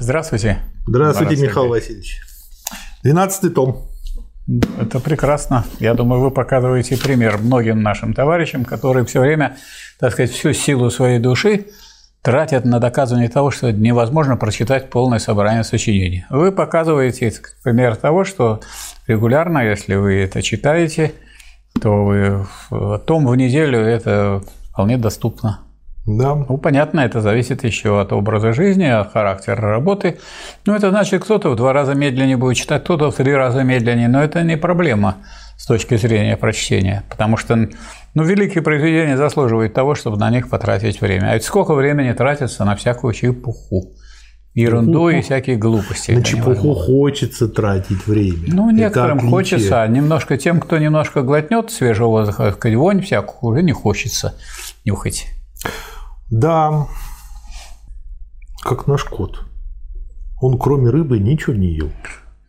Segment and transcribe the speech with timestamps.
[0.00, 0.60] Здравствуйте.
[0.86, 2.22] Здравствуйте, Михаил Васильевич.
[3.02, 3.86] Двенадцатый том.
[4.80, 5.64] Это прекрасно.
[5.78, 9.58] Я думаю, вы показываете пример многим нашим товарищам, которые все время,
[9.98, 11.66] так сказать, всю силу своей души
[12.22, 16.24] тратят на доказывание того, что невозможно прочитать полное собрание сочинений.
[16.30, 17.32] Вы показываете
[17.62, 18.60] пример того, что
[19.06, 21.12] регулярно, если вы это читаете,
[21.80, 22.46] то вы
[23.06, 24.42] том в неделю это
[24.72, 25.60] вполне доступно.
[26.18, 26.34] Да.
[26.34, 30.18] Ну, понятно, это зависит еще от образа жизни, от характера работы.
[30.66, 34.08] Ну, это значит, кто-то в два раза медленнее будет читать, кто-то в три раза медленнее,
[34.08, 35.16] но это не проблема
[35.56, 37.68] с точки зрения прочтения, потому что
[38.14, 41.30] ну, великие произведения заслуживают того, чтобы на них потратить время.
[41.30, 43.92] А ведь сколько времени тратится на всякую чепуху?
[44.52, 46.10] Ерунду и всякие глупости.
[46.10, 48.48] На чепуху хочется тратить время.
[48.48, 53.72] Ну, некоторым хочется, а немножко тем, кто немножко глотнет свежего воздуха, вонь всякую, уже не
[53.72, 54.34] хочется
[54.84, 55.28] нюхать.
[56.30, 56.86] Да,
[58.62, 59.44] как наш кот.
[60.40, 61.90] Он кроме рыбы ничего не ел.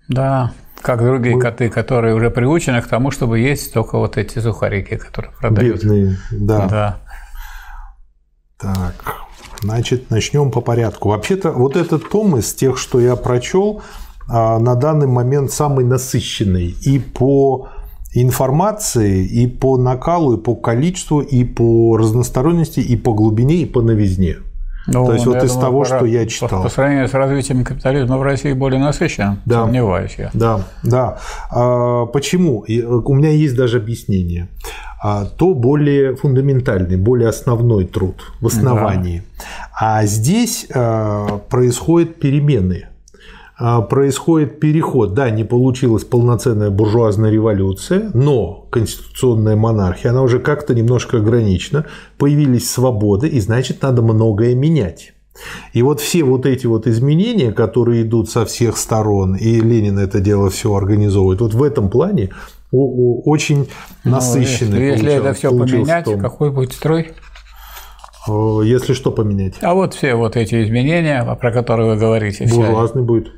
[0.07, 1.41] Да, как другие Мы...
[1.41, 5.84] коты, которые уже приучены к тому, чтобы есть только вот эти сухарики, которые продают.
[5.84, 6.68] Бедные, да.
[6.68, 6.99] да.
[8.57, 9.15] Так,
[9.62, 11.10] значит, начнем по порядку.
[11.10, 13.82] Вообще-то, вот этот том из тех, что я прочел,
[14.27, 17.70] а, на данный момент самый насыщенный и по
[18.13, 23.81] информации, и по накалу, и по количеству, и по разносторонности, и по глубине, и по
[23.81, 24.37] новизне.
[24.87, 26.63] Ну, То есть вот из думаю, того, пора, что я читал.
[26.63, 29.63] По, сравнению с развитием капитализма в России более насыщен, да.
[29.65, 30.32] сомневаюсь я.
[30.34, 31.20] Да, да.
[31.51, 32.65] А, почему?
[32.67, 34.49] У меня есть даже объяснение.
[35.04, 39.23] А, то более фундаментальный, более основной труд в основании.
[39.37, 39.99] Да.
[39.99, 42.87] А здесь а, происходят перемены
[43.90, 45.13] происходит переход.
[45.13, 51.85] Да, не получилась полноценная буржуазная революция, но конституционная монархия, она уже как-то немножко ограничена,
[52.17, 55.13] появились свободы, и значит, надо многое менять.
[55.73, 60.20] И вот все вот эти вот изменения, которые идут со всех сторон, и Ленин это
[60.20, 62.32] дело все организовывает, вот в этом плане
[62.71, 63.67] очень
[64.03, 64.79] насыщенный.
[64.79, 66.19] Ну, если, если это все поменять, том.
[66.19, 67.11] какой будет строй?
[68.27, 69.55] Если что поменять?
[69.61, 72.47] А вот все вот эти изменения, про которые вы говорите.
[72.47, 73.31] Буржуазный будет.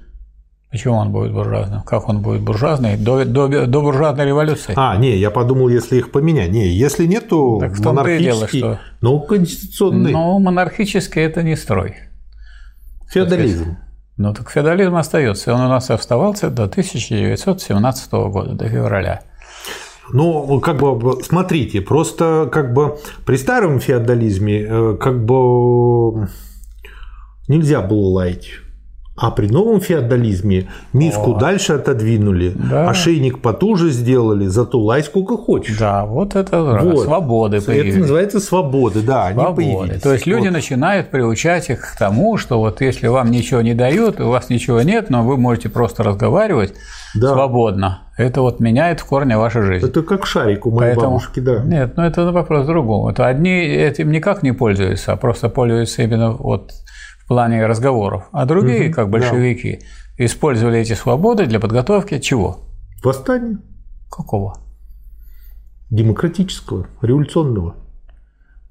[0.74, 1.84] Почему он будет буржуазным?
[1.84, 2.98] Как он будет буржуазный?
[2.98, 4.74] До, до, до буржуазной революции.
[4.76, 6.50] А, не, я подумал, если их поменять.
[6.50, 8.80] Не, если нет, то так в монархический, дело, что...
[9.00, 10.12] но конституционный.
[10.12, 11.98] Но монархический– это не строй.
[13.08, 13.78] Феодализм.
[14.18, 15.54] Ну, так феодализм остается.
[15.54, 19.22] Он у нас оставался до 1917 года, до февраля.
[20.12, 22.98] Ну, как бы, смотрите, просто как бы
[23.28, 26.30] при старом феодализме э, как бы
[27.48, 28.63] нельзя было лаять.
[29.16, 31.40] А при новом феодализме миску О.
[31.40, 32.90] дальше отодвинули, да.
[32.90, 35.78] ошейник потуже сделали, зато лай сколько хочешь.
[35.78, 37.04] Да, вот это вот.
[37.04, 37.94] свободы появились.
[37.94, 39.62] Это называется свободы, да, свободы.
[39.62, 40.02] они появились.
[40.02, 40.54] То есть люди вот.
[40.54, 44.82] начинают приучать их к тому, что вот если вам ничего не дают, у вас ничего
[44.82, 46.74] нет, но вы можете просто разговаривать
[47.14, 47.34] да.
[47.34, 48.08] свободно.
[48.18, 49.86] Это вот меняет в корне вашу жизнь.
[49.86, 51.18] Это как шарик у моей Поэтому...
[51.18, 51.64] бабушки, да.
[51.64, 53.12] Нет, ну это вопрос другого.
[53.12, 56.72] Это одни этим никак не пользуются, а просто пользуются именно вот
[57.34, 59.80] плане разговоров, а другие, угу, как большевики,
[60.20, 60.26] да.
[60.26, 62.60] использовали эти свободы для подготовки чего?
[63.04, 63.58] Восстания.
[64.12, 64.60] Какого?
[65.90, 67.76] Демократического, революционного.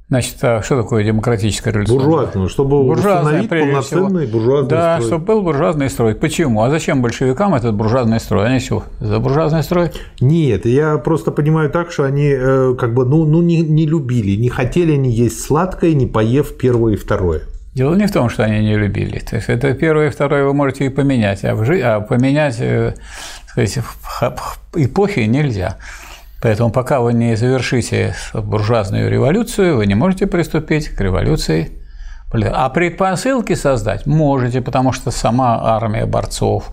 [0.06, 2.06] Значит, а что такое демократическое революционное?
[2.06, 4.38] Буржуазного, чтобы буржуазное, установить полноценный всего.
[4.38, 5.08] буржуазный да, строй.
[5.08, 6.14] чтобы был буржуазный строй.
[6.14, 6.62] Почему?
[6.62, 8.46] А зачем большевикам этот буржуазный строй?
[8.46, 9.90] Они что, за буржуазный строй?
[10.20, 14.40] Нет, я просто понимаю так, что они э, как бы ну, ну не, не любили,
[14.40, 17.42] не хотели они есть сладкое, не поев первое и второе.
[17.74, 19.18] Дело не в том, что они не любили.
[19.18, 21.80] То есть это первое и второе вы можете и поменять, а, в жи...
[21.80, 22.94] а поменять э,
[23.46, 23.78] сказать,
[24.74, 25.78] эпохи нельзя.
[26.42, 31.70] Поэтому пока вы не завершите буржуазную революцию, вы не можете приступить к революции.
[32.32, 36.72] А предпосылки создать можете, потому что сама армия борцов,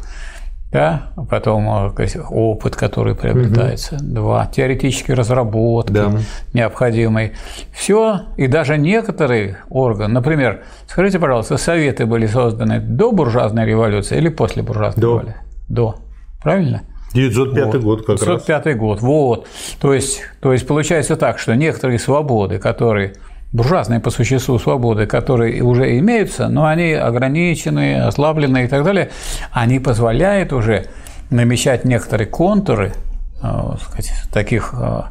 [0.72, 4.03] да, потом э, опыт, который приобретается, угу.
[4.03, 6.12] два, теоретические разработки да.
[6.53, 7.34] необходимые,
[7.74, 14.30] все, и даже некоторые органы, например, скажите, пожалуйста, советы были созданы до буржуазной революции или
[14.30, 15.07] после буржуазной до.
[15.07, 15.42] революции?
[15.69, 15.95] До,
[16.42, 16.83] правильно?
[17.13, 17.83] 905 вот.
[17.83, 18.75] год как 905 раз.
[18.75, 19.48] год, вот.
[19.81, 23.13] То есть, то есть получается так, что некоторые свободы, которые
[23.51, 29.10] буржуазные по существу свободы, которые уже имеются, но они ограничены, ослаблены и так далее,
[29.51, 30.88] они позволяют уже
[31.30, 32.94] намечать некоторые контуры
[33.42, 33.48] э,
[33.81, 35.01] сказать, таких э,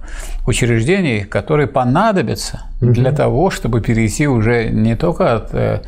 [0.46, 2.93] учреждений, которые понадобятся угу.
[2.93, 5.82] для того, чтобы перейти уже не только от э,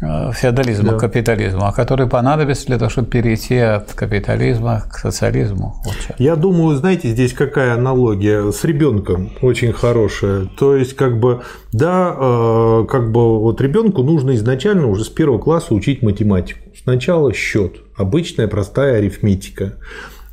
[0.00, 0.96] феодализма Да.
[0.96, 5.76] к капитализму, а которые понадобятся для того, чтобы перейти от капитализма к социализму.
[5.84, 5.96] Вот.
[6.18, 10.46] Я думаю, знаете, здесь какая аналогия с ребенком очень хорошая.
[10.58, 11.42] То есть, как бы,
[11.72, 16.60] да, э, как бы вот ребенку нужно изначально уже с первого класса учить математику.
[16.82, 19.74] Сначала счет, обычная простая арифметика.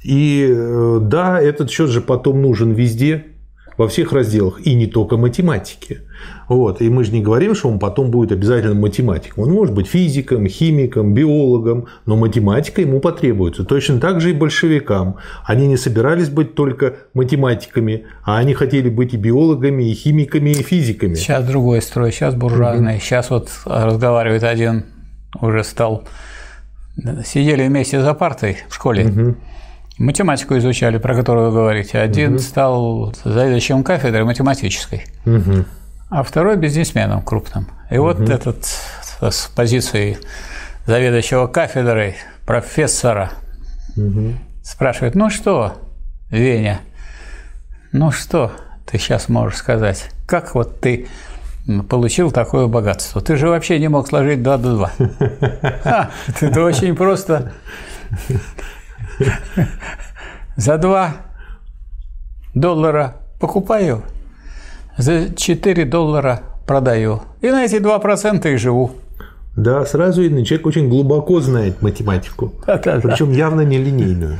[0.03, 3.25] И э, да, этот счет же потом нужен везде,
[3.77, 6.01] во всех разделах, и не только математике.
[6.49, 6.81] Вот.
[6.81, 9.43] И мы же не говорим, что он потом будет обязательно математиком.
[9.43, 13.63] Он может быть физиком, химиком, биологом, но математика ему потребуется.
[13.63, 15.17] Точно так же и большевикам.
[15.45, 20.63] Они не собирались быть только математиками, а они хотели быть и биологами, и химиками, и
[20.63, 21.15] физиками.
[21.15, 22.99] Сейчас другой строй, сейчас буржуазный.
[22.99, 24.85] Сейчас вот разговаривает один,
[25.39, 26.03] уже стал...
[27.23, 29.35] Сидели вместе за партой в школе,
[29.97, 31.99] математику изучали, про которую вы говорите.
[31.99, 35.65] Один стал заведующим кафедрой математической, Мгм.
[36.09, 37.67] а второй бизнесменом крупным.
[37.89, 38.65] И вот этот
[39.21, 40.17] с позиции
[40.85, 42.15] заведующего кафедрой
[42.45, 43.31] профессора
[44.63, 45.73] спрашивает, ну что,
[46.29, 46.79] Веня,
[47.91, 48.51] ну что
[48.85, 50.09] ты сейчас можешь сказать?
[50.27, 51.07] Как вот ты
[51.89, 53.21] получил такое богатство?
[53.21, 54.91] Ты же вообще не мог сложить 2 до 2.
[55.83, 56.09] Ха,
[56.39, 57.53] Это очень просто.
[60.55, 61.13] За 2
[62.55, 64.01] доллара покупаю,
[64.97, 67.21] за 4 доллара продаю.
[67.41, 68.91] И на эти 2% и живу.
[69.55, 72.53] Да, сразу видно, человек очень глубоко знает математику.
[72.65, 73.01] Да-да-да.
[73.01, 74.39] Причем явно не линейную.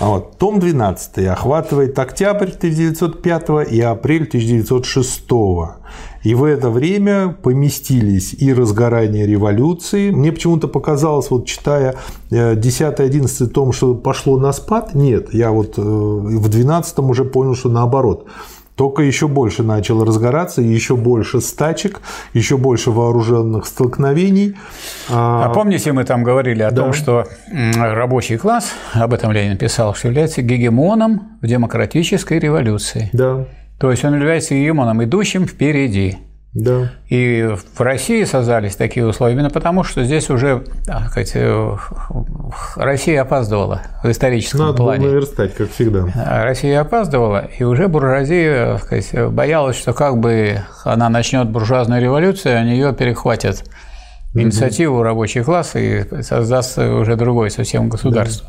[0.00, 5.28] А вот, том 12 охватывает октябрь 1905 и апрель 1906.
[6.24, 10.10] И в это время поместились и разгорание революции.
[10.10, 11.94] Мне почему-то показалось, вот читая
[12.30, 14.94] 10-11 том, что пошло на спад.
[14.94, 18.26] Нет, я вот э, в 12 уже понял, что наоборот.
[18.74, 22.00] Только еще больше начало разгораться, еще больше стачек,
[22.32, 24.56] еще больше вооруженных столкновений.
[25.08, 26.82] А помните, мы там говорили о Да.
[26.82, 27.24] том, что
[27.76, 33.10] рабочий класс, об этом Ленин писал, что является гегемоном в демократической революции.
[33.12, 33.44] Да,
[33.84, 36.16] То есть он является гегемоном, идущим впереди.
[36.54, 36.90] да.
[37.10, 41.76] И в России создались такие условия именно потому, что здесь уже так сказать, э,
[42.76, 45.08] Россия опаздывала в историческом Надо было плане.
[45.08, 46.06] наверстать, как всегда.
[46.14, 52.58] А Россия опаздывала, и уже буржуазия сказать, боялась, что как бы она начнет буржуазную революцию,
[52.58, 53.64] а нее перехватят
[54.32, 58.48] инициативу рабочий класс и создаст уже другое совсем государство.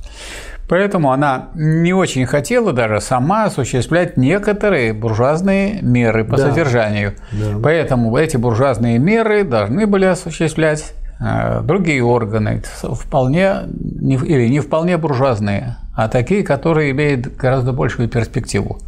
[0.68, 6.50] Поэтому она не очень хотела даже сама осуществлять некоторые буржуазные меры по Да.
[6.50, 7.14] содержанию.
[7.32, 7.60] Да.
[7.62, 14.98] Поэтому эти буржуазные меры должны были осуществлять э, другие органы, вполне не- или не вполне
[14.98, 18.80] буржуазные, а такие, которые имеют гораздо большую перспективу.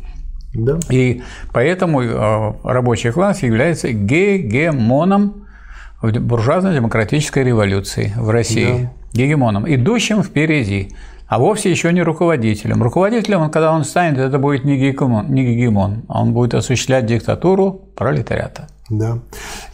[0.54, 0.78] Да.
[0.90, 1.22] И
[1.54, 5.46] поэтому э, рабочий класс является гегемоном
[6.02, 8.90] в буржуазно-демократической революции в России.
[9.14, 10.92] Гегемоном, идущим впереди,
[11.28, 12.82] а вовсе еще не руководителем.
[12.82, 17.06] Руководителем, он, когда он станет, это будет не гегемон, не гегемон, а он будет осуществлять
[17.06, 18.68] диктатуру пролетариата.
[18.90, 19.20] Да.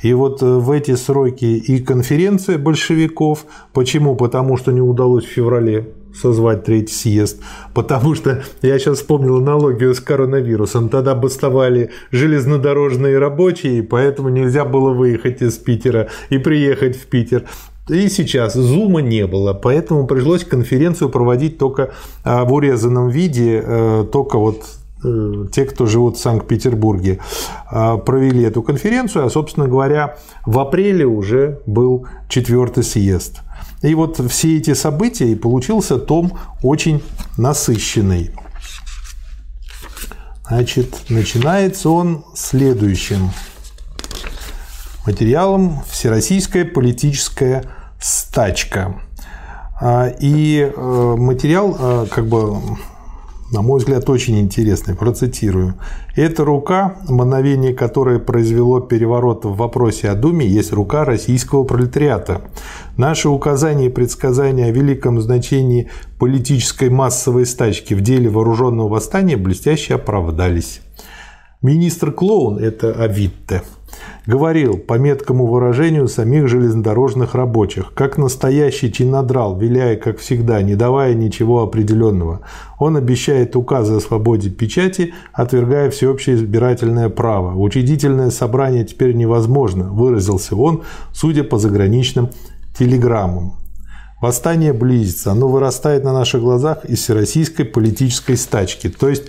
[0.01, 3.45] И вот э, в эти сроки и конференция большевиков.
[3.71, 4.15] Почему?
[4.15, 7.41] Потому что не удалось в феврале созвать третий съезд.
[7.73, 10.89] Потому что я сейчас вспомнил аналогию с коронавирусом.
[10.89, 17.45] Тогда бастовали железнодорожные рабочие, поэтому нельзя было выехать из Питера и приехать в Питер.
[17.89, 21.91] И сейчас зума не было, поэтому пришлось конференцию проводить только
[22.23, 24.63] а, в урезанном виде, э, только вот
[25.03, 27.19] э, те, кто живут в Санкт-Петербурге,
[27.69, 30.15] э, провели эту конференцию, а, собственно говоря,
[30.45, 33.41] в апреле уже был четвертый съезд.
[33.81, 37.03] И вот все эти события, и получился том очень
[37.37, 38.31] насыщенный.
[40.47, 43.31] Значит, начинается он следующим
[45.05, 47.63] материалом «Всероссийская политическая
[47.99, 48.95] стачка».
[49.81, 52.55] А, И э, материал, э, как бы,
[53.51, 54.95] на мой взгляд, очень интересный.
[54.95, 55.75] Процитирую.
[56.15, 62.41] «Эта рука, мановение которой произвело переворот в вопросе о Думе, есть рука российского пролетариата.
[62.95, 69.95] Наши указания и предсказания о великом значении политической массовой стачки в деле вооруженного восстания блестяще
[69.95, 70.79] оправдались».
[71.61, 73.63] Министр Клоун, это Авитте,
[74.25, 81.13] говорил, по меткому выражению самих железнодорожных рабочих, как настоящий чинодрал, виляя, как всегда, не давая
[81.13, 82.41] ничего определенного.
[82.79, 87.57] Он обещает указы о свободе печати, отвергая всеобщее избирательное право.
[87.57, 92.29] Учредительное собрание теперь невозможно, выразился он, судя по заграничным
[92.77, 93.53] телеграммам.
[94.23, 98.87] Восстание близится, оно вырастает на наших глазах из всероссийской политической стачки.
[98.87, 99.23] То есть,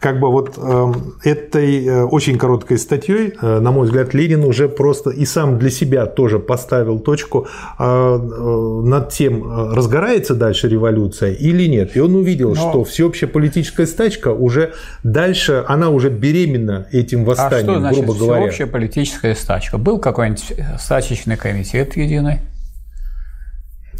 [0.00, 0.92] как бы вот э,
[1.24, 5.70] этой э, очень короткой статьей, э, на мой взгляд, Ленин уже просто и сам для
[5.70, 7.46] себя тоже поставил точку
[7.78, 11.96] э, э, над тем, разгорается дальше революция или нет.
[11.96, 12.54] И он увидел, Но...
[12.54, 14.72] что всеобщая политическая стачка уже
[15.02, 18.42] дальше, она уже беременна этим восстанием, а что значит грубо говоря.
[18.42, 19.78] всеобщая политическая стачка?
[19.78, 22.40] Был какой-нибудь стачечный комитет единый?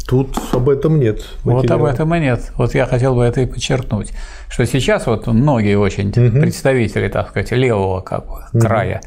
[0.07, 1.25] Тут об этом нет.
[1.43, 1.61] Материала.
[1.61, 2.51] Вот об этом и нет.
[2.55, 4.13] Вот я хотел бы это и подчеркнуть,
[4.49, 6.39] что сейчас вот многие очень угу.
[6.39, 8.59] представители, так сказать, левого как бы, угу.
[8.59, 9.01] края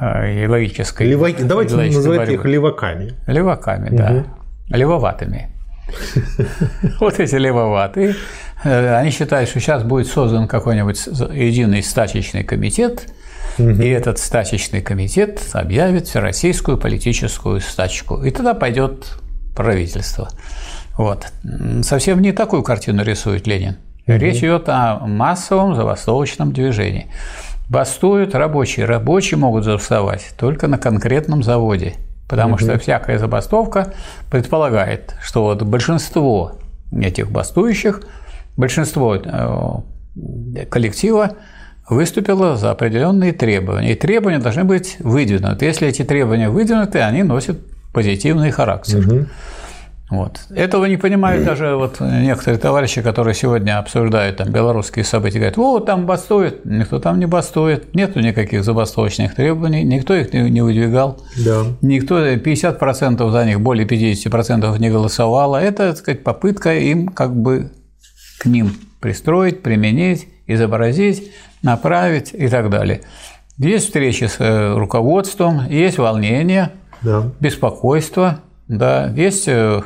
[0.00, 1.08] э, логической.
[1.08, 1.28] Лево...
[1.32, 3.14] Давайте называть их леваками.
[3.26, 3.96] Леваками, угу.
[3.96, 4.24] да.
[4.68, 5.50] Левоватыми.
[7.00, 8.14] Вот эти левоватые,
[8.62, 13.08] э, они считают, что сейчас будет создан какой-нибудь единый стачечный комитет,
[13.58, 18.22] и этот стачечный комитет объявит всероссийскую политическую стачку.
[18.22, 19.18] И тогда пойдет
[19.54, 20.28] правительства.
[20.96, 21.26] Вот.
[21.82, 23.76] Совсем не такую картину рисует Ленин.
[24.06, 27.08] Речь идет о массовом забастовочном движении.
[27.68, 28.86] Бастуют рабочие.
[28.86, 31.94] Рабочие могут забастовать только на конкретном заводе.
[32.26, 32.60] Потому угу.
[32.60, 33.94] что всякая забастовка
[34.30, 36.52] предполагает, что вот большинство
[36.92, 38.02] этих бастующих,
[38.56, 41.36] большинство э, коллектива
[41.88, 43.92] выступило за определенные требования.
[43.92, 45.64] И требования должны быть выдвинуты.
[45.64, 47.58] Если эти требования выдвинуты, они носят
[47.98, 48.98] позитивный характер.
[48.98, 49.26] Угу.
[50.10, 50.40] Вот.
[50.50, 55.86] Этого не понимают даже вот некоторые товарищи, которые сегодня обсуждают там белорусские события, говорят, вот
[55.86, 61.64] там бастует, никто там не бастует, нету никаких забастовочных требований, никто их не выдвигал, да.
[61.82, 65.56] никто 50% за них, более 50% не голосовало.
[65.56, 67.72] Это, так сказать, попытка им как бы
[68.38, 73.00] к ним пристроить, применить, изобразить, направить и так далее.
[73.58, 76.70] Есть встречи с э, руководством, есть волнение,
[77.02, 77.30] да.
[77.40, 79.82] беспокойство, да, есть э,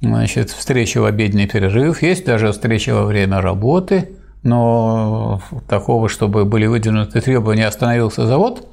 [0.00, 4.10] значит, встречи в обеденный перерыв, есть даже встречи во время работы,
[4.42, 8.68] но такого, чтобы были выдвинуты требования, остановился завод,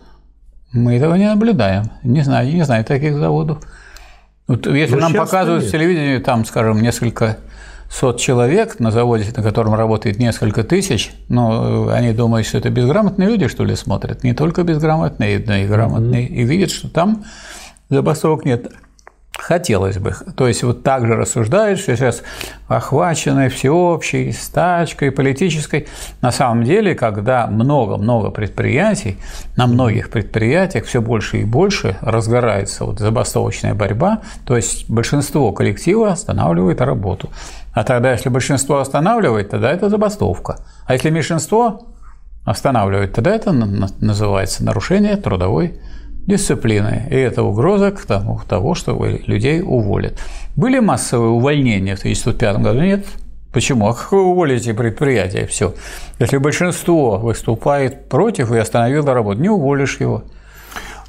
[0.71, 1.91] мы этого не наблюдаем.
[2.03, 3.59] Не знаю, не знаю таких заводов.
[4.47, 7.37] Вот если но нам показывают в телевидении, там, скажем, несколько
[7.89, 13.29] сот человек на заводе, на котором работает несколько тысяч, но они думают, что это безграмотные
[13.29, 14.23] люди, что ли, смотрят.
[14.23, 16.33] Не только безграмотные, но и грамотные, mm-hmm.
[16.33, 17.23] и видят, что там
[17.89, 18.71] забастовок нет.
[19.37, 20.15] Хотелось бы.
[20.37, 22.23] То есть вот так же рассуждают, что сейчас
[22.67, 25.87] охвачены всеобщей стачкой политической.
[26.21, 29.17] На самом деле, когда много-много предприятий,
[29.57, 36.11] на многих предприятиях все больше и больше разгорается вот забастовочная борьба, то есть большинство коллектива
[36.11, 37.29] останавливает работу.
[37.73, 40.59] А тогда, если большинство останавливает, тогда это забастовка.
[40.87, 41.87] А если меньшинство
[42.45, 45.79] останавливает, тогда это называется нарушение трудовой
[46.27, 47.07] дисциплины.
[47.09, 48.93] И это угроза к тому, того, что
[49.27, 50.19] людей уволят.
[50.55, 52.81] Были массовые увольнения в 1905 году?
[52.81, 53.05] Нет.
[53.51, 53.87] Почему?
[53.87, 55.47] А как вы уволите предприятие?
[55.47, 55.73] Все.
[56.19, 60.23] Если большинство выступает против и остановило работу, не уволишь его.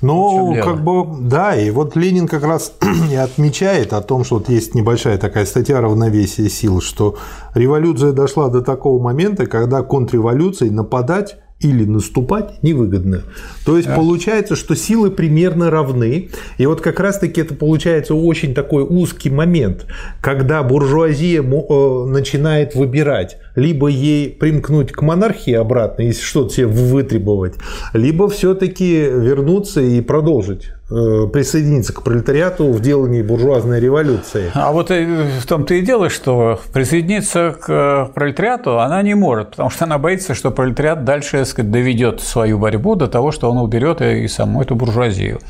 [0.03, 2.75] Ну, как бы, да, и вот Ленин как раз
[3.11, 7.17] и отмечает о том, что вот есть небольшая такая статья равновесия сил, что
[7.55, 13.23] революция дошла до такого момента, когда контрреволюцией нападать или наступать невыгодно.
[13.65, 13.97] То есть да.
[13.97, 16.29] получается, что силы примерно равны.
[16.59, 19.87] И вот как раз-таки это получается очень такой узкий момент,
[20.21, 27.55] когда буржуазия э, начинает выбирать, либо ей примкнуть к монархии обратно, если что-то себе вытребовать,
[27.93, 34.53] либо все-таки вернуться и продолжить Э, присоединиться к пролетариату в делании буржуазной революции.
[34.55, 39.87] А вот в том-то и дело, что присоединиться к пролетариату она не может, потому что
[39.87, 44.29] она боится, что пролетариат дальше сказать, доведет свою борьбу до того, что он уберет и
[44.29, 45.41] саму эту буржуазию.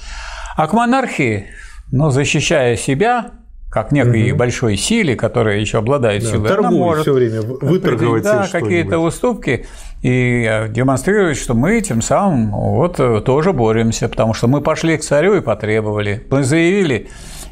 [0.57, 1.49] А к монархии,
[1.93, 3.33] ну, защищая себя,
[3.71, 4.39] как некой угу.
[4.39, 9.67] большой силе, которая еще обладает да, силой, она может все время выторговать да, какие-то уступки
[10.03, 14.97] и э, демонстрировать, что мы тем самым вот э, тоже боремся, потому что мы пошли
[14.97, 17.09] к царю и потребовали, мы заявили,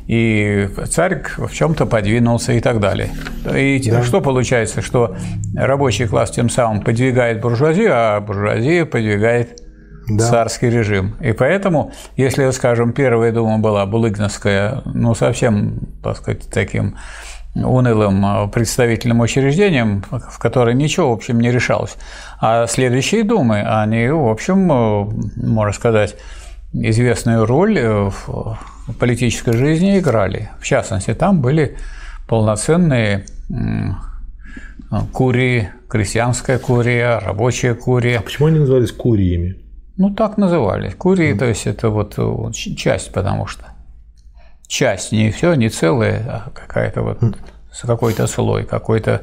[0.06, 3.10] и царь в чем-то подвинулся и так далее.
[3.54, 4.02] И да.
[4.02, 5.16] что получается, что
[5.54, 9.60] рабочий класс тем самым подвигает буржуазию, а буржуазия подвигает
[10.08, 10.28] да.
[10.28, 11.16] царский режим.
[11.20, 16.96] И поэтому, если, скажем, первая дума была булыгновская, ну, совсем, так сказать, таким
[17.54, 21.96] унылым э, представительным учреждением, в которое ничего, в общем, не решалось.
[22.40, 25.06] А следующие думы, они, в общем, э,
[25.36, 26.16] можно сказать,
[26.72, 28.58] известную роль э, в
[28.98, 30.50] политической жизни играли.
[30.60, 31.76] В частности, там были
[32.26, 33.24] полноценные
[35.12, 38.18] курии, крестьянская курия, рабочая курия.
[38.18, 39.63] А почему они назывались куриями?
[39.96, 40.94] Ну, так назывались.
[40.94, 41.38] Курии, mm.
[41.38, 42.18] то есть это вот
[42.52, 43.64] часть, потому что
[44.66, 47.18] часть, не все, не целое, а какая-то вот
[47.82, 49.22] какой-то слой, какой-то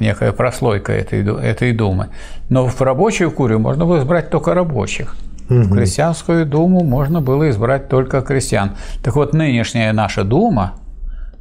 [0.00, 2.08] некая прослойка этой, этой думы.
[2.48, 5.16] Но в рабочую курию можно было избрать только рабочих.
[5.48, 5.58] Угу.
[5.60, 8.76] В крестьянскую думу можно было избрать только крестьян.
[9.02, 10.74] Так вот, нынешняя наша дума,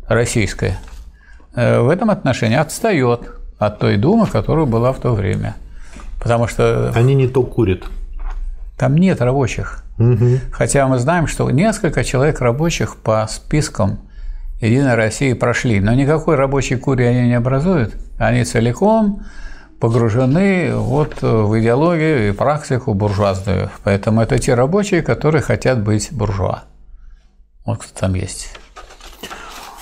[0.08, 0.78] российская,
[1.56, 3.22] э, в этом отношении отстает
[3.58, 5.56] от той думы, которая была в то время.
[6.22, 6.92] Потому что...
[6.96, 7.84] Они не то курят.
[8.78, 9.84] Там нет рабочих.
[9.98, 10.40] Угу.
[10.52, 14.00] Хотя мы знаем, что несколько человек рабочих по спискам
[14.60, 17.96] Единой России прошли, но никакой рабочей курии они не образуют.
[18.18, 19.24] Они целиком
[19.80, 23.70] погружены вот в идеологию и практику буржуазную.
[23.84, 26.64] Поэтому это те рабочие, которые хотят быть буржуа.
[27.66, 28.58] Вот кто там есть.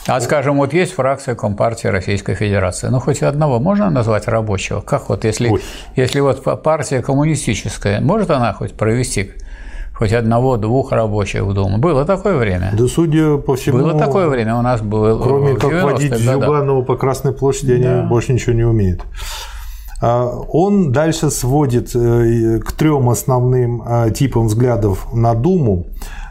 [0.08, 2.88] А скажем, вот есть фракция Компартии Российской Федерации.
[2.88, 4.82] Ну, хоть одного можно назвать рабочего?
[4.82, 5.52] Как вот, если,
[5.96, 9.32] если вот партия коммунистическая, может она хоть провести
[9.94, 11.78] хоть одного-двух рабочих в Думу.
[11.78, 12.72] Было такое время.
[12.74, 13.78] Да, судя по всему...
[13.78, 15.22] Было такое время у нас было.
[15.22, 18.00] Кроме как водить Зюганова по Красной площади, да.
[18.00, 19.02] они больше ничего не умеют.
[20.02, 25.86] А, он дальше сводит э, к трем основным э, типам взглядов на Думу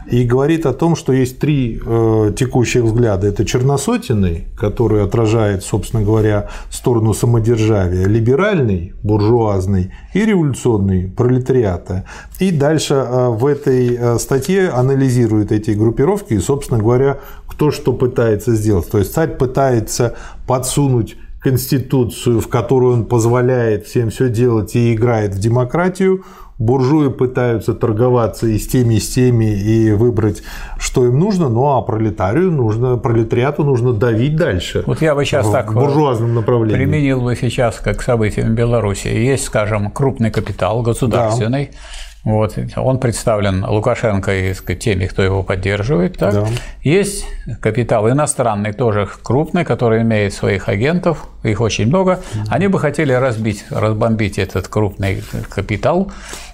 [0.07, 3.27] и говорит о том, что есть три э, текущих взгляда.
[3.27, 12.05] Это черносотенный, который отражает, собственно говоря, сторону самодержавия, либеральный, буржуазный и революционный, пролетариата.
[12.39, 17.93] И дальше э, в этой э, статье анализирует эти группировки и, собственно говоря, кто что
[17.93, 18.89] пытается сделать.
[18.89, 20.15] То есть царь пытается
[20.47, 26.23] подсунуть конституцию, в которую он позволяет всем все делать и играет в демократию,
[26.63, 30.43] буржуи пытаются торговаться и с теми, и с теми, и выбрать,
[30.77, 34.83] что им нужно, ну а пролетарию нужно, пролетариату нужно давить дальше.
[34.85, 36.85] Вот я бы сейчас в так в буржуазном направлении.
[36.85, 39.07] применил бы сейчас как событиям в Беларуси.
[39.07, 41.77] Есть, скажем, крупный капитал государственный, да
[42.23, 46.17] вот, он представлен Лукашенко и сказать, теми, кто его поддерживает.
[46.17, 46.33] Так?
[46.33, 46.47] Да.
[46.81, 47.25] Есть
[47.59, 52.21] капитал иностранный, тоже крупный, который имеет своих агентов, их очень много.
[52.47, 56.11] Они бы хотели разбить, разбомбить этот крупный капитал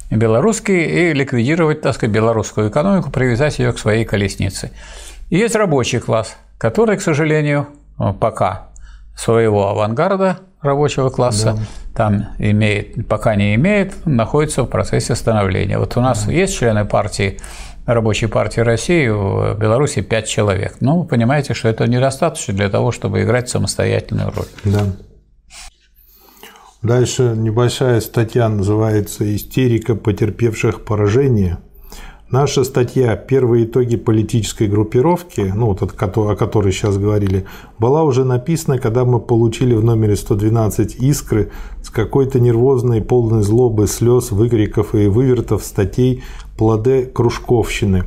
[0.09, 4.71] белорусский и ликвидировать, так сказать, белорусскую экономику, привязать ее к своей колеснице.
[5.29, 7.67] И есть рабочий класс, который, к сожалению,
[8.19, 8.69] пока
[9.15, 11.63] своего авангарда рабочего класса да.
[11.95, 15.77] там имеет, пока не имеет, находится в процессе становления.
[15.77, 16.31] Вот у нас да.
[16.31, 17.39] есть члены партии
[17.85, 20.75] Рабочей партии России в Беларуси 5 человек.
[20.79, 24.45] Ну, вы понимаете, что это недостаточно для того, чтобы играть самостоятельную роль.
[24.63, 24.81] Да.
[26.81, 31.57] Дальше небольшая статья называется «Истерика потерпевших поражение».
[32.31, 37.47] Наша статья «Первые итоги политической группировки», ну, вот о которой сейчас говорили,
[37.79, 41.51] была уже написана, когда мы получили в номере 112 искры
[41.83, 46.23] с какой-то нервозной, полной злобы, слез, выкриков и вывертов статей
[46.57, 48.05] плоды кружковщины.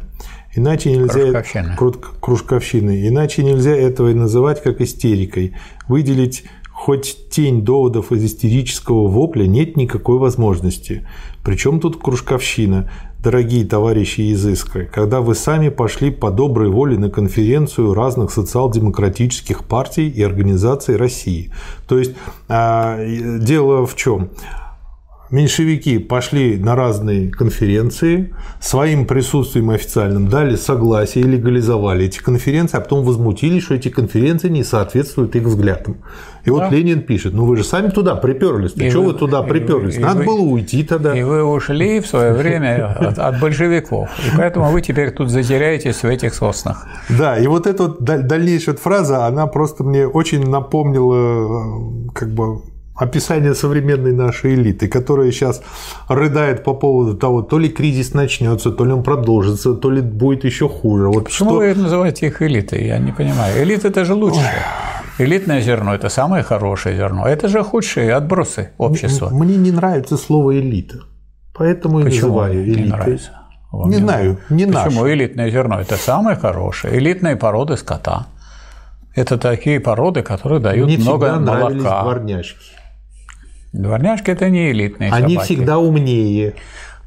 [0.54, 1.76] Иначе нельзя кружковщина.
[2.20, 3.08] кружковщины.
[3.08, 5.56] Иначе нельзя этого и называть как истерикой.
[5.88, 6.44] Выделить
[6.82, 11.06] хоть тень доводов из истерического вопля нет никакой возможности.
[11.44, 12.90] Причем тут кружковщина?
[13.22, 19.62] дорогие товарищи из Искры, когда вы сами пошли по доброй воле на конференцию разных социал-демократических
[19.64, 21.52] партий и организаций России.
[21.86, 22.16] То есть
[22.48, 22.98] а,
[23.38, 24.30] дело в чем?
[25.32, 32.80] Меньшевики пошли на разные конференции, своим присутствием официальным дали согласие и легализовали эти конференции, а
[32.80, 35.96] потом возмутились, что эти конференции не соответствуют их взглядам.
[36.44, 36.52] И да.
[36.52, 39.98] вот Ленин пишет, ну вы же сами туда приперлись, что вы, вы туда приперлись?
[39.98, 41.16] Надо вы, было уйти тогда.
[41.16, 46.02] И вы ушли в свое время от, от большевиков, и поэтому вы теперь тут затеряетесь
[46.02, 46.86] в этих соснах.
[47.08, 52.60] Да, и вот эта вот дальнейшая фраза, она просто мне очень напомнила как бы
[52.94, 55.62] описание современной нашей элиты, которая сейчас
[56.08, 60.44] рыдает по поводу того, то ли кризис начнется, то ли он продолжится, то ли будет
[60.44, 61.08] еще хуже.
[61.08, 61.58] Вот Почему что...
[61.58, 62.86] вы называете их элитой?
[62.86, 63.62] Я не понимаю.
[63.62, 64.50] Элита это же лучшее.
[65.18, 67.26] Элитное зерно– это самое хорошее зерно.
[67.26, 69.28] Это же худшие отбросы общества.
[69.30, 71.00] Мне не нравится слово элита,
[71.54, 72.82] поэтому и Почему называю элитой.
[72.84, 73.30] Не нравится?
[73.70, 75.14] Вам не, не знаю, не Почему наше.
[75.14, 76.98] элитное зерно– это самое хорошее.
[76.98, 78.26] Элитные породы скота.
[79.14, 82.02] Это такие породы, которые дают Мне много молока.
[82.02, 82.56] дворняжки.
[83.72, 85.46] Дворняжки– это не элитные Они собаки.
[85.46, 86.54] всегда умнее.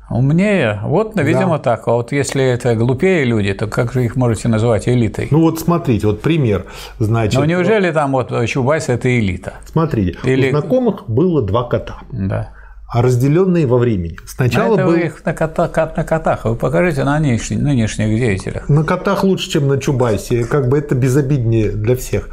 [0.09, 0.81] Умнее?
[0.83, 1.63] Вот, видимо, да.
[1.63, 1.87] так.
[1.87, 5.27] А вот если это глупее люди, то как же их можете называть элитой?
[5.31, 6.65] Ну вот смотрите, вот пример.
[6.99, 9.53] Значит, Но неужели там вот Чубайс– это элита?
[9.65, 10.47] Смотрите, Или...
[10.47, 11.97] у знакомых было два кота.
[12.11, 12.51] Да
[12.95, 14.17] а разделенные во времени.
[14.25, 14.91] Сначала это был...
[14.93, 18.69] вы их на, кота, на котах, вы покажите на нынешних, нынешних деятелях.
[18.69, 22.29] На котах лучше, чем на Чубайсе, как бы это безобиднее для всех.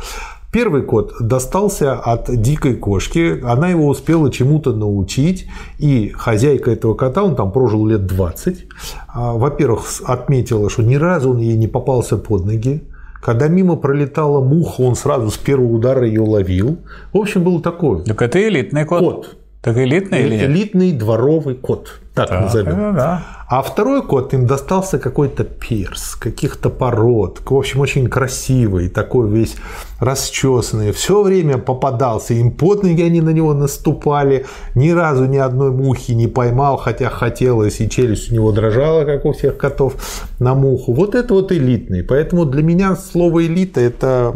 [0.53, 5.47] Первый кот достался от дикой кошки, она его успела чему-то научить,
[5.79, 8.67] и хозяйка этого кота, он там прожил лет 20,
[9.09, 12.83] а, во-первых, отметила, что ни разу он ей не попался под ноги,
[13.23, 16.79] когда мимо пролетала муха, он сразу с первого удара ее ловил.
[17.13, 18.03] В общем, был такой.
[18.03, 19.01] Так это элитный кот.
[19.01, 19.37] Кот.
[19.63, 20.51] Так элитный или нет?
[20.51, 22.01] Элитный дворовый кот.
[22.15, 22.97] Так, так назовем.
[22.97, 23.23] Да.
[23.49, 27.41] А второй кот им достался какой-то перс, каких-то пород.
[27.49, 29.55] В общем, очень красивый, такой весь
[30.01, 30.91] расчесанный.
[30.91, 32.35] Все время попадался.
[32.35, 34.47] Им под ноги они на него наступали.
[34.75, 39.25] Ни разу ни одной мухи не поймал, хотя хотелось, и челюсть у него дрожала, как
[39.25, 39.95] у всех котов,
[40.41, 40.93] на муху.
[40.93, 42.03] Вот это вот элитный.
[42.03, 44.35] Поэтому для меня слово элита это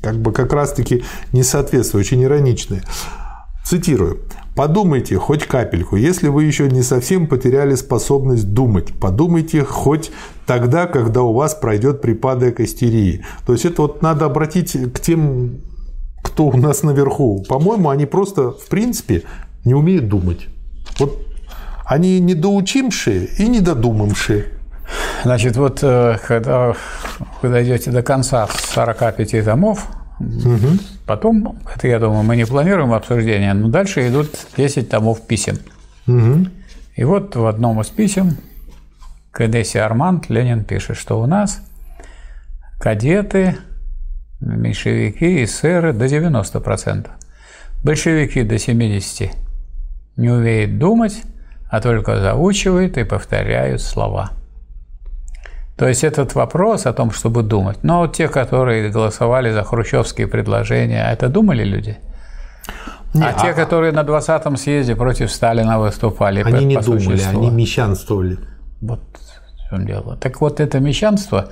[0.00, 2.82] как бы как раз-таки не соответствует, очень ироничное.
[3.64, 4.18] Цитирую.
[4.54, 8.92] Подумайте хоть капельку, если вы еще не совсем потеряли способность думать.
[9.00, 10.10] Подумайте хоть
[10.46, 13.24] тогда, когда у вас пройдет припадок истерии.
[13.46, 15.60] То есть это вот надо обратить к тем,
[16.22, 17.44] кто у нас наверху.
[17.48, 19.22] По-моему, они просто, в принципе,
[19.64, 20.48] не умеют думать.
[20.98, 21.26] Вот
[21.86, 24.46] они недоучимшие и недодумавшие.
[25.24, 26.74] Значит, вот э, когда
[27.40, 29.88] вы дойдете до конца 45 томов,
[30.22, 30.78] Угу.
[31.12, 35.58] Потом, это я думаю, мы не планируем обсуждение, но дальше идут 10 томов писем.
[36.06, 36.46] Угу.
[36.96, 38.38] И вот в одном из писем
[39.30, 41.60] к Эдессе Арманд Ленин пишет, что у нас
[42.80, 43.58] кадеты,
[44.40, 47.10] меньшевики и эсеры до 90%.
[47.84, 49.32] Большевики до 70%
[50.16, 51.24] не умеют думать,
[51.70, 54.30] а только заучивают и повторяют слова–
[55.82, 57.78] то есть этот вопрос о том, чтобы думать.
[57.82, 61.98] Но те, которые голосовали за хрущевские предложения, это думали люди?
[63.14, 66.84] Не, а, а те, которые на 20-м съезде против Сталина выступали, они по, не по
[66.84, 67.40] думали, существу.
[67.40, 68.38] они мещанствовали.
[68.80, 70.16] Вот в чем дело.
[70.18, 71.48] Так вот, это мещанство,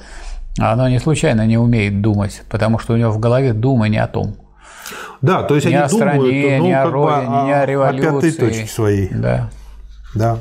[0.61, 4.07] оно не случайно не умеет думать, потому что у него в голове дума не о
[4.07, 4.37] том.
[5.23, 7.67] Да, то есть не они о стране, думают, ну, не о родине, бы, не о
[7.67, 8.09] революции.
[8.09, 9.09] О пятой точке своей.
[9.09, 9.51] Да.
[10.15, 10.39] Да.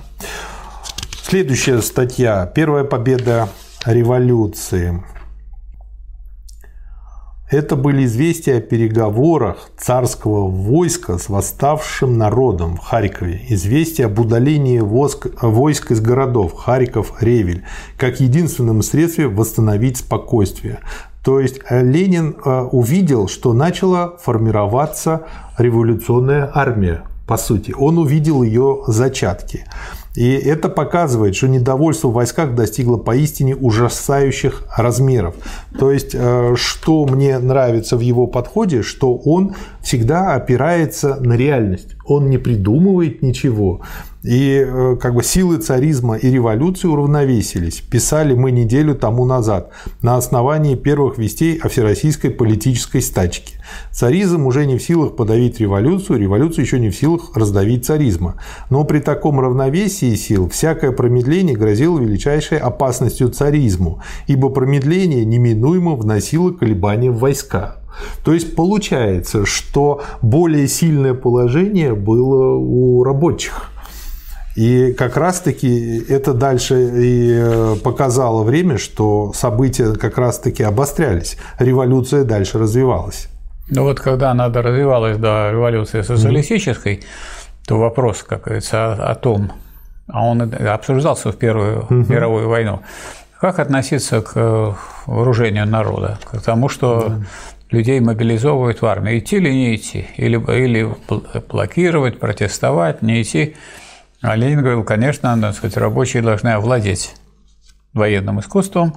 [1.24, 2.46] Следующая статья.
[2.46, 3.50] Первая победа
[3.86, 5.04] революции.
[7.50, 14.80] Это были известия о переговорах царского войска с восставшим народом в Харькове, известия об удалении
[14.80, 17.64] войск, войск из городов Харьков, Ревель,
[17.98, 20.80] как единственном средстве восстановить спокойствие.
[21.24, 25.24] То есть э, Ленин э, увидел, что начала формироваться
[25.58, 27.74] революционная армия, по сути.
[27.78, 29.66] Он увидел ее зачатки.
[30.16, 35.36] И это показывает, что недовольство в войсках достигло поистине ужасающих размеров.
[35.78, 41.96] То есть, э, что мне нравится в его подходе, что он всегда опирается на реальность.
[42.06, 43.82] Он не придумывает ничего.
[44.24, 47.80] И э, как бы силы царизма и революции уравновесились.
[47.80, 53.62] Писали мы неделю тому назад на основании первых вестей о всероссийской политической стачке.
[53.92, 58.36] Царизм уже не в силах подавить революцию, революция еще не в силах раздавить царизма.
[58.70, 66.52] Но при таком равновесии сил всякое промедление грозило величайшей опасностью царизму, ибо промедление неминуемо вносило
[66.52, 67.78] колебания в войска.
[68.24, 73.70] То есть получается, что более сильное положение было у рабочих.
[74.56, 82.24] И как раз-таки это дальше и э, показало время, что события как раз-таки обострялись, революция
[82.26, 83.30] дальше развивалась.
[83.70, 87.68] Ну вот когда она развивалась до революции социалистической, mm-hmm.
[87.68, 89.52] то вопрос, как говорится, о, о том,
[90.08, 92.12] а он обсуждался в Первую mm-hmm.
[92.12, 92.82] мировую войну,
[93.40, 94.76] как относиться к
[95.06, 97.24] вооружению народа, к тому, что mm-hmm.
[97.72, 100.90] Людей мобилизовывают в армию, идти или не идти, или, или
[101.50, 103.56] блокировать, протестовать, не идти–
[104.22, 107.16] а Ленин говорил, конечно, надо сказать, рабочие должны овладеть
[107.94, 108.96] военным искусством,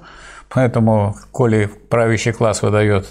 [0.48, 3.06] поэтому, коли правящий класс выдает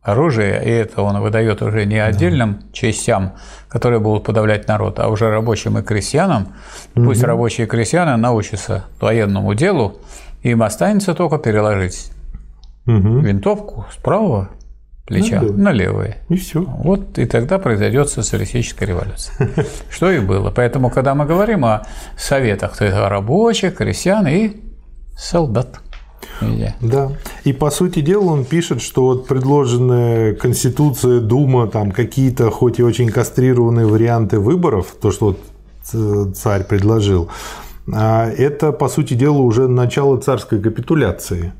[0.00, 3.34] оружие, и это он выдает уже не отдельным частям,
[3.68, 6.54] которые будут подавлять народ, а уже рабочим и крестьянам,
[6.94, 7.06] угу.
[7.06, 9.98] пусть рабочие и крестьяне научатся военному делу,
[10.42, 12.10] им останется только переложить
[12.86, 13.18] угу.
[13.18, 14.48] винтовку справа
[15.08, 16.18] плеча на, на левое.
[16.28, 16.60] И все.
[16.60, 19.50] Вот и тогда произойдет социалистическая революция.
[19.90, 20.50] Что и было.
[20.50, 24.56] Поэтому, когда мы говорим о советах, то это рабочих, крестьян и
[25.16, 25.80] солдат.
[26.80, 27.12] Да.
[27.44, 32.82] И по сути дела он пишет, что вот предложенная Конституция, Дума, там какие-то хоть и
[32.82, 35.36] очень кастрированные варианты выборов, то, что
[35.82, 37.28] вот царь предложил,
[37.92, 41.52] а это, по сути дела, уже начало царской капитуляции.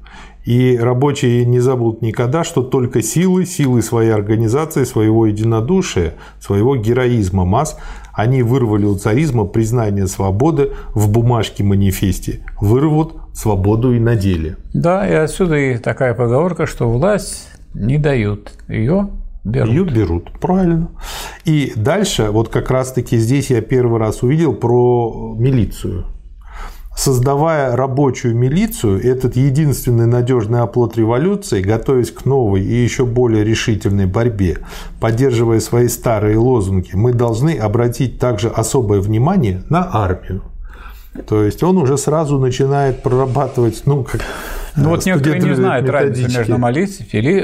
[0.49, 7.45] И рабочие не забудут никогда, что только силы, силы своей организации, своего единодушия, своего героизма
[7.45, 7.77] масс,
[8.15, 14.57] они вырвали у царизма признание свободы в бумажке-манифесте, вырвут свободу и на деле.
[14.73, 19.11] Да, и отсюда и такая поговорка, что власть не дают, ее
[19.45, 19.69] берут.
[19.69, 20.89] Ее берут, правильно.
[21.45, 26.07] И дальше, вот как раз-таки здесь я первый раз увидел про милицию.
[26.99, 34.07] Создавая рабочую милицию, этот единственный надежный оплот революции, готовясь к новой и еще более решительной
[34.07, 34.59] борьбе,
[34.99, 40.43] поддерживая свои старые лозунги, мы должны обратить также особое внимание на армию.
[41.29, 44.23] То есть он уже сразу начинает прорабатывать, ну, как
[44.75, 46.59] ну вот некоторые не знают разницы между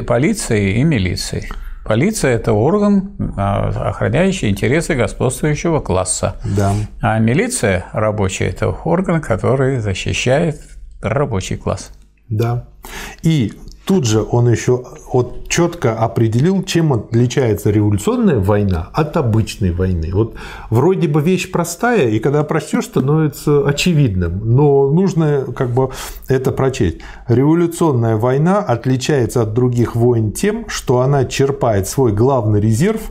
[0.03, 1.49] полицией и милицией.
[1.85, 6.37] Полиция– это орган, а, охраняющий интересы господствующего класса.
[6.57, 6.73] Да.
[7.03, 10.61] А милиция рабочая– это орган, который защищает
[11.03, 11.93] рабочий класс.
[12.29, 12.67] Да.
[13.23, 13.53] И
[13.85, 20.11] Тут же он еще вот четко определил, чем отличается революционная война от обычной войны.
[20.13, 20.37] Вот
[20.71, 25.91] вроде бы вещь простая, и когда прочтешь, становится очевидным, но нужно как бы
[26.29, 26.99] это прочесть.
[27.29, 33.11] Революционная война отличается от других войн тем, что она черпает свой главный резерв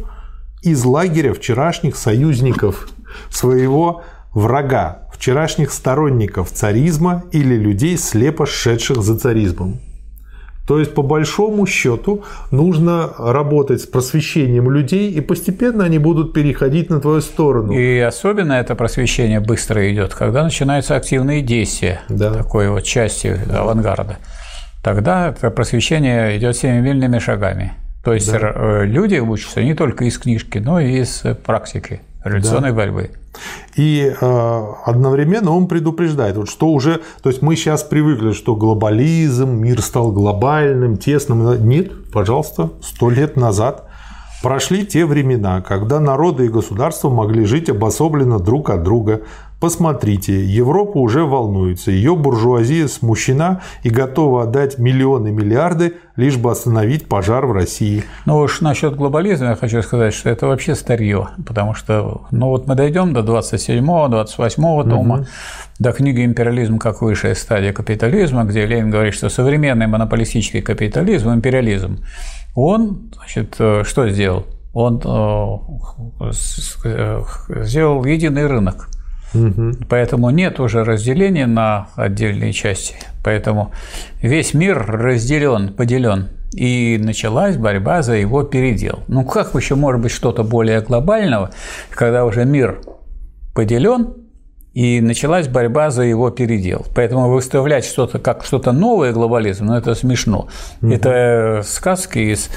[0.63, 2.87] из лагеря вчерашних союзников
[3.29, 4.01] своего
[4.33, 9.79] врага, вчерашних сторонников царизма или людей, слепо шедших за царизмом.
[10.67, 16.89] То есть, по большому счету, нужно работать с просвещением людей, и постепенно они будут переходить
[16.89, 17.73] на твою сторону.
[17.73, 22.33] И особенно это просвещение быстро идет, когда начинаются активные действия да.
[22.33, 23.61] такой вот части да.
[23.61, 24.17] авангарда.
[24.81, 27.73] Тогда это просвещение идет семимильными шагами.
[28.03, 28.51] То есть да.
[28.55, 32.75] Э, люди учатся не только из книжки, но и из практики революционной да.
[32.75, 33.11] борьбы.
[33.75, 39.49] И э, одновременно он предупреждает, вот что уже, то есть мы сейчас привыкли, что глобализм,
[39.49, 41.67] мир стал глобальным, тесным.
[41.67, 43.87] Нет, пожалуйста, сто лет назад
[44.43, 49.21] прошли те времена, когда народы и государства могли жить обособленно друг от друга,
[49.63, 57.07] Посмотрите, Европа уже волнуется, ее буржуазия смущена и готова отдать миллионы миллиарды, лишь бы остановить
[57.07, 58.03] пожар в России.
[58.25, 62.67] Ну уж насчет глобализма я хочу сказать, что это вообще старье, потому что, ну вот
[62.67, 65.25] мы дойдем до 27-го, 28-го тома, угу.
[65.79, 72.03] до книги «Империализм как высшая стадия капитализма», где Ленин говорит, что современный монополистический капитализм, империализм,
[72.53, 74.45] он, значит, э, что сделал?
[74.73, 76.29] Он э,
[76.83, 77.21] э,
[77.63, 78.89] сделал единый рынок–
[79.33, 79.85] Угу.
[79.89, 82.95] Поэтому нет уже разделения на отдельные части.
[83.23, 83.71] Поэтому
[84.21, 86.29] весь мир разделен, поделен.
[86.53, 88.99] И началась борьба за его передел.
[89.07, 91.49] Ну как еще может быть что-то более глобального,
[91.89, 92.81] когда уже мир
[93.55, 94.13] поделен,
[94.73, 96.85] и началась борьба за его передел.
[96.95, 100.47] Поэтому выставлять что-то как что-то новое глобализм, ну это смешно.
[100.81, 100.91] Угу.
[100.91, 102.49] Это сказки из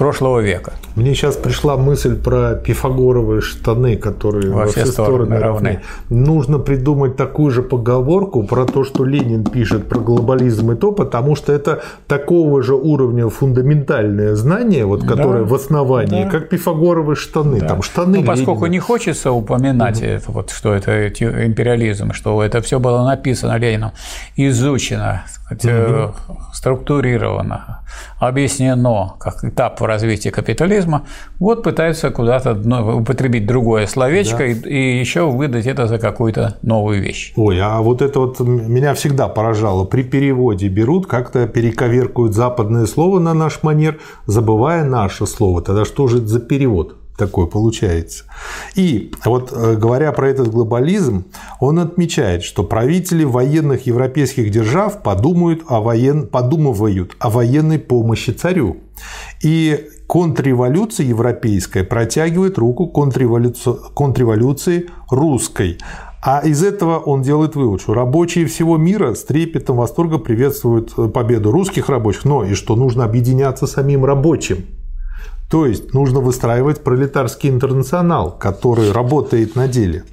[0.00, 0.72] прошлого века.
[0.96, 5.80] Мне сейчас пришла мысль про пифагоровые штаны, которые во, во все, стороны, стороны равны.
[6.08, 11.36] Нужно придумать такую же поговорку про то, что Ленин пишет про глобализм и то, потому
[11.36, 16.30] что это такого же уровня фундаментальное знание, вот, которое да, в основании, да.
[16.30, 17.60] как пифагоровые штаны.
[17.60, 17.68] Да.
[17.68, 18.72] Там штаны ну, поскольку Ленина.
[18.72, 20.06] не хочется упоминать, угу.
[20.06, 21.59] это, вот, что это империализм,
[22.12, 23.92] что это все было написано Лениным,
[24.36, 26.14] изучено, угу.
[26.52, 27.82] структурировано,
[28.18, 31.04] объяснено как этап развития капитализма,
[31.38, 34.46] вот пытаются куда-то употребить другое словечко да.
[34.46, 37.32] и, и еще выдать это за какую-то новую вещь.
[37.36, 39.84] Ой, а вот это вот меня всегда поражало.
[39.84, 45.62] При переводе берут, как-то перековеркуют западное слово на наш манер, забывая наше слово.
[45.62, 46.99] Тогда что же это за перевод?
[47.16, 48.24] Такой получается.
[48.74, 51.26] И вот э, говоря про этот глобализм,
[51.60, 56.26] он отмечает, что правители военных европейских держав подумают о воен...
[56.26, 58.78] подумывают о военной помощи царю.
[59.42, 65.78] И контрреволюция европейская протягивает руку контрреволюции, контрреволюции русской.
[66.22, 71.08] А из этого он делает вывод, что рабочие всего мира с трепетом восторга приветствуют э,
[71.08, 74.66] победу русских рабочих, но и что нужно объединяться самим рабочим.
[75.50, 80.04] То есть нужно выстраивать пролетарский интернационал, который работает на деле.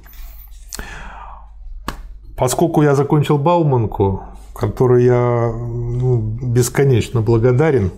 [2.36, 7.92] Поскольку я закончил Бауманку, которой я ну, бесконечно благодарен,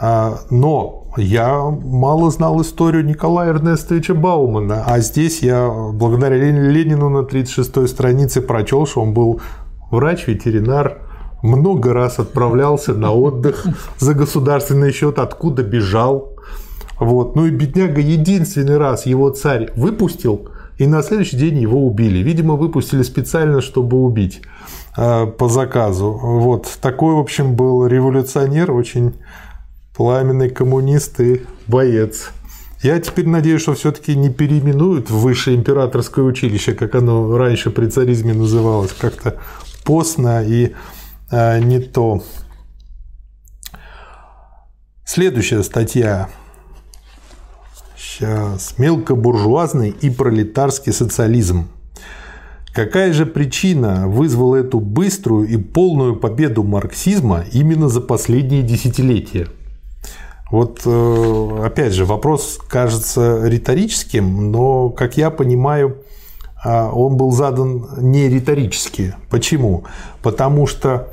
[0.00, 7.26] а, но я мало знал историю Николая Эрнестовича Баумана, а здесь я благодаря Ленину на
[7.26, 9.40] 36-й странице прочел, что он был
[9.90, 10.98] врач, ветеринар,
[11.42, 13.66] много раз отправлялся на отдых
[13.98, 16.36] за государственный счет, откуда бежал,
[17.00, 17.34] вот.
[17.34, 22.18] Ну и бедняга единственный раз его царь выпустил, и на следующий день его убили.
[22.18, 24.42] Видимо, выпустили специально, чтобы убить
[24.96, 26.12] э, по заказу.
[26.12, 26.78] Вот.
[26.80, 29.14] Такой, в общем, был революционер, очень
[29.96, 32.32] пламенный коммунист и боец.
[32.82, 37.86] Я теперь надеюсь, что все-таки не переименуют в высшее императорское училище, как оно раньше при
[37.86, 39.38] царизме называлось, как-то
[39.84, 40.74] постно и
[41.30, 42.22] э, не то.
[45.04, 46.28] Следующая статья.
[48.20, 48.74] Сейчас.
[48.76, 51.68] Мелкобуржуазный и пролетарский социализм.
[52.74, 59.48] Какая же причина вызвала эту быструю и полную победу марксизма именно за последние десятилетия?
[60.50, 66.02] Вот э, опять же, вопрос кажется риторическим, но, как я понимаю,
[66.62, 69.14] а, он был задан не риторически.
[69.30, 69.84] Почему?
[70.22, 71.08] Потому что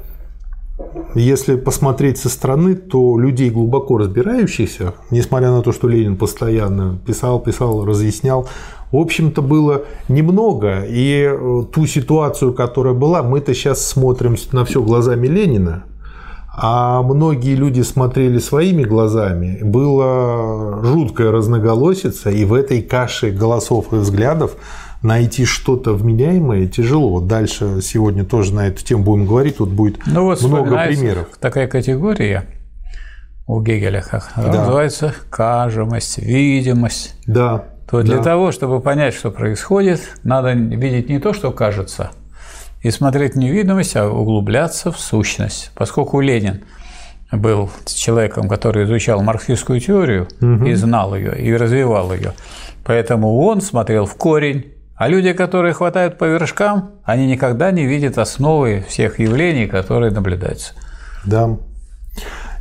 [1.15, 7.39] если посмотреть со стороны, то людей глубоко разбирающихся, несмотря на то, что Ленин постоянно писал,
[7.39, 8.47] писал, разъяснял,
[8.91, 10.85] в общем-то, было немного.
[10.87, 15.83] И э, ту ситуацию, которая была, мы-то сейчас смотрим на все глазами Ленина,
[16.55, 19.59] а многие люди смотрели своими глазами.
[19.61, 24.55] Была жуткая разноголосица, и в этой каше голосов и взглядов
[25.01, 27.19] найти что-то вменяемое тяжело.
[27.19, 31.27] Дальше сегодня тоже на эту тему будем говорить, тут будет ну, вот много примеров.
[31.39, 32.45] Такая категория
[33.47, 34.59] у Гегеля как да.
[34.59, 37.15] называется кажемость, видимость.
[37.25, 37.65] Да.
[37.89, 38.23] То для да.
[38.23, 42.11] того, чтобы понять, что происходит, надо видеть не то, что кажется,
[42.81, 45.71] и смотреть не видимость, а углубляться в сущность.
[45.73, 46.63] Поскольку Ленин
[47.31, 50.65] был человеком, который изучал марксистскую теорию угу.
[50.65, 52.33] и знал ее, и развивал ее,
[52.83, 58.17] поэтому он смотрел в корень а люди, которые хватают по вершкам, они никогда не видят
[58.17, 60.73] основы всех явлений, которые наблюдаются.
[61.23, 61.57] Да.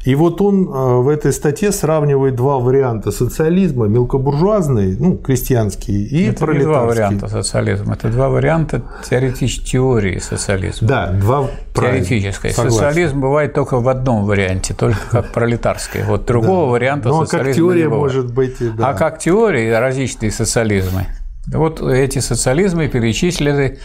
[0.05, 6.27] И вот он э, в этой статье сравнивает два варианта социализма: мелкобуржуазный, ну, крестьянский, и
[6.27, 6.71] это пролетарский.
[6.71, 10.87] Это два варианта социализма, это два варианта теоретической теории социализма.
[10.87, 12.53] Да, два теоретической.
[12.53, 12.79] Согласен.
[12.79, 16.03] Социализм бывает только в одном варианте, только как пролетарский.
[16.05, 16.73] Вот другого да.
[16.73, 18.03] варианта Но социализма как теория не бывает.
[18.15, 18.89] может быть, да.
[18.91, 21.07] А как теория различные социализмы.
[21.53, 23.79] Вот эти социализмы перечислены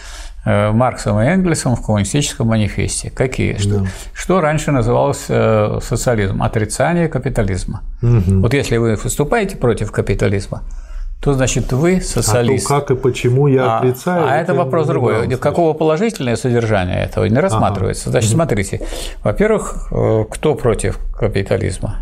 [0.45, 3.11] э, Марксом и Энгельсом в коммунистическом манифесте.
[3.11, 3.57] Какие?
[3.57, 3.85] Что, да.
[4.13, 6.41] что раньше называлось э, социализм?
[6.41, 7.83] Отрицание капитализма.
[8.01, 8.41] Угу.
[8.41, 10.63] Вот если вы выступаете против капитализма,
[11.21, 12.65] то значит вы социалист.
[12.65, 14.25] А то как и почему я отрицаю?
[14.25, 15.29] А, а это вопрос другой.
[15.37, 18.05] Какого положительное содержание этого не рассматривается.
[18.05, 18.11] Ага.
[18.11, 18.81] Значит, смотрите.
[19.23, 21.99] Во-первых, э, кто против капитализма?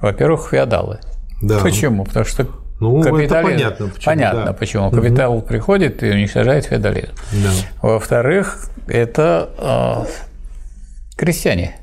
[0.00, 1.00] Во-первых, феодалы.
[1.42, 1.58] Да.
[1.58, 2.04] Почему?
[2.04, 2.46] Потому что
[2.80, 3.26] ну, Капитализм.
[3.26, 3.86] это понятно.
[3.88, 4.52] Почему, понятно да.
[4.52, 4.90] почему.
[4.90, 5.46] Капитал угу.
[5.46, 7.12] приходит и уничтожает феодализм.
[7.32, 7.50] Да.
[7.82, 11.76] Во-вторых, это э, крестьяне.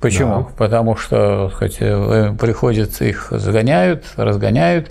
[0.00, 0.44] Почему?
[0.44, 0.48] Да.
[0.58, 4.90] Потому что хоть, э, приходят, их загоняют, разгоняют,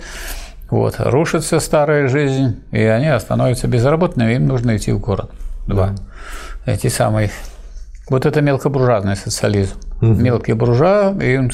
[0.70, 5.30] вот, рушится старая жизнь, и они становятся безработными, им нужно идти в город.
[5.66, 5.94] Два.
[6.64, 6.72] Да.
[6.72, 7.30] Эти самые.
[8.10, 9.76] Вот это мелкобуржуазный социализм.
[10.02, 10.06] Угу.
[10.06, 11.50] Мелкие буржуа, им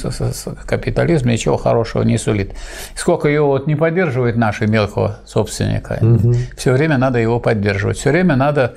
[0.67, 2.55] капитализм ничего хорошего не сулит.
[2.97, 6.35] Сколько его вот не поддерживает наши мелкого собственника, угу.
[6.57, 8.75] все время надо его поддерживать, все время надо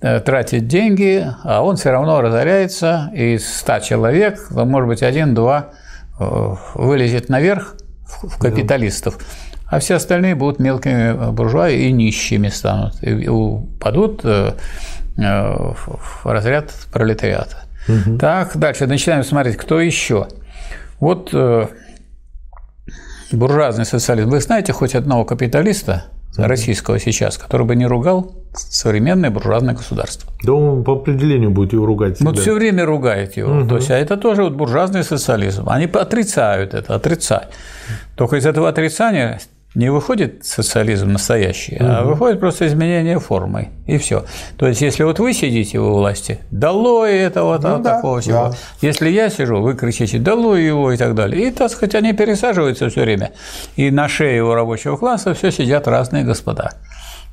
[0.00, 5.02] э, тратить деньги, а он все равно разоряется, и из 100 человек, ну, может быть,
[5.02, 5.70] один-два
[6.20, 7.74] э, вылезет наверх
[8.22, 9.18] в капиталистов,
[9.66, 14.52] а все остальные будут мелкими буржуа и нищими станут, и упадут э,
[15.18, 17.64] в разряд пролетариата.
[17.88, 18.18] Угу.
[18.18, 20.28] Так, дальше начинаем смотреть, кто еще.
[21.00, 21.66] Вот э,
[23.32, 24.30] буржуазный социализм.
[24.30, 26.04] Вы знаете хоть одного капиталиста
[26.36, 30.32] российского сейчас, который бы не ругал современное буржуазное государство?
[30.42, 32.16] Да он по определению будет его ругать.
[32.16, 32.30] Всегда.
[32.30, 33.60] Вот все время ругает его.
[33.60, 33.68] Угу.
[33.68, 35.68] То есть, а это тоже вот буржуазный социализм.
[35.68, 37.48] Они отрицают это, отрицают.
[38.16, 39.40] Только из этого отрицания
[39.78, 41.84] не выходит социализм настоящий, угу.
[41.84, 44.24] а выходит просто изменение формы, и все.
[44.56, 48.48] То есть, если вот вы сидите у власти, долой этого ну, там, да, такого всего.
[48.48, 48.56] Да.
[48.82, 51.48] Если я сижу, вы кричите, долой его и так далее.
[51.48, 53.30] И, так сказать, они пересаживаются все время.
[53.76, 56.72] И на шее у рабочего класса все сидят разные господа.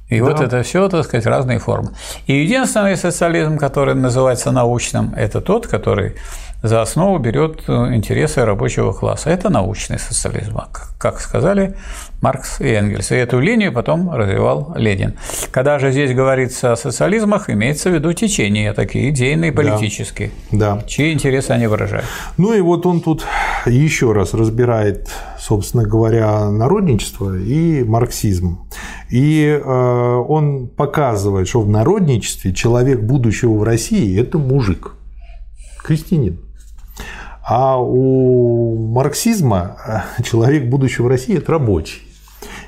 [0.09, 0.25] И да.
[0.25, 1.93] вот это все, так сказать, разные формы.
[2.27, 6.13] И единственный социализм, который называется научным, это тот, который
[6.61, 9.29] за основу берет э, интересы рабочего класса.
[9.29, 10.59] Это научный социализм,
[10.97, 11.75] как сказали
[12.21, 13.11] Маркс и Энгельс.
[13.11, 15.13] И эту линию потом развивал Ленин.
[15.51, 20.81] Когда же здесь говорится о социализмах, имеется в виду течения такие идейные, политические, да.
[20.87, 22.05] чьи интересы они выражают.
[22.37, 23.25] Ну и вот он тут
[23.65, 28.67] еще раз разбирает, собственно говоря, народничество и марксизм.
[29.11, 34.93] И э, он показывает, что в народничестве человек будущего в России– это мужик,
[35.83, 36.44] крестьянин.
[37.47, 39.77] А у марксизма
[40.17, 42.01] э, человек будущего в России– это рабочий.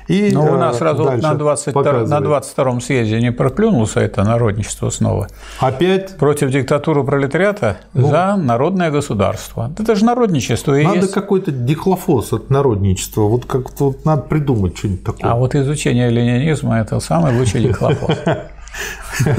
[0.06, 4.88] И Но у нас э, сразу на, 22, на 22 съезде не проклюнулся это народничество
[4.90, 5.28] снова.
[5.58, 6.16] Опять?
[6.16, 9.72] Против диктатуры пролетариата ну, за народное государство.
[9.76, 11.12] Это же народничество и Надо есть.
[11.12, 13.22] какой-то дихлофос от народничества.
[13.22, 15.30] Вот как-то вот надо придумать что-нибудь такое.
[15.30, 18.16] А вот изучение ленинизма– это самый лучший дихлофос.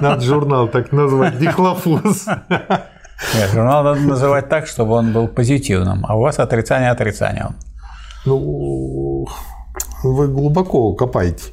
[0.00, 2.26] Надо журнал так назвать– дихлофос.
[3.34, 7.54] Нет, журнал надо называть так, чтобы он был позитивным, а у вас отрицание отрицанием.
[8.24, 9.26] Ну,
[10.02, 11.44] вы глубоко копаете.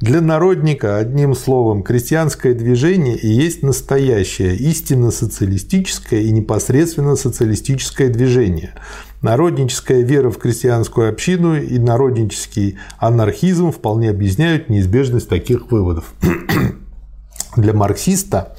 [0.00, 8.72] Для народника, одним словом, крестьянское движение и есть настоящее, истинно социалистическое и непосредственно социалистическое движение.
[9.20, 16.14] Народническая вера в крестьянскую общину и народнический анархизм вполне объясняют неизбежность таких выводов.
[17.56, 18.56] Для марксиста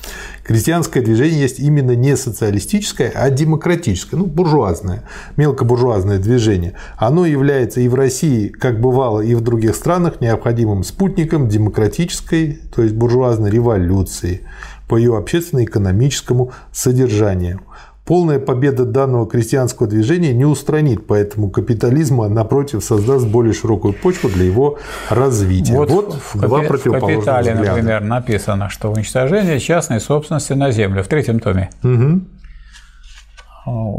[0.51, 5.03] крестьянское движение есть именно не социалистическое, а демократическое, ну, буржуазное,
[5.37, 6.73] мелкобуржуазное движение.
[6.97, 12.81] Оно является и в России, как бывало и в других странах, необходимым спутником демократической, то
[12.81, 14.41] есть буржуазной революции
[14.89, 17.61] по ее общественно-экономическому содержанию.
[18.05, 24.45] Полная победа данного крестьянского движения не устранит поэтому капитализма, напротив создаст более широкую почву для
[24.45, 24.79] его
[25.09, 25.75] развития.
[25.75, 26.67] Вот, вот в, два капи...
[26.69, 27.75] противоположных в «Капитале», взгляда.
[27.75, 32.21] например, написано, что уничтожение частной собственности на землю в третьем томе угу.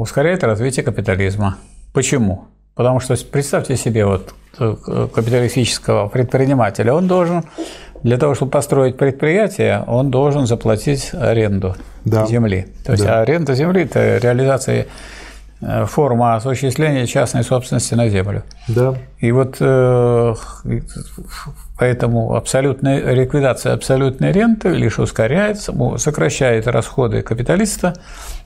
[0.00, 1.56] ускоряет развитие капитализма.
[1.92, 2.48] Почему?
[2.74, 4.76] Потому что представьте себе вот э,
[5.14, 7.44] капиталистического предпринимателя, он должен
[8.02, 12.26] для того, чтобы построить предприятие, он должен заплатить аренду да.
[12.26, 12.66] земли.
[12.84, 13.20] То есть да.
[13.20, 14.86] аренда земли– это реализация
[15.60, 18.42] э, форма осуществления частной собственности на землю.
[18.68, 18.94] Да.
[19.18, 20.34] И вот э,
[21.78, 25.60] поэтому абсолютная ликвидация абсолютной ренты лишь ускоряет,
[25.96, 27.94] сокращает расходы капиталиста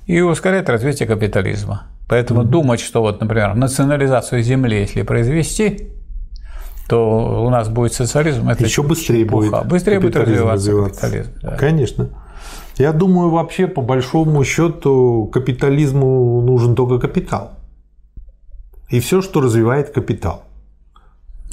[0.06, 1.84] и ускоряет развитие капитализма.
[2.08, 2.48] Поэтому mm-hmm.
[2.48, 5.90] думать, что вот, например, национализацию земли, если произвести,
[6.88, 8.48] то у нас будет социализм.
[8.48, 9.48] Это Еще быстрее плохо.
[9.58, 9.66] будет.
[9.68, 11.00] Быстрее будет развиваться, развиваться.
[11.00, 11.30] капитализм.
[11.42, 11.56] Да.
[11.56, 12.08] Конечно.
[12.78, 17.52] Я думаю, вообще, по большому счету, капитализму нужен только капитал.
[18.90, 20.44] И все, что развивает капитал.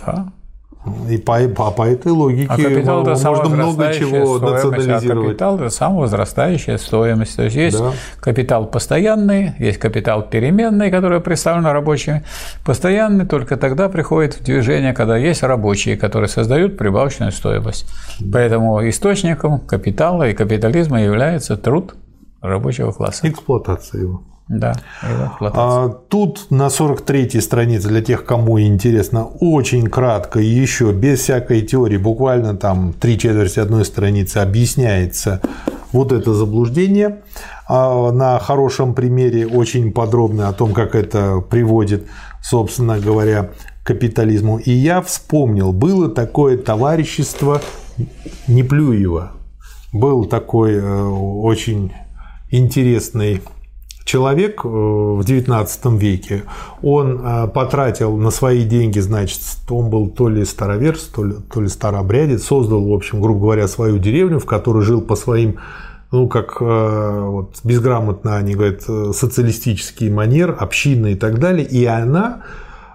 [0.05, 0.31] Да.
[1.09, 5.27] И по, по, по этой логике а капитал это можно много чего а национализировать.
[5.27, 7.38] А капитал– это самовозрастающая стоимость.
[7.38, 7.93] То есть есть да.
[8.19, 12.23] капитал постоянный, есть капитал переменный, который представлен рабочими.
[12.65, 17.88] Постоянный только тогда приходит в движение, когда есть рабочие, которые создают прибавочную стоимость.
[18.19, 18.39] Да.
[18.39, 21.95] Поэтому источником капитала и капитализма является труд
[22.41, 23.25] рабочего класса.
[23.29, 24.23] Эксплуатация его.
[24.59, 24.73] Да,
[25.41, 31.97] а, тут на 43-й странице, для тех, кому интересно, очень кратко еще, без всякой теории,
[31.97, 35.41] буквально там три четверти одной страницы объясняется
[35.91, 37.21] вот это заблуждение.
[37.67, 42.05] А на хорошем примере очень подробно о том, как это приводит,
[42.41, 43.51] собственно говоря,
[43.83, 44.57] к капитализму.
[44.57, 47.61] И я вспомнил, было такое товарищество
[48.47, 49.31] Неплюева.
[49.93, 51.93] Был такой э, очень
[52.49, 53.41] интересный
[54.05, 56.43] человек э, в XIX веке,
[56.81, 61.61] он э, потратил на свои деньги, значит, он был то ли староверц, то ли, то
[61.61, 65.57] ли старообрядец, создал, в общем, грубо говоря, свою деревню, в которой жил по своим
[66.11, 71.65] ну, как э, вот, безграмотно они говорят, социалистический манер, община и так далее.
[71.65, 72.43] И она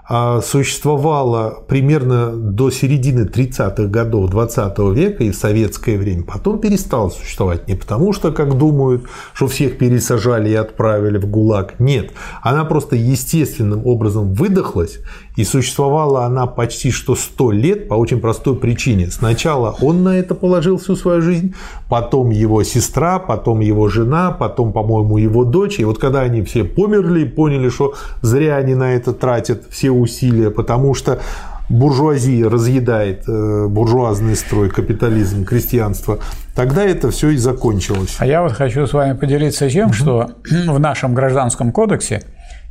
[0.08, 7.68] существовала примерно до середины 30-х годов 20 века и в советское время, потом перестала существовать.
[7.68, 9.04] Не потому что, как думают,
[9.34, 11.78] что всех пересажали и отправили в ГУЛАГ.
[11.78, 15.00] Нет, она просто естественным образом выдохлась,
[15.38, 19.08] и существовала она почти что 100 лет по очень простой причине.
[19.08, 21.54] Сначала он на это положил всю свою жизнь,
[21.88, 25.78] потом его сестра, потом его жена, потом, по-моему, его дочь.
[25.78, 29.92] И вот когда они все померли и поняли, что зря они на это тратят все
[29.92, 31.20] усилия, потому что
[31.68, 36.18] буржуазия разъедает э, буржуазный строй, капитализм, крестьянство,
[36.56, 38.16] тогда это все и закончилось.
[38.18, 40.30] А я вот хочу с вами поделиться тем, что
[40.66, 42.24] в нашем гражданском кодексе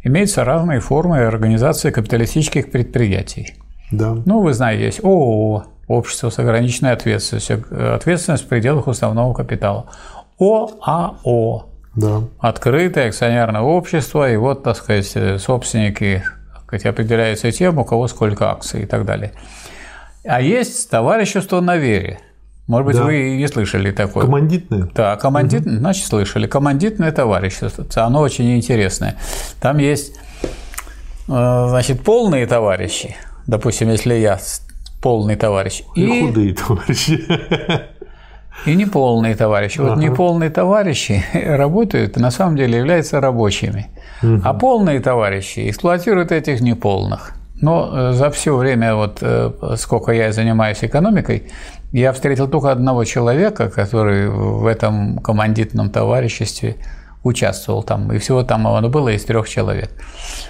[0.03, 3.55] имеются разные формы организации капиталистических предприятий.
[3.91, 4.17] Да.
[4.25, 7.63] Ну, вы знаете, есть ООО, общество с ограниченной ответственностью,
[7.95, 9.89] ответственность в пределах уставного капитала.
[10.39, 12.21] ОАО, да.
[12.39, 16.23] открытое акционерное общество, и вот, так сказать, собственники
[16.67, 19.31] сказать, определяются тем, у кого сколько акций и так далее.
[20.25, 22.19] А есть товарищество на вере.
[22.67, 23.03] Может быть, да.
[23.03, 24.25] вы не слышали такое.
[24.25, 24.89] Командитное?
[24.93, 25.79] Да, командитное, угу.
[25.79, 26.47] значит, слышали.
[26.47, 29.15] Командитное товарищество, оно очень интересное.
[29.61, 30.15] Там есть,
[31.29, 33.15] э, значит, полные товарищи.
[33.47, 34.37] Допустим, если я
[35.01, 35.83] полный товарищ.
[35.95, 37.25] И, и худые товарищи.
[38.65, 39.79] И неполные товарищи.
[39.79, 40.01] Вот ага.
[40.01, 43.87] неполные товарищи работают, на самом деле являются рабочими.
[44.23, 44.41] Угу.
[44.43, 47.33] А полные товарищи эксплуатируют этих неполных.
[47.61, 51.43] Но э, за все время, вот, э, сколько я занимаюсь экономикой,
[51.91, 56.75] я встретил только одного человека, который в этом командитном товариществе
[57.23, 59.91] участвовал там, и всего там оно было из трех человек.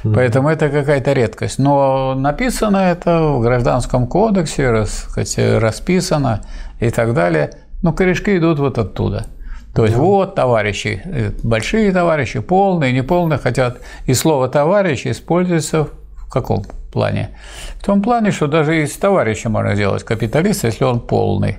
[0.03, 0.13] Mm-hmm.
[0.13, 1.59] Поэтому это какая-то редкость.
[1.59, 5.07] Но написано это в Гражданском кодексе, рас,
[5.37, 6.41] расписано
[6.79, 7.51] и так далее.
[7.81, 9.25] Но корешки идут вот оттуда.
[9.73, 10.01] То есть да.
[10.01, 13.77] вот товарищи, э, большие товарищи, полные, неполные хотят.
[14.05, 16.65] И слово товарищ используется в каком
[16.97, 17.29] плане?
[17.79, 21.57] В том плане, что даже из товарища можно сделать капиталиста, если он полный.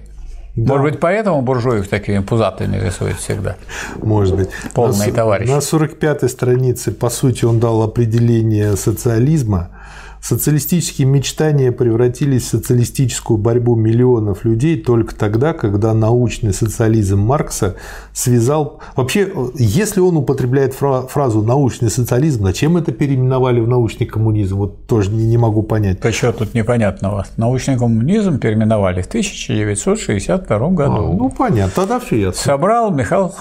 [0.57, 0.75] Да.
[0.75, 3.55] Может быть, поэтому буржуев такими пузатыми рисуют всегда.
[4.03, 4.49] Может быть.
[4.75, 5.51] Полные на, товарищи.
[5.51, 9.69] На 45-й странице, по сути, он дал определение социализма–
[10.21, 17.77] Социалистические мечтания превратились в социалистическую борьбу миллионов людей только тогда, когда научный социализм Маркса
[18.13, 18.81] связал...
[18.97, 24.57] Вообще, если он употребляет фразу «научный социализм», зачем это переименовали в научный коммунизм?
[24.57, 26.01] Вот тоже не могу понять.
[26.01, 27.27] Да что тут непонятного?
[27.37, 30.93] Научный коммунизм переименовали в 1962 году.
[30.95, 32.43] А, ну, понятно, тогда все ясно.
[32.43, 33.35] Собрал Михаил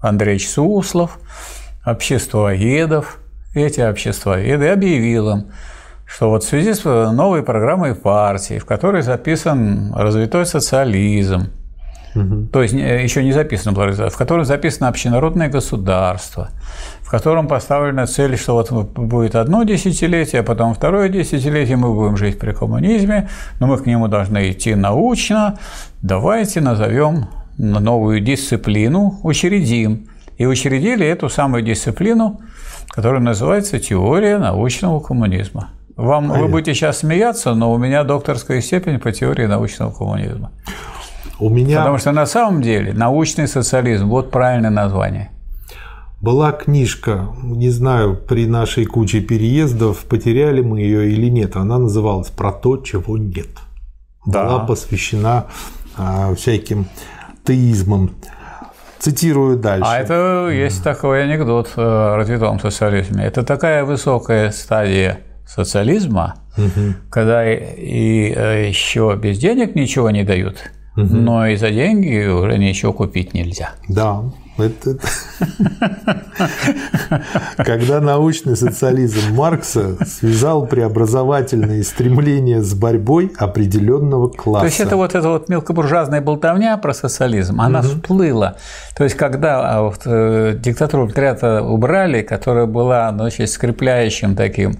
[0.00, 1.18] Андреевич Суслов,
[1.84, 3.18] обществоедов,
[3.54, 5.46] эти обществоведы объявил им,
[6.06, 11.50] что вот в связи с новой программой партии, в которой записан развитой социализм,
[12.14, 12.46] угу.
[12.52, 16.50] то есть еще не записано, в котором записано общенародное государство,
[17.00, 22.16] в котором поставлена цель, что вот будет одно десятилетие, а потом второе десятилетие мы будем
[22.16, 23.28] жить при коммунизме,
[23.58, 25.58] но мы к нему должны идти научно,
[26.02, 27.28] давайте назовем
[27.58, 30.08] новую дисциплину, учредим.
[30.38, 32.40] И учредили эту самую дисциплину,
[32.92, 35.70] которая называется «Теория научного коммунизма».
[35.96, 40.50] Вам, вы будете сейчас смеяться, но у меня докторская степень по теории научного коммунизма.
[41.38, 41.78] У меня...
[41.78, 45.30] Потому что на самом деле научный социализм– вот правильное название.
[46.20, 51.56] Была книжка, не знаю, при нашей куче переездов, потеряли мы ее или нет.
[51.56, 53.48] Она называлась «Про то, чего нет».
[54.24, 54.44] Да.
[54.44, 55.46] Была посвящена
[55.96, 56.86] а, всяким
[57.44, 58.12] теизмам.
[59.02, 59.84] Цитирую дальше.
[59.84, 63.24] А это есть такой анекдот о развитом социализме.
[63.24, 66.94] Это такая высокая стадия социализма, угу.
[67.10, 71.04] когда и э, еще без денег ничего не дают, угу.
[71.04, 73.70] но и за деньги уже ничего купить нельзя.
[73.88, 74.22] Да.
[74.58, 74.96] Это...
[77.56, 84.60] Когда научный социализм Маркса связал преобразовательные стремления с борьбой определенного класса.
[84.60, 87.88] То есть это вот эта вот мелкобуржуазная болтовня про социализм, она угу.
[87.88, 88.56] всплыла.
[88.96, 94.76] То есть когда а, вот, э, диктатуру пролетариата убрали, которая была значит, скрепляющим таким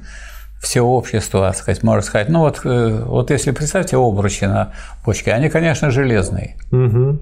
[0.60, 2.28] все общество, так сказать, можно сказать.
[2.28, 4.72] Ну вот, э, вот если представьте обручи на
[5.04, 6.56] почке, они, конечно, железные.
[6.70, 7.20] Угу.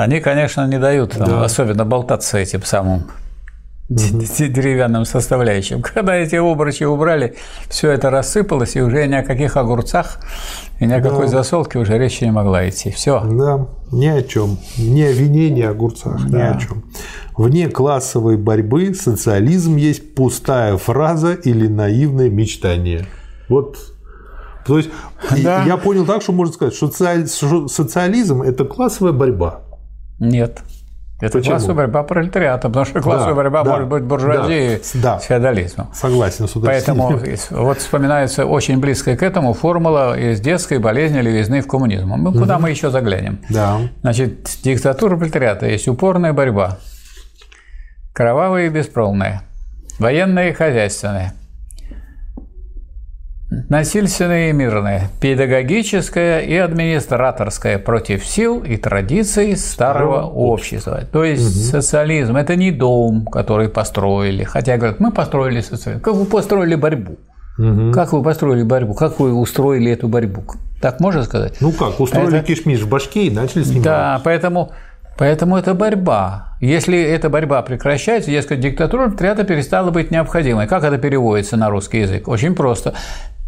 [0.00, 1.44] Они, конечно, не дают там, да.
[1.44, 3.10] особенно болтаться этим самым
[3.90, 5.82] деревянным составляющим.
[5.94, 7.36] Когда эти обручи убрали,
[7.68, 10.20] все это рассыпалось, и уже ни о каких огурцах
[10.78, 11.32] и ни о какой да.
[11.32, 12.90] засолке уже речи не могла идти.
[12.90, 13.20] Все.
[13.20, 14.56] Да, ни о чем.
[14.78, 16.38] Ни о вине, ни о огурцах, да.
[16.38, 16.82] ни о чем.
[17.36, 23.06] Вне классовой борьбы социализм есть пустая фраза или наивное мечтание.
[23.50, 23.76] Вот
[24.66, 24.90] то есть
[25.42, 25.64] да.
[25.64, 29.62] я понял так, что можно сказать, что социализм– это классовая борьба.
[30.20, 30.62] Нет.
[31.20, 31.56] Это Почему?
[31.56, 35.90] классовая борьба пролетариата, потому что классовая да, борьба да, может быть буржуазией да, с феодализмом.
[35.92, 41.66] Согласен с Поэтому вот вспоминается очень близкая к этому формула из детской болезни левизны в
[41.66, 42.08] коммунизм.
[42.08, 42.62] Мы, куда угу.
[42.62, 43.40] мы еще заглянем?
[43.50, 43.80] Да.
[44.00, 46.78] Значит, диктатура пролетариата есть упорная борьба,
[48.14, 49.42] кровавая и беспролная,
[49.98, 51.34] военная и хозяйственная,
[53.70, 61.02] насильственное и мирное, педагогическое и администраторское против сил и традиций старого общества.
[61.10, 61.80] То есть угу.
[61.80, 64.42] социализм– это не дом, который построили.
[64.42, 66.02] Хотя говорят, мы построили социализм.
[66.02, 67.16] Как вы построили борьбу?
[67.58, 67.92] Угу.
[67.92, 68.92] Как вы построили борьбу?
[68.94, 70.44] Как вы устроили эту борьбу?
[70.82, 71.56] Так можно сказать?
[71.60, 72.46] Ну как, устроили это...
[72.46, 73.84] кишмиш в башке и начали снимать.
[73.84, 74.72] Да, поэтому
[75.20, 76.56] Поэтому это борьба.
[76.62, 80.66] Если эта борьба прекращается, дескать, диктатура пролетариата перестала быть необходимой.
[80.66, 82.26] Как это переводится на русский язык?
[82.26, 82.94] Очень просто.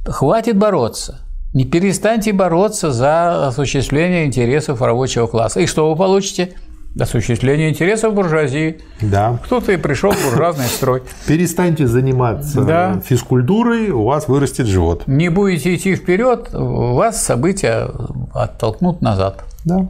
[0.04, 1.20] Хватит бороться.
[1.54, 5.60] Не перестаньте бороться за осуществление интересов рабочего класса.
[5.60, 6.54] И что вы получите?
[6.98, 8.80] Осуществление интересов буржуазии.
[9.00, 9.38] Да.
[9.44, 11.02] Кто-то и пришел в буржуазный строй.
[11.26, 13.00] Перестаньте заниматься да.
[13.04, 15.04] физкультурой, у вас вырастет живот.
[15.06, 17.88] Не будете идти вперед, вас события
[18.34, 19.44] оттолкнут назад.
[19.64, 19.88] Да.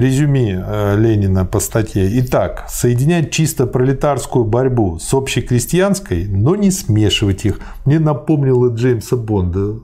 [0.00, 2.08] Резюме э, Ленина по статье.
[2.20, 7.60] Итак, соединять чисто пролетарскую борьбу с общекрестьянской, но не смешивать их.
[7.84, 9.80] Мне напомнило Джеймса Бонда.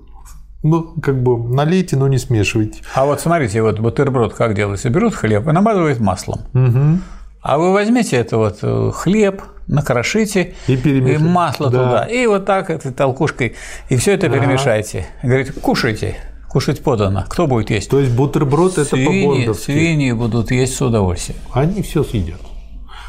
[0.63, 2.81] Ну, как бы налейте, но не смешивайте.
[2.95, 4.89] А вот смотрите, вот бутерброд как делается?
[4.89, 6.41] Берут хлеб и намазывают маслом.
[6.55, 6.99] Угу.
[7.43, 11.85] А вы возьмите это вот э, хлеб, накрошите и, и масло да.
[11.85, 13.55] туда, и вот так этой толкушкой,
[13.91, 14.39] и все это ага.
[14.39, 15.07] перемешайте.
[15.23, 16.17] Говорит, кушайте.
[16.49, 17.25] Кушать подано.
[17.29, 17.91] Кто будет есть?
[17.91, 21.39] То есть бутерброд это по Свиньи будут есть с удовольствием.
[21.53, 22.41] Они все съедят.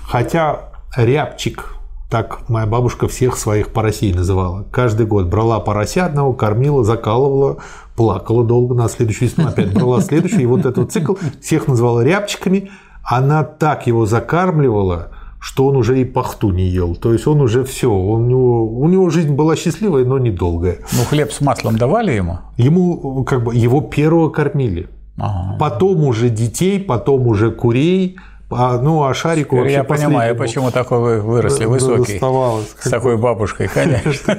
[0.03, 1.75] Хотя рябчик,
[2.09, 4.63] так моя бабушка всех своих поросей называла.
[4.71, 7.57] Каждый год брала порося одного, кормила, закалывала,
[7.95, 10.41] плакала долго, на следующую весну опять брала следующую.
[10.41, 12.71] И вот этот цикл всех называла рябчиками,
[13.03, 16.95] она так его закармливала, что он уже и пахту не ел.
[16.95, 20.79] То есть он уже все, у него, у него жизнь была счастливая, но недолгая.
[20.93, 22.39] Ну, хлеб с маслом давали ему?
[22.57, 24.89] Ему, как бы, его первого кормили.
[25.17, 25.57] Ага.
[25.59, 28.17] Потом уже детей, потом уже курей,
[28.49, 32.13] а, ну, а шарику Теперь вообще Я понимаю, почему такой вы выросли высокий.
[32.13, 32.75] Доставалось.
[32.79, 34.37] С такой бабушкой, конечно.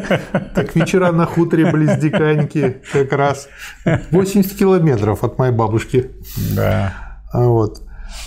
[0.55, 3.49] Так вечера на хуторе близ Диканьки как раз.
[4.11, 6.11] 80 километров от моей бабушки.
[6.57, 6.95] Да.
[7.35, 7.83] Вот.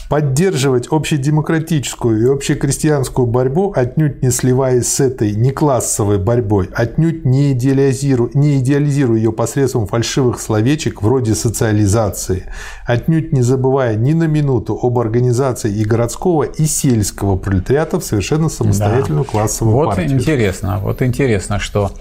[0.09, 8.29] Поддерживать общедемократическую и общекрестьянскую борьбу, отнюдь не сливаясь с этой неклассовой борьбой, отнюдь не идеализируя,
[8.33, 12.45] не идеализируя ее посредством фальшивых словечек вроде социализации,
[12.85, 18.49] отнюдь не забывая ни на минуту об организации и городского, и сельского пролетариата в совершенно
[18.49, 19.29] самостоятельную да.
[19.29, 20.09] классовую вот партию.
[20.09, 21.91] Вот интересно, вот интересно, что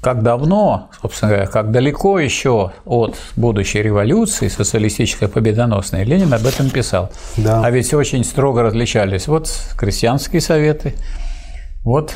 [0.00, 6.70] как давно, собственно говоря, как далеко еще от будущей революции социалистической победоносной, Ленин об этом
[6.70, 7.10] писал.
[7.36, 7.64] Да.
[7.64, 10.94] А ведь очень строго различались вот крестьянские советы,
[11.82, 12.14] вот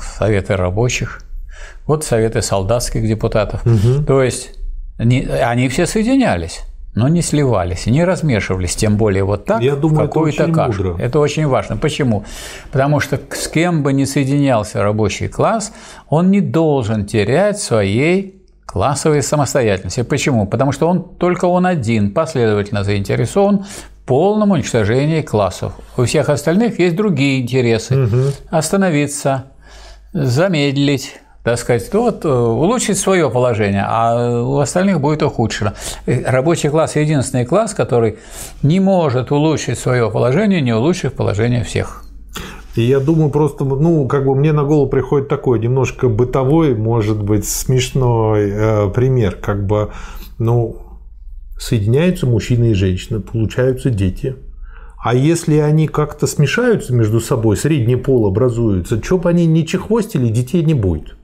[0.00, 1.22] советы рабочих,
[1.86, 3.64] вот советы солдатских депутатов.
[3.64, 4.04] Угу.
[4.04, 4.50] То есть
[4.98, 6.62] они, они все соединялись
[6.96, 10.82] но не сливались, не размешивались, тем более вот так Я думаю, какую-то кашу.
[10.82, 10.96] Мудро.
[10.98, 11.76] Это очень важно.
[11.76, 12.24] Почему?
[12.72, 15.72] Потому что с кем бы ни соединялся рабочий класс,
[16.08, 20.02] он не должен терять своей классовой самостоятельности.
[20.02, 20.46] Почему?
[20.46, 25.74] Потому что он только он один последовательно заинтересован в полном уничтожении классов.
[25.98, 28.04] У всех остальных есть другие интересы.
[28.04, 28.22] Угу.
[28.48, 29.44] Остановиться,
[30.14, 35.74] замедлить, так сказать, то вот э, улучшить свое положение, а у остальных будет ухудшено.
[36.04, 38.18] Рабочий класс– единственный класс, который
[38.64, 42.02] не может улучшить свое положение, не улучшив положение всех.
[42.74, 47.22] И я думаю, просто, ну, как бы мне на голову приходит такой немножко бытовой, может
[47.22, 49.92] быть, смешной э, пример, как бы,
[50.38, 50.78] ну,
[51.56, 54.34] соединяются мужчина и женщина, получаются дети.
[54.98, 60.26] А если они как-то смешаются между собой, средний пол образуется, что бы они не чехвостили,
[60.26, 61.15] детей не будет.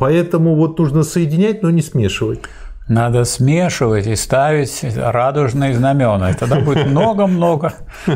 [0.00, 2.40] Поэтому вот нужно соединять, но не смешивать.
[2.88, 6.30] Надо смешивать и ставить радужные знамена.
[6.30, 7.74] И тогда будет много-много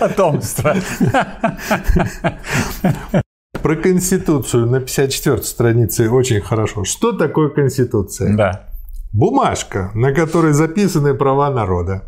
[0.00, 0.74] потомства.
[3.62, 6.84] Про Конституцию на 54 странице очень хорошо.
[6.84, 8.34] Что такое Конституция?
[8.34, 8.68] Да.
[9.12, 12.04] Бумажка, на которой записаны права народа.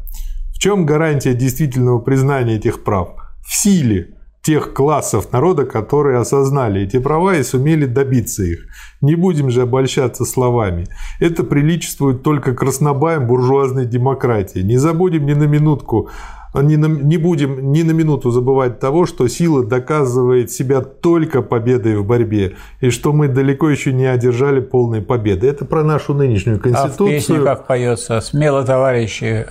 [0.55, 3.11] В чем гарантия действительного признания этих прав?
[3.47, 4.16] В силе
[4.47, 8.61] тех классов народа, которые осознали эти права и сумели добиться их.
[9.01, 10.87] Не будем же обольщаться словами.
[11.19, 14.61] Это приличествует только краснобаям буржуазной демократии.
[14.61, 16.11] Не забудем ни на минутку
[16.55, 21.97] не, на, не будем ни на минуту забывать того, что сила доказывает себя только победой
[21.97, 25.49] в борьбе, и что мы далеко еще не одержали полной победы.
[25.49, 27.09] Это про нашу нынешнюю конституцию.
[27.09, 29.47] А в песне как поется «Смело, товарищи,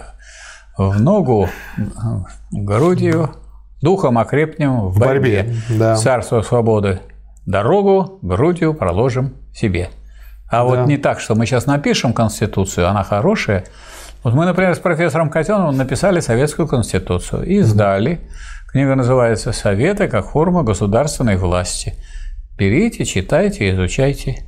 [0.77, 1.47] в ногу,
[2.51, 3.29] грудью,
[3.85, 5.43] Духом окрепнем в, борьбе.
[5.43, 5.55] борьбе.
[5.77, 5.95] Да.
[5.95, 7.01] Царство свободы.
[7.45, 9.91] Дорогу грудью проложим себе.
[10.47, 10.63] А да.
[10.63, 13.63] вот не так, что мы сейчас напишем Конституцию, она хорошая.
[14.23, 18.21] Вот мы, например, с профессором Котеновым написали Советскую Конституцию и сдали.
[18.71, 21.93] Книга называется «Советы как форма государственной власти».
[22.57, 24.47] Берите, читайте, изучайте.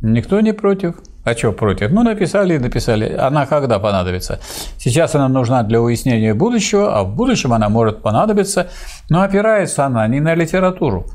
[0.00, 0.96] Никто не против.
[1.24, 1.92] А что против?
[1.92, 3.14] Ну, написали и написали.
[3.14, 4.40] Она когда понадобится?
[4.76, 8.68] Сейчас она нужна для уяснения будущего, а в будущем она может понадобиться,
[9.08, 11.06] но опирается она не на литературу,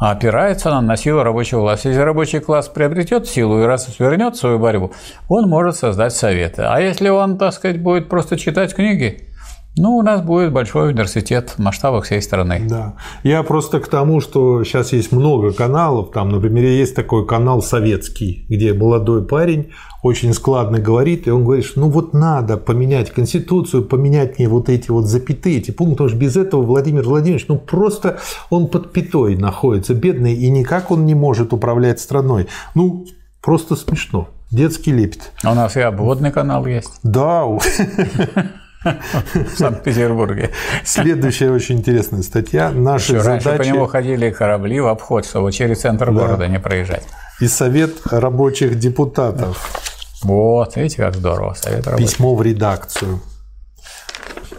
[0.00, 1.90] а опирается она на силу рабочего класса.
[1.90, 4.92] Если рабочий класс приобретет силу и раз вернет свою борьбу,
[5.28, 6.62] он может создать советы.
[6.62, 9.31] А если он, так сказать, будет просто читать книги,
[9.74, 12.66] ну, у нас будет большой университет в масштабах всей страны.
[12.68, 12.94] Да.
[13.22, 16.10] Я просто к тому, что сейчас есть много каналов.
[16.12, 19.70] Там, например, есть такой канал советский, где молодой парень
[20.02, 24.68] очень складно говорит, и он говорит, что ну вот надо поменять Конституцию, поменять мне вот
[24.68, 28.18] эти вот запятые, эти пункты, потому что без этого Владимир Владимирович, ну просто
[28.50, 32.48] он под пятой находится, бедный, и никак он не может управлять страной.
[32.74, 33.06] Ну,
[33.40, 34.28] просто смешно.
[34.50, 35.32] Детский лепет.
[35.42, 37.00] А у нас и обводный канал есть.
[37.02, 37.46] Да.
[38.84, 40.50] в Санкт-Петербурге.
[40.84, 42.70] Следующая очень интересная статья.
[42.70, 43.44] Наши Еще задачи...
[43.46, 46.12] Раньше по нему ходили корабли в обход, чтобы через центр да.
[46.12, 47.04] города не проезжать.
[47.40, 49.82] И Совет рабочих депутатов.
[50.22, 51.54] Вот, видите, как здорово.
[51.54, 52.08] Совет рабочих.
[52.08, 53.20] Письмо в редакцию.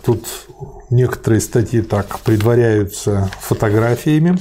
[0.05, 0.27] Тут
[0.89, 4.37] некоторые статьи так предваряются фотографиями.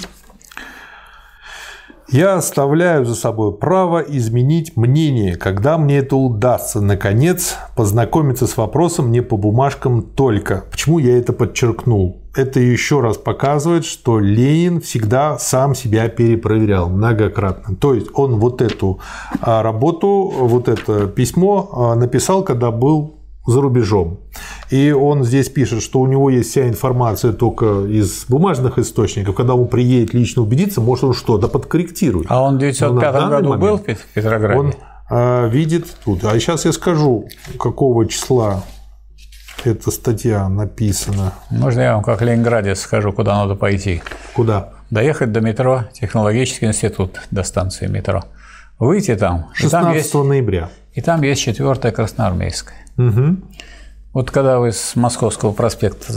[2.13, 9.11] Я оставляю за собой право изменить мнение, когда мне это удастся, наконец, познакомиться с вопросом
[9.11, 10.65] не по бумажкам только.
[10.71, 12.21] Почему я это подчеркнул?
[12.37, 17.77] Это еще раз показывает, что Ленин всегда сам себя перепроверял многократно.
[17.77, 19.01] То есть он вот эту
[19.41, 24.21] а, работу, вот это письмо а, написал, когда был за рубежом.
[24.71, 29.35] И он здесь пишет, что у него есть вся информация только из бумажных источников.
[29.35, 32.27] Когда он приедет лично убедиться, может он что-то подкорректирует.
[32.31, 34.59] А он в 1905 Но на году был в Петрограде?
[34.59, 34.75] Он
[35.11, 36.25] а, видит тут.
[36.25, 37.29] А сейчас я скажу,
[37.59, 38.63] какого числа
[39.65, 41.35] эта статья написана.
[41.51, 44.03] Можно я вам как ленинградец скажу, куда надо пойти?
[44.35, 44.71] Куда?
[44.91, 48.25] Доехать до метро, технологический институт, до станции метро.
[48.83, 50.69] Выйти там, и 16 там есть, ноября.
[50.93, 52.79] и там есть четвертая красноармейская.
[52.99, 53.37] Угу.
[54.13, 56.13] Вот когда вы с Московского проспекта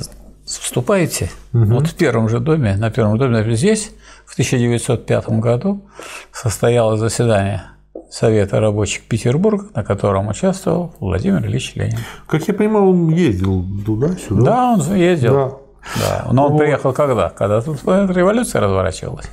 [0.45, 3.91] вступаете, вот в первом же доме, на первом доме, например, здесь
[4.26, 5.86] в 1905 году
[6.32, 7.63] состоялось заседание
[8.09, 11.99] Совета рабочих Петербурга, на котором участвовал Владимир Ильич Ленин.
[12.28, 14.41] Как я понимаю, он ездил туда-сюда.
[14.43, 15.34] Да, он ездил.
[15.34, 15.51] Да.
[15.99, 16.32] Да.
[16.32, 16.59] Но он Вот.
[16.59, 17.30] приехал когда?
[17.30, 19.30] Когда тут революция разворачивалась.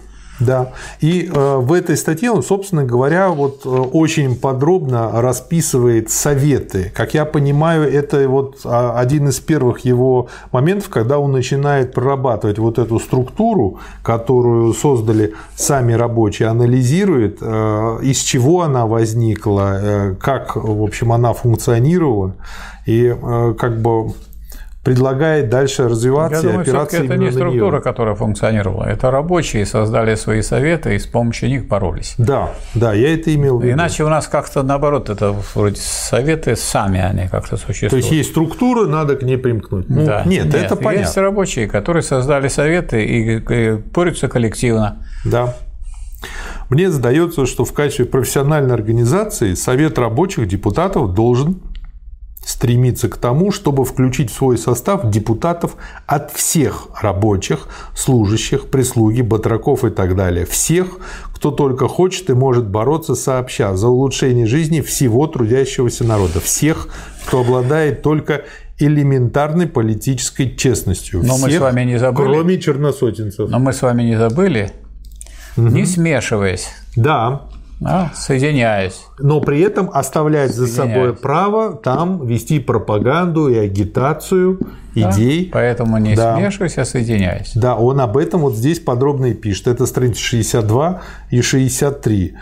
[0.47, 0.72] Да.
[1.01, 6.93] И э, в этой статье он, собственно говоря, вот э, очень подробно расписывает советы.
[6.95, 12.59] Как я понимаю, это вот а, один из первых его моментов, когда он начинает прорабатывать
[12.59, 20.57] вот эту структуру, которую создали сами рабочие, анализирует, э, из чего она возникла, э, как,
[20.57, 22.34] в общем, она функционировала,
[22.86, 24.12] и э, как бы
[24.85, 27.80] предлагает дальше Я развиваться и думаю, опираться это именно не на структура, неё.
[27.80, 28.85] которая функционировала.
[28.85, 32.14] Это рабочие создали свои советы и с помощью них боролись.
[32.18, 33.74] Да, да, я это имел в виду.
[33.74, 37.91] Иначе у нас как-то наоборот, это вроде советы сами они как-то существуют.
[37.93, 39.89] То есть есть структура, надо к ней примкнуть.
[39.89, 40.24] Ну, Да.
[40.26, 41.22] нет, это Есть понятно.
[41.22, 45.07] рабочие, которые создали советы и и борются коллективно.
[45.24, 45.55] Да.
[46.70, 51.61] Мне задается, что в качестве профессиональной организации Совет рабочих депутатов должен
[52.45, 55.76] стремиться к тому, чтобы включить в свой состав депутатов
[56.07, 60.45] от всех рабочих, служащих, прислуги, батраков и так далее.
[60.45, 60.99] Всех,
[61.34, 66.40] кто только хочет и может бороться сообща за улучшение жизни всего трудящегося народа.
[66.40, 66.88] Всех,
[67.26, 68.43] кто обладает только
[68.78, 71.22] элементарной политической честностью.
[71.22, 72.26] Но мы Всех, с вами не забыли.
[72.26, 73.49] Кроме черносотенцев.
[73.49, 74.72] Но мы с вами не забыли,
[75.57, 77.43] не смешиваясь, Да,
[77.85, 79.07] а соединяясь.
[79.18, 84.59] но при этом оставлять за собой право там вести пропаганду и агитацию
[84.95, 85.11] да?
[85.11, 85.51] идей.
[85.53, 86.37] Поэтому не Да.
[86.37, 87.53] смешиваясь, а соединяясь.
[87.55, 89.66] Да, он об этом вот здесь подробно и пишет.
[89.68, 92.35] Это страницы 62 и 63.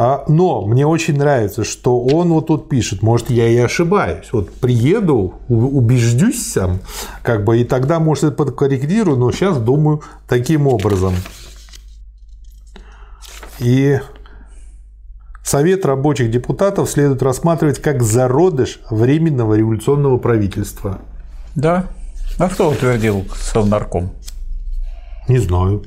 [0.00, 4.28] А, Но мне очень нравится, что он вот тут пишет, может, я и ошибаюсь.
[4.32, 6.78] Вот приеду, убеждюсь сам,
[7.22, 11.14] как бы, и тогда, может, это подкорректирую, но сейчас думаю таким образом.
[13.58, 13.98] И
[15.48, 20.98] Совет рабочих депутатов следует рассматривать как зародыш Временного революционного правительства.
[21.54, 21.86] Да.
[22.38, 24.10] А кто утвердил Совнарком?
[25.26, 25.84] Не знаю.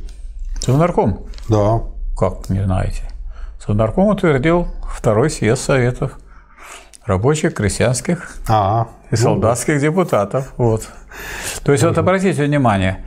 [0.61, 1.27] Совнарком?
[1.47, 1.83] Да.
[2.17, 3.03] Как не знаете?
[3.63, 6.17] Совнарком утвердил второй съезд Советов
[7.05, 10.55] рабочих, крестьянских А, и солдатских депутатов.
[10.57, 10.89] Вот.
[11.63, 13.05] То есть, вот обратите внимание,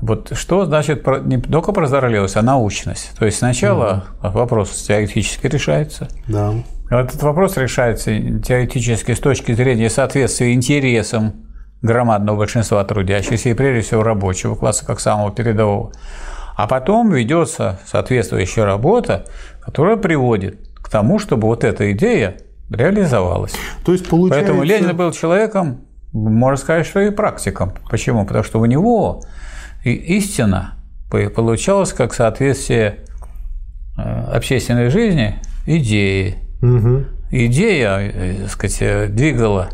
[0.00, 3.12] вот что значит не только прозорливость, а научность.
[3.18, 6.08] То есть сначала вопрос теоретически решается.
[6.28, 6.54] да.
[6.88, 11.46] Этот вопрос решается теоретически с точки зрения соответствия интересам
[11.82, 15.92] громадного большинства трудящихся и прежде всего рабочего класса как самого передового.
[16.56, 19.24] А потом ведется соответствующая работа,
[19.60, 22.36] которая приводит к тому, чтобы вот эта идея
[22.70, 23.54] реализовалась.
[23.84, 24.46] То есть получается...
[24.46, 25.80] Поэтому Ленин был человеком,
[26.12, 27.74] можно сказать, что и практиком.
[27.90, 28.24] Почему?
[28.24, 29.22] Потому что у него
[29.86, 30.74] и истина
[31.08, 33.04] по- получалась как соответствие
[33.96, 36.38] э, общественной жизни идеи.
[36.60, 37.06] Мгм.
[37.30, 39.68] Идея, э, так сказать, э, двигала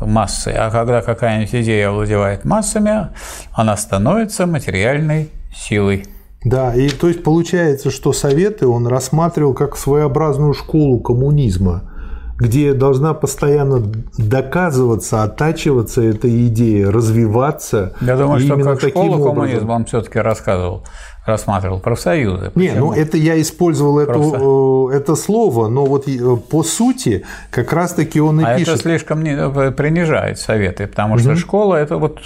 [0.00, 3.08] массой, а когда какая-нибудь идея овладевает массами,
[3.52, 6.06] она становится материальной силой.
[6.44, 11.90] Да, и то есть получается, что Советы он рассматривал как своеобразную школу коммунизма,
[12.38, 13.82] где должна постоянно
[14.16, 17.94] доказываться, оттачиваться эта идея, развиваться.
[18.00, 19.34] Я думаю, что как таким школу образом.
[19.34, 20.84] коммунизма он все-таки рассказывал,
[21.26, 22.52] рассматривал профсоюзы.
[22.54, 22.86] Не, Почему?
[22.86, 28.20] ну это я использовал эту, э, это слово, но вот э, по сути как раз-таки
[28.20, 28.74] он и А пишет.
[28.74, 32.20] это слишком не- э, принижает советы, потому что школа это вот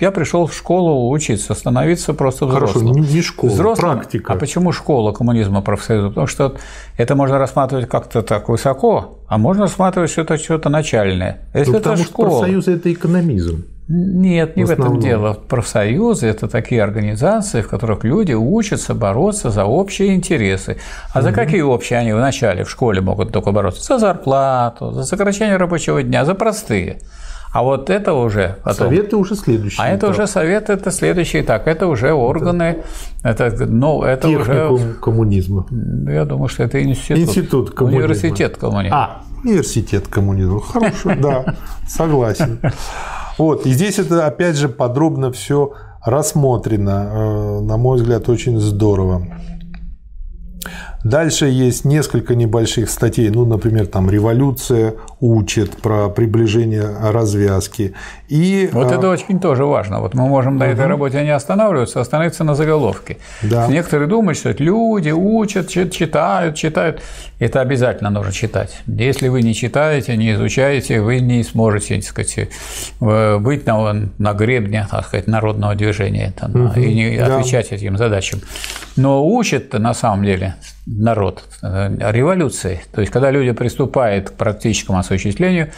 [0.00, 3.02] я пришел в школу учиться, становиться просто Хорошо, взрослым.
[3.04, 3.98] не, не школа, Взрослым?
[3.98, 4.32] практика.
[4.32, 6.08] А почему школа коммунизма профсоюза?
[6.08, 6.54] Потому что
[6.98, 11.38] это можно рассматривать как-то так высоко, а можно рассматривать что это что-то начальное.
[11.54, 12.28] Если Ну, это потому что школа.
[12.40, 13.64] профсоюз это экономизм.
[13.88, 15.34] Нет, не В в, этом дело.
[15.34, 20.76] Профсоюзы– это такие организации, в которых люди учатся бороться за общие интересы.
[21.14, 23.84] А за какие общие они вначале в школе могут только бороться?
[23.84, 26.98] За зарплату, за сокращение рабочего дня, за простые.
[27.56, 28.88] А вот это уже потом.
[28.88, 29.82] Советы уже следующие.
[29.82, 32.82] А это уже совет, это следующий этап, это уже органы,
[33.22, 35.66] это, ну, это уже, коммунизма.
[36.06, 37.18] я думаю, что это институт.
[37.18, 38.04] Институт коммунизма.
[38.04, 38.96] Университет коммунизма.
[38.96, 40.60] А, Университет коммунизма.
[40.60, 41.54] Хорошо, да,
[41.88, 42.58] согласен.
[43.38, 45.72] Вот, и здесь это, опять же, подробно все
[46.04, 47.10] рассмотрено.
[47.10, 49.26] Э, на мой взгляд, очень здорово.
[51.06, 57.94] Дальше есть несколько небольших статей, ну, например, там «Революция учит про приближение развязки».
[58.28, 60.00] И, вот это а, очень тоже важно.
[60.00, 60.72] Вот мы можем на угу.
[60.72, 63.18] этой работе не останавливаться, а остановиться на заголовке.
[63.42, 63.66] Да.
[63.68, 67.02] Некоторые думают, что люди учат, читают, читают.
[67.38, 68.78] Это обязательно нужно читать.
[68.86, 72.48] Если вы не читаете, не изучаете, вы не сможете, так сказать,
[73.00, 76.80] э, быть на, на гребне, так сказать, народного движения там, угу.
[76.80, 77.36] и не да.
[77.36, 78.40] отвечать этим задачам.
[78.96, 80.56] Но учат на самом деле
[80.86, 82.80] народ э, революции.
[82.92, 85.70] То есть, когда люди приступают к практическому осуществлению,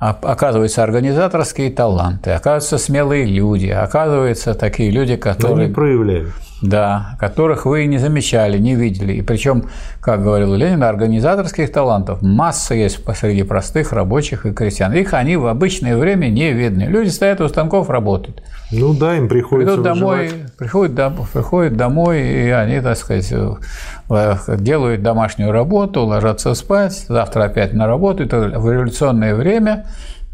[0.00, 5.66] оказываются организаторские таланты, оказываются смелые люди, оказываются такие люди, которые...
[5.66, 6.32] Они проявляют.
[6.62, 9.14] Да, которых вы не замечали, не видели.
[9.14, 9.64] И причем,
[10.00, 14.92] как говорил Ленин, организаторских талантов масса есть среди простых рабочих и крестьян.
[14.92, 16.82] Их они в обычное время не видны.
[16.82, 18.42] Люди стоят у станков, работают.
[18.72, 25.02] Ну да, им приходится Придут домой, приходят, приходят домой, и они, так сказать, э, делают
[25.02, 28.22] домашнюю работу, ложатся спать, завтра опять на работу.
[28.22, 29.86] Это в революционное время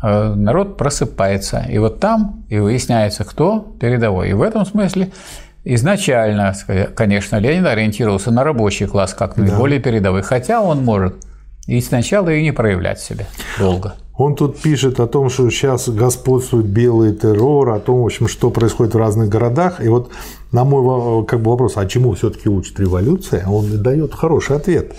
[0.02, 1.64] э, народ просыпается.
[1.68, 4.30] И вот там и выясняется, кто передовой.
[4.30, 5.10] И в этом смысле
[5.74, 6.54] изначально,
[6.94, 9.84] конечно, Ленин ориентировался на рабочий класс как наиболее да.
[9.84, 11.14] передовой, хотя он может
[11.66, 13.26] и сначала и не проявлять себя
[13.58, 13.94] долго.
[14.14, 18.50] Он тут пишет о том, что сейчас господствует белый террор, о том, в общем, что
[18.50, 19.84] происходит в разных городах.
[19.84, 20.10] И вот
[20.52, 24.94] на мой как бы, вопрос, а чему все-таки учит революция, он дает хороший ответ.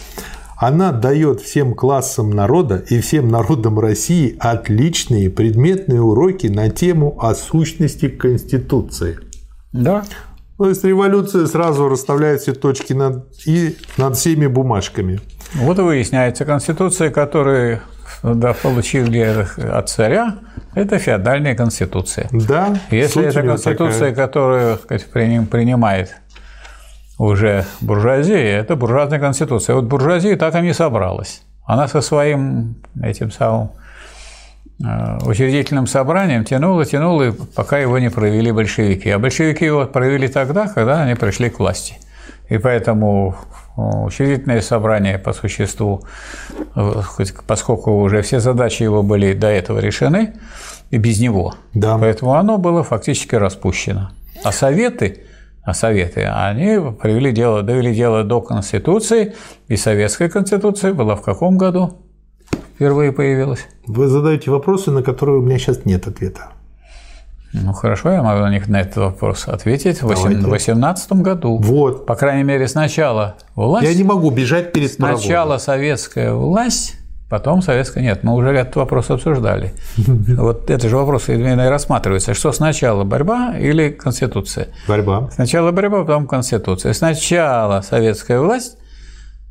[0.59, 7.33] Она дает всем классам народа и всем народам России отличные предметные уроки на тему о
[7.33, 9.17] сущности Конституции.
[9.71, 10.03] Да.
[10.57, 15.19] То есть революция сразу расставляет все точки над и над всеми бумажками.
[15.53, 17.81] Вот и выясняется, Конституция, которую
[18.23, 20.39] да, получили от царя,
[20.73, 22.27] это феодальная конституция.
[22.31, 22.75] Да.
[22.89, 24.27] Если это конституция, такая.
[24.27, 26.15] которую сказать, принимает
[27.19, 29.75] уже буржуазия, это буржуазная конституция.
[29.75, 31.43] Вот буржуазия так и не собралась.
[31.65, 33.71] Она со своим этим самым
[34.79, 39.09] учредительным собранием тянула, тянула, пока его не провели большевики.
[39.09, 41.95] А большевики его провели тогда, когда они пришли к власти.
[42.49, 43.35] И поэтому
[43.75, 46.03] учредительное собрание по существу,
[46.75, 47.01] э,
[47.45, 50.33] поскольку уже все задачи его были до этого решены,
[50.89, 51.55] и без него.
[51.73, 51.97] Да.
[51.97, 54.11] Поэтому оно было фактически распущено.
[54.43, 55.23] А советы,
[55.63, 59.35] а советы, они привели дело, довели дело до Конституции,
[59.67, 62.06] и Советская Конституция была в каком году
[62.77, 63.65] впервые появилась?
[63.87, 66.49] Вы задаете вопросы, на которые у меня сейчас нет ответа.
[67.53, 70.03] Ну хорошо, я могу на них на этот вопрос ответить.
[70.03, 71.57] В 2018 году.
[71.57, 72.05] Вот.
[72.05, 73.87] По крайней мере, сначала власть.
[73.87, 75.59] Я не могу бежать перед Сначала паровозом.
[75.59, 76.95] советская власть,
[77.31, 78.23] потом советская нет.
[78.23, 79.73] Мы уже этот вопрос обсуждали.
[79.97, 82.35] Вот это же вопрос именно и рассматривается.
[82.35, 84.67] Что сначала борьба или конституция?
[84.87, 85.29] Борьба.
[85.33, 86.93] Сначала борьба, потом конституция.
[86.93, 88.77] Сначала советская власть,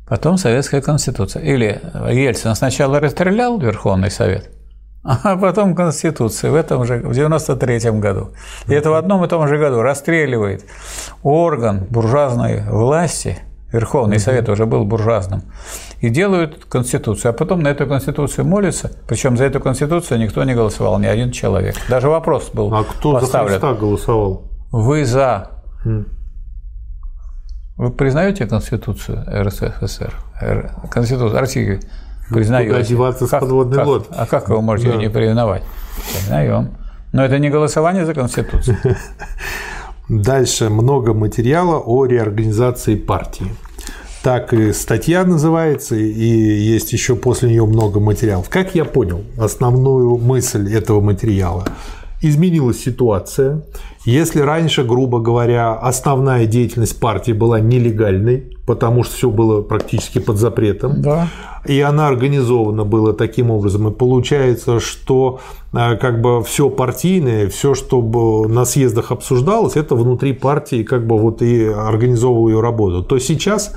[0.07, 1.43] потом советская конституция.
[1.43, 1.81] Или
[2.11, 4.49] Ельцин сначала расстрелял Верховный Совет,
[5.03, 8.31] а потом Конституция в этом же, в 93 году.
[8.67, 10.65] И это в одном и том же году расстреливает
[11.23, 13.39] орган буржуазной власти,
[13.71, 15.43] Верховный Совет уже был буржуазным,
[15.99, 17.31] и делают Конституцию.
[17.31, 21.31] А потом на эту Конституцию молятся, причем за эту Конституцию никто не голосовал, ни один
[21.31, 21.75] человек.
[21.89, 23.53] Даже вопрос был А кто поставлен.
[23.53, 24.43] за Христа голосовал?
[24.71, 25.51] Вы за.
[27.77, 30.13] Вы признаете Конституцию РСФСР?
[30.89, 31.79] Конституцию России?
[32.29, 32.69] Признаете.
[32.69, 34.13] Куда одеваться как, с подводной как, лодки.
[34.17, 34.97] А как вы можете да.
[34.97, 35.63] не признавать?
[36.11, 36.71] Признаем.
[37.13, 38.77] Но это не голосование за Конституцию.
[40.09, 43.47] Дальше много материала о реорганизации партии.
[44.23, 48.49] Так и статья называется, и есть еще после нее много материалов.
[48.49, 51.65] Как я понял основную мысль этого материала?
[52.21, 53.63] Изменилась ситуация.
[54.05, 60.37] Если раньше, грубо говоря, основная деятельность партии была нелегальной, потому что все было практически под
[60.37, 61.27] запретом, да
[61.67, 63.89] и она организована была таким образом.
[63.89, 65.39] И получается, что
[65.73, 68.01] э, как бы все партийное, все, что
[68.47, 73.03] на съездах обсуждалось, это внутри партии как бы вот и организовывал ее работу.
[73.03, 73.75] То сейчас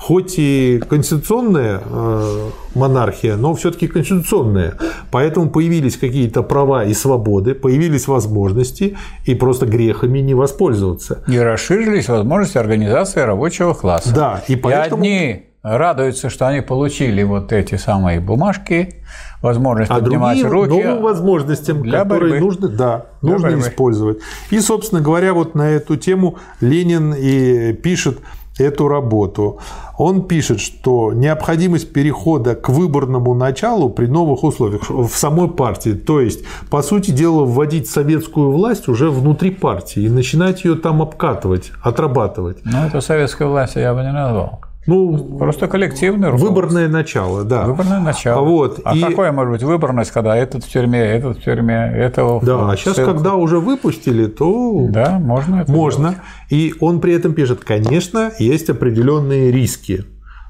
[0.00, 4.74] хоть и конституционная э, монархия, но все-таки конституционная.
[5.10, 8.96] Поэтому появились какие-то права и свободы, появились возможности,
[9.26, 11.22] и просто грехами не воспользоваться.
[11.28, 14.14] И расширились возможности организации рабочего класса.
[14.14, 15.04] Да, и поэтому...
[15.04, 19.02] И одни радуются, что они получили вот эти самые бумажки,
[19.42, 20.86] возможность а поднимать другие руки.
[20.86, 22.46] новым возможностям, для которые борьбы.
[22.46, 23.68] нужно, да, для нужно борьбы.
[23.68, 24.18] использовать.
[24.50, 28.20] И, собственно говоря, вот на эту тему Ленин и пишет
[28.60, 29.58] эту работу,
[29.98, 35.90] он пишет, что необходимость перехода к выборному началу при новых условиях в самой партии.
[35.90, 41.02] То есть, по сути дела, вводить советскую власть уже внутри партии и начинать ее там
[41.02, 42.58] обкатывать, отрабатывать.
[42.64, 44.60] Ну, это советская власть я бы не назвал.
[44.86, 47.64] Ну, Просто коллективный Выборное начало, да.
[47.64, 48.44] Выборное начало.
[48.44, 48.80] Вот.
[48.84, 49.00] А и...
[49.00, 52.96] какое может быть выборность, когда этот в тюрьме, этот в тюрьме, этого Да, а сейчас,
[52.96, 53.12] ссылку?
[53.12, 56.10] когда уже выпустили, то Да, можно это можно.
[56.10, 56.22] делать.
[56.48, 60.04] И он при этом пишет, конечно, есть определенные риски.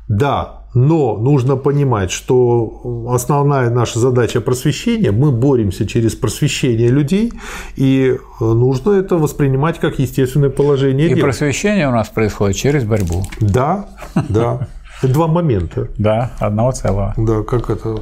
[0.09, 7.33] Да, но нужно понимать, что основная наша задача просвещения, мы боремся через просвещение людей,
[7.77, 11.25] и нужно это воспринимать как естественное положение И дел.
[11.25, 13.25] просвещение у нас происходит через борьбу.
[13.41, 13.89] Да,
[14.29, 14.69] да.
[15.03, 15.89] Два момента.
[15.97, 17.15] Да, одного целого.
[17.17, 18.01] Да, как это?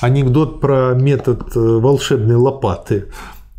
[0.00, 3.06] Анекдот про метод э, волшебной лопаты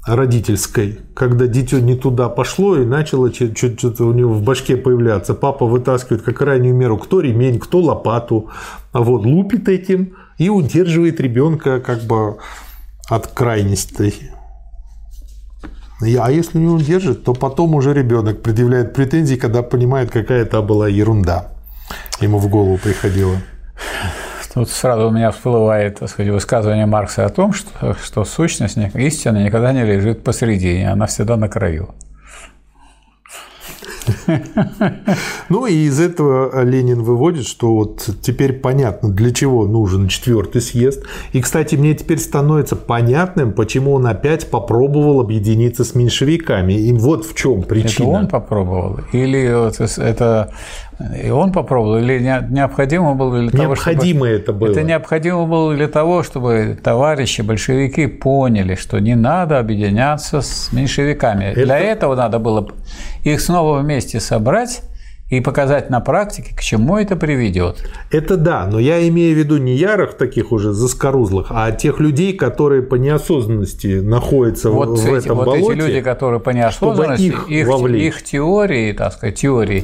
[0.06, 5.34] родительской, когда дитё не туда пошло и начало что-то у него в башке появляться.
[5.34, 8.50] Папа вытаскивает как крайнюю меру кто ремень, кто лопату,
[8.92, 12.38] а вот лупит этим и удерживает ребенка как бы
[13.10, 14.32] от крайностей.
[16.02, 20.62] И- А если не удержит, то потом уже ребенок предъявляет претензии, когда понимает, какая это
[20.62, 21.52] была ерунда.
[22.22, 23.36] Ему в голову приходила.
[24.60, 29.42] Тут сразу у меня всплывает так сказать, высказывание Маркса о том, что, что сущность, истина
[29.42, 31.96] никогда не лежит посередине, она всегда на краю.
[35.50, 41.06] Ну и из этого Ленин выводит, что вот теперь понятно, для чего нужен четвертый съезд.
[41.32, 46.74] И, кстати, мне теперь становится понятным, почему он опять попробовал объединиться с меньшевиками.
[46.74, 48.10] И вот в чем Это причина.
[48.10, 49.00] он попробовал?
[49.14, 49.44] Или
[50.04, 50.54] это
[51.24, 51.98] и он попробовал?
[52.00, 54.28] Или не- необходимо было для того, чтобы...
[54.30, 54.72] Это было.
[54.72, 61.54] Это необходимо было для того, чтобы товарищи большевики поняли, что не надо объединяться с меньшевиками.
[61.54, 62.68] Для этого надо было
[63.24, 64.82] их снова вместе собрать
[65.30, 67.88] и показать на практике, к чему это приведет.
[68.12, 72.34] Это да, но я имею в виду не ярых таких уже заскорузлых, а тех людей,
[72.34, 75.74] которые по неосознанности находятся Вот, в эти, этом вот болоте.
[75.74, 78.04] эти люди, которые по неосознанности, их их, вовлечь.
[78.04, 79.84] их теории, так сказать, теории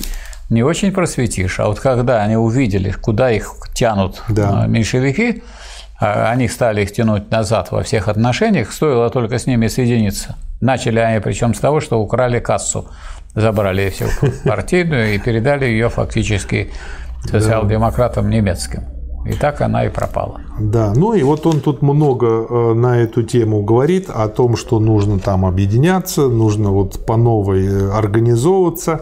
[0.50, 1.60] не очень просветишь.
[1.60, 4.64] А вот когда они увидели, куда их тянут Да.
[4.64, 5.44] а, меньшевики,
[6.00, 10.36] а они стали их тянуть назад во всех отношениях, стоило только с ними соединиться.
[10.62, 12.90] Начали они причем с того, что украли кассу,
[13.34, 14.06] забрали всю
[14.46, 16.72] партийную и передали ее фактически
[17.30, 18.84] социал-демократам немецким.
[19.26, 20.42] И так она и пропала.
[20.60, 24.80] Да, ну и вот он тут много э, на эту тему говорит о том, что
[24.80, 29.02] нужно там объединяться, нужно вот по новой э, организовываться.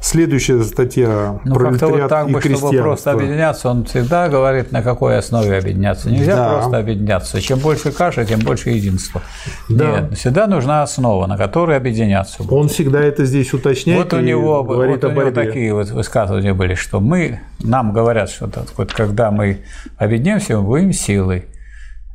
[0.00, 3.12] Следующая статья Ну, «Пролетариат вот так и бы, чтобы просто крестьянство».
[3.12, 6.10] объединяться, он всегда говорит, на какой основе объединяться.
[6.10, 6.52] Нельзя Да.
[6.54, 7.40] просто объединяться.
[7.40, 9.22] Чем больше каши, тем больше единства.
[9.68, 10.00] Да.
[10.00, 12.42] Нет, всегда нужна основа, на которой объединяться.
[12.50, 15.44] Он всегда это здесь уточняет Вот у него, говорит вот у него борьбе.
[15.46, 18.50] такие вот высказывания были, что мы, нам говорят, что
[18.96, 19.59] когда мы
[19.96, 21.46] объединимся, мы будем силой,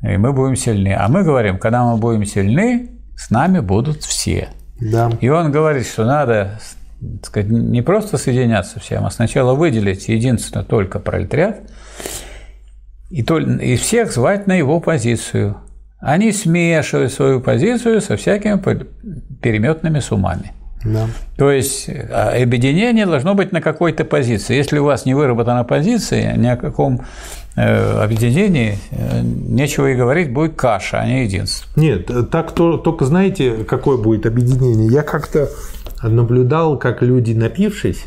[0.02, 0.94] и мы будем сильны.
[0.94, 4.50] А мы говорим, когда мы будем сильны, с нами будут все.
[4.80, 5.12] Да.
[5.22, 6.60] И он говорит, что надо
[7.02, 11.62] так сказать, не просто соединяться всем, а сначала выделить единственно только пролетариат
[13.10, 15.58] и, толь- и всех звать на его позицию.
[16.00, 18.60] Они смешивают свою позицию со всякими
[19.42, 20.54] переметными суммами.
[20.86, 21.08] Да.
[21.38, 24.56] То есть а, объединение должно быть на какой-то позиции.
[24.56, 27.02] Если у вас не выработана позиция, ни о каком
[27.56, 31.68] э, объединении э, нечего и говорить, будет каша, а не единство.
[31.80, 34.88] Нет, э, так то, только знаете, какое будет объединение?
[34.92, 35.50] Я как-то
[36.04, 38.06] наблюдал, как люди, напившись,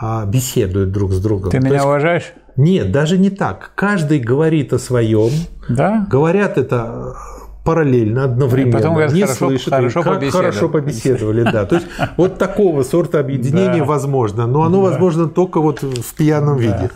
[0.00, 1.50] а, беседуют друг с другом.
[1.50, 2.32] Ты То меня есть- уважаешь?
[2.58, 3.72] Нет, даже не так.
[3.74, 5.30] Каждый говорит о своем,
[5.68, 6.06] Да?
[6.10, 7.14] говорят это
[7.66, 10.46] параллельно, одновременно, потом говорят, не хорошо- слышат, хорошо и как побеседовали.
[10.50, 11.66] хорошо побеседовали, да.
[11.66, 11.86] То есть
[12.16, 13.84] вот такого сорта объединение Да.
[13.84, 16.90] возможно, но оно возможно только вот в пьяном виде.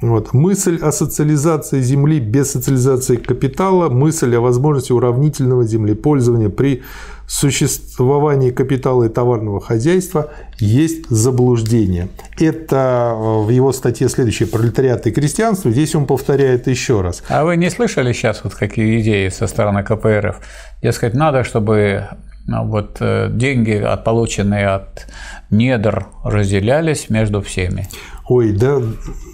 [0.00, 0.32] Вот.
[0.32, 6.82] Мысль о социализации земли без социализации капитала, мысль о возможности уравнительного землепользования при
[7.26, 12.08] существовании капитала и товарного хозяйства есть заблуждение.
[12.38, 15.70] Это э, в его статье следующее «Пролетариат и крестьянство».
[15.70, 17.24] Здесь он повторяет еще раз.
[17.28, 20.36] А вы не слышали сейчас вот какие идеи со стороны КПРФ?
[20.82, 22.06] Дескать, надо, чтобы
[22.48, 25.06] вот э, деньги, от- полученные от
[25.50, 27.88] недр, разделялись между всеми.
[28.28, 28.80] Ой, да,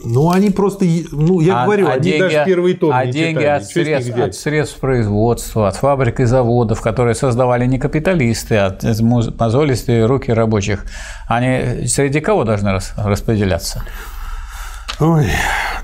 [0.04, 3.12] ну они просто, ну я А- говорю, а они деньги- даже первый том а не
[3.12, 3.46] деньги читали.
[3.56, 9.32] от средств, от средств производства, от фабрик и заводов, которые создавали не капиталисты, а муз-
[9.38, 10.84] мозолистые руки рабочих,
[11.26, 13.82] они среди кого должны рас- распределяться?
[15.02, 15.26] Ой,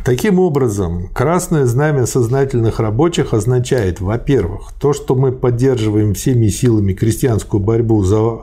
[0.04, 7.60] таким образом, красное знамя сознательных рабочих означает, во-первых, то, что мы поддерживаем всеми силами крестьянскую
[7.60, 8.42] борьбу за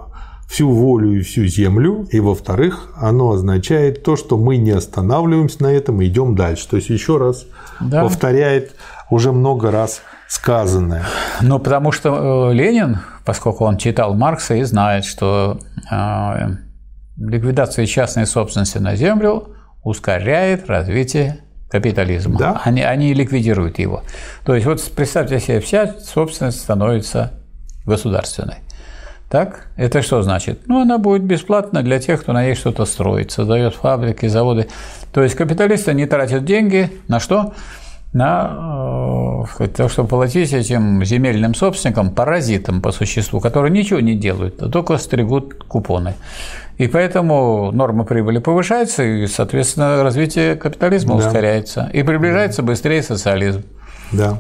[0.50, 5.72] всю волю и всю землю, и во-вторых, оно означает то, что мы не останавливаемся на
[5.72, 6.68] этом и идем дальше.
[6.68, 7.46] То есть еще раз
[7.80, 8.04] да.
[8.04, 8.74] повторяет
[9.10, 11.06] уже много раз сказанное.
[11.40, 15.58] Ну, потому что э, Ленин, поскольку он читал Маркса и знает, что
[15.90, 16.50] э,
[17.16, 19.55] ликвидация частной собственности на землю
[19.86, 21.38] ускоряет развитие
[21.70, 22.38] капитализма.
[22.38, 22.62] Да.
[22.66, 24.04] Они, они ликвидируют его.
[24.44, 27.32] То есть вот представьте себе, вся собственность становится
[27.86, 28.58] государственной.
[29.30, 29.68] Так?
[29.76, 30.62] Это что значит?
[30.68, 34.68] Ну, она будет бесплатна для тех, кто на ней что-то строит, создает фабрики, заводы.
[35.14, 37.54] То есть капиталисты не тратят деньги на что?
[38.16, 44.62] На э, то, чтобы платить этим земельным собственникам, паразитам по существу, которые ничего не делают,
[44.62, 46.14] а только стригут купоны.
[46.78, 51.28] И поэтому норма прибыли повышается, и, соответственно, развитие капитализма да.
[51.28, 51.90] ускоряется.
[51.92, 52.68] И приближается да.
[52.70, 53.64] быстрее социализм.
[54.14, 54.40] Да.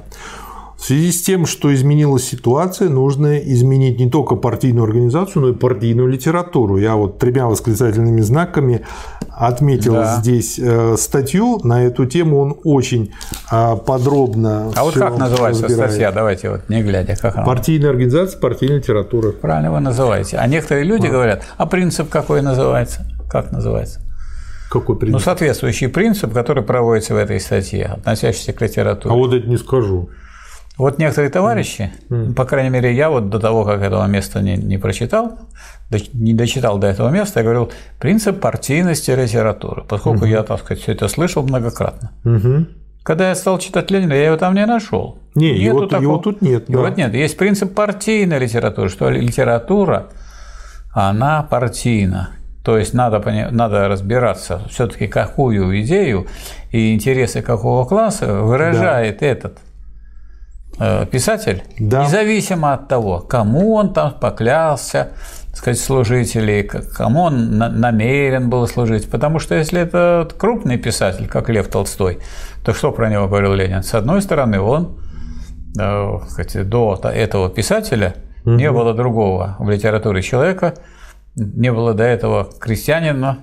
[0.77, 5.53] В связи с тем, что изменилась ситуация, нужно изменить не только партийную организацию, но и
[5.53, 6.77] партийную литературу.
[6.77, 8.85] Я вот тремя восклицательными знаками
[9.29, 10.17] отметил да.
[10.17, 12.39] здесь э, статью на эту тему.
[12.39, 13.13] Он очень
[13.51, 14.71] э, подробно.
[14.75, 15.91] А вот как называется разбирает.
[15.91, 16.11] статья?
[16.11, 17.45] Давайте вот не глядя, как она.
[17.45, 19.31] Партийная организация, партийная литература.
[19.31, 20.37] Правильно вы называете.
[20.37, 21.09] А некоторые люди а.
[21.09, 23.05] говорят, а принцип какой называется?
[23.29, 24.01] Как называется?
[24.69, 25.13] Какой принцип?
[25.13, 29.13] Ну, соответствующий принцип, который проводится в этой статье, относящийся к литературе.
[29.13, 30.09] А вот это не скажу.
[30.77, 32.33] Вот некоторые товарищи, mm.
[32.33, 35.39] по крайней мере, я вот до того, как этого места не, не прочитал,
[36.13, 40.29] не дочитал до этого места, я говорил принцип партийности литературы, поскольку mm-hmm.
[40.29, 42.11] я, так сказать, все это слышал многократно.
[42.25, 42.65] Mm-hmm.
[43.03, 45.19] Когда я стал читать Ленина, я его там не нашел.
[45.35, 46.01] Не, его, такого.
[46.01, 46.67] его тут нет.
[46.67, 46.89] Его да.
[46.89, 47.13] нет.
[47.13, 50.07] Есть принцип партийной литературы, что литература,
[50.91, 52.31] она партийна.
[52.63, 53.19] То есть надо,
[53.51, 56.25] надо разбираться все-таки, какую идею
[56.71, 59.25] и интересы какого класса выражает да.
[59.27, 59.59] этот
[61.11, 62.03] писатель, да.
[62.03, 65.09] независимо от того, кому он там поклялся,
[65.53, 69.09] сказать, служителей, кому он намерен был служить.
[69.09, 72.19] Потому что если это крупный писатель, как Лев Толстой,
[72.63, 73.83] то что про него говорил Ленин?
[73.83, 74.99] С одной стороны, он
[75.79, 78.55] э, сказать, до этого писателя угу.
[78.55, 80.73] не было другого в литературе человека,
[81.35, 83.39] не было до этого крестьянина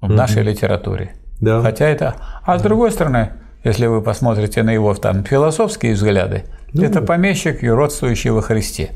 [0.00, 0.14] в угу.
[0.14, 1.14] нашей литературе.
[1.40, 1.60] Да.
[1.60, 2.14] Хотя это.
[2.44, 3.32] А с другой стороны,
[3.64, 6.44] если вы посмотрите на его там философские взгляды,
[6.82, 8.90] ну, это помещик, и родствующий во Христе.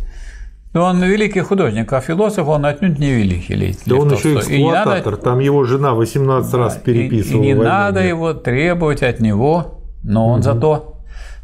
[0.73, 3.55] Но он великий художник, а философ он отнюдь не великий.
[3.55, 5.17] Лев да он еще эксплуататор, надо...
[5.17, 7.43] там его жена 18 да, раз переписывала.
[7.43, 10.43] И, и не надо его требовать от него, но он угу.
[10.43, 10.97] зато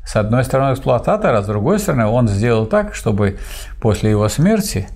[0.05, 3.39] с одной стороны эксплуататор, а с другой стороны он сделал так, чтобы
[3.81, 4.89] после его смерти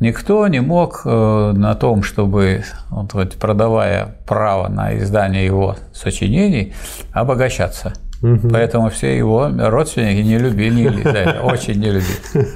[0.00, 6.74] никто не мог э, на том, чтобы, вот, продавая право на издание его сочинений,
[7.12, 7.92] обогащаться.
[8.22, 8.48] Угу.
[8.50, 12.18] Поэтому все его родственники не любили, да, очень не любили.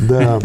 [0.00, 0.40] Да.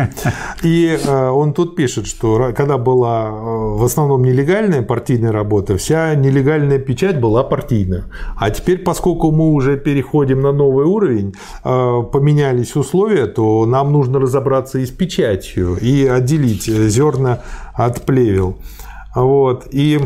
[0.61, 6.13] И э, он тут пишет, что когда была э, в основном нелегальная партийная работа, вся
[6.15, 8.03] нелегальная печать была партийная.
[8.37, 11.33] А теперь, поскольку мы уже переходим на новый уровень,
[11.63, 17.39] э, поменялись условия, то нам нужно разобраться и с печатью и отделить зерна
[17.73, 18.57] от плевел.
[19.15, 19.67] Вот.
[19.71, 19.99] И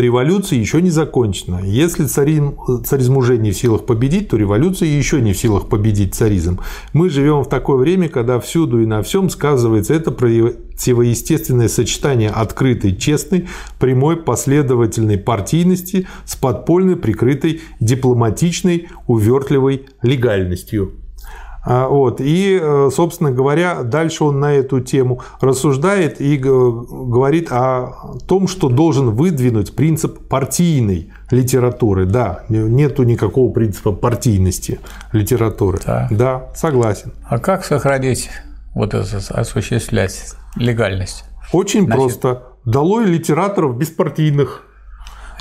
[0.00, 1.60] революция еще не закончена.
[1.64, 6.14] Если царизм, царизм уже не в силах победить, то революция еще не в силах победить
[6.14, 6.60] царизм.
[6.92, 12.96] Мы живем в такое время, когда всюду и на всем сказывается это противоестественное сочетание открытой,
[12.96, 21.01] честной, прямой, последовательной партийности с подпольной, прикрытой дипломатичной, увертливой легальностью.
[21.64, 22.20] А, вот.
[22.20, 28.68] И, э, собственно говоря, дальше он на эту тему рассуждает и говорит о том, что
[28.68, 32.06] должен выдвинуть принцип партийной литературы.
[32.06, 34.80] Да, нету никакого принципа партийности
[35.12, 35.78] литературы.
[35.86, 37.12] Да, да согласен.
[37.28, 38.28] А как сохранить,
[38.74, 41.24] вот это, осуществлять легальность?
[41.52, 42.42] Очень Значит, просто.
[42.64, 44.64] Долой литераторов беспартийных.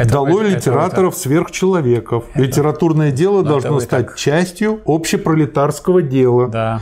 [0.01, 2.25] Это Долой это, литераторов это, сверхчеловеков.
[2.33, 4.17] Это, Литературное дело должно стать так.
[4.17, 6.47] частью общепролетарского дела.
[6.47, 6.81] Да.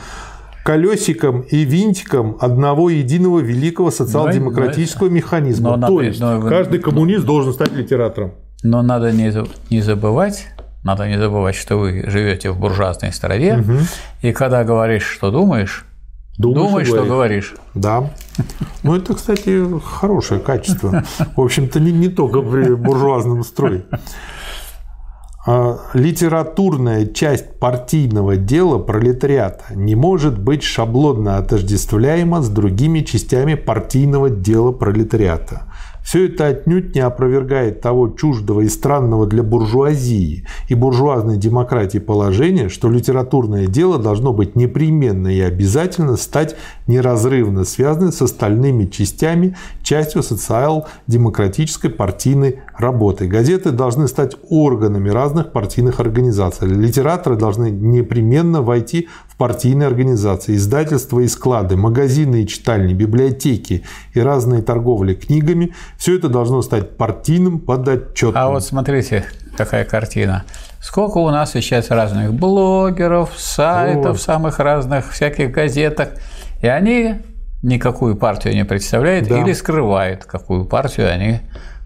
[0.63, 5.78] Колесиком и винтиком одного единого великого социал-демократического но, механизма.
[5.78, 8.34] Но, То есть но, каждый коммунист но, должен стать литератором.
[8.61, 9.34] Но надо не,
[9.70, 10.47] не забывать,
[10.83, 13.79] надо не забывать, что вы живете в буржуазной стране, угу.
[14.21, 15.86] и когда говоришь, что думаешь,
[16.39, 17.55] Думаешь, Думаешь что говоришь.
[17.75, 18.11] Да.
[18.82, 21.03] Ну, это, кстати, хорошее качество.
[21.36, 23.83] В общем-то, не, не только при буржуазном строе.
[25.45, 34.29] А, литературная часть партийного дела пролетариата не может быть шаблонно отождествляема с другими частями партийного
[34.29, 35.68] дела пролетариата.
[36.04, 42.70] Все это отнюдь не опровергает того чуждого и странного для буржуазии и буржуазной демократии положения,
[42.70, 46.55] что литературное дело должно быть непременно и обязательно стать
[46.88, 53.28] неразрывно связанным с остальными частями, частью социал-демократической партийной работы.
[53.28, 56.67] Газеты должны стать органами разных партийных организаций.
[56.67, 59.08] Литераторы должны непременно войти
[59.39, 65.74] партийные организации, издательства и склады, магазины и читальни, библиотеки и разные торговли книгами.
[65.97, 68.36] Все это должно стать партийным подотчетным.
[68.36, 69.24] А вот смотрите,
[69.55, 70.43] какая картина.
[70.82, 74.21] Сколько у нас сейчас разных блогеров, сайтов, вот.
[74.21, 76.16] самых разных всяких газеток.
[76.61, 77.16] И они
[77.63, 79.39] никакую партию не представляют да.
[79.41, 81.39] или скрывают, какую партию они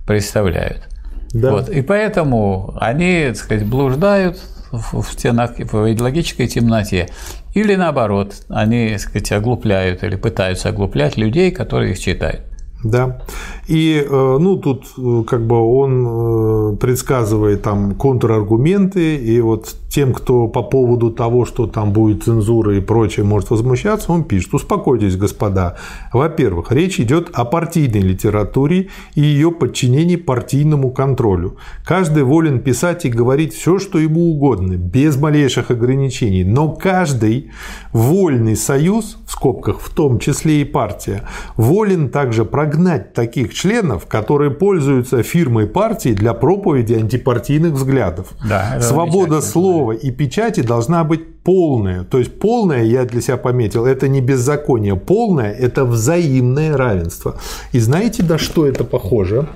[0.07, 0.89] представляют.
[1.34, 1.51] Да.
[1.51, 1.69] Вот.
[1.69, 4.39] И поэтому они, так сказать, блуждают
[4.73, 7.09] в стенах, в идеологической темноте.
[7.53, 12.41] Или наоборот, они, так сказать, оглупляют или пытаются оглуплять людей, которые их читают.
[12.83, 13.21] Да.
[13.67, 20.11] И э, ну, тут э, как бы он э, предсказывает там контраргументы, и вот тем,
[20.11, 25.15] кто по поводу того, что там будет цензура и прочее, может возмущаться, он пишет, успокойтесь,
[25.15, 25.76] господа.
[26.11, 31.57] Во-первых, речь идет о партийной литературе и ее подчинении партийному контролю.
[31.86, 37.52] Каждый волен писать и говорить все, что ему угодно, без малейших ограничений, но каждый
[37.91, 41.22] вольный союз, в скобках в том числе и партия,
[41.56, 48.34] волен также прогнать таких членов, которые пользуются фирмой партии для проповеди антипартийных взглядов.
[48.44, 52.03] Да, Свобода слова и печати должна быть полная.
[52.03, 54.95] То есть полная, я для себя пометил, это не беззаконие.
[54.95, 57.35] Полное– это взаимное равенство.
[57.73, 59.47] И знаете, на что это похоже?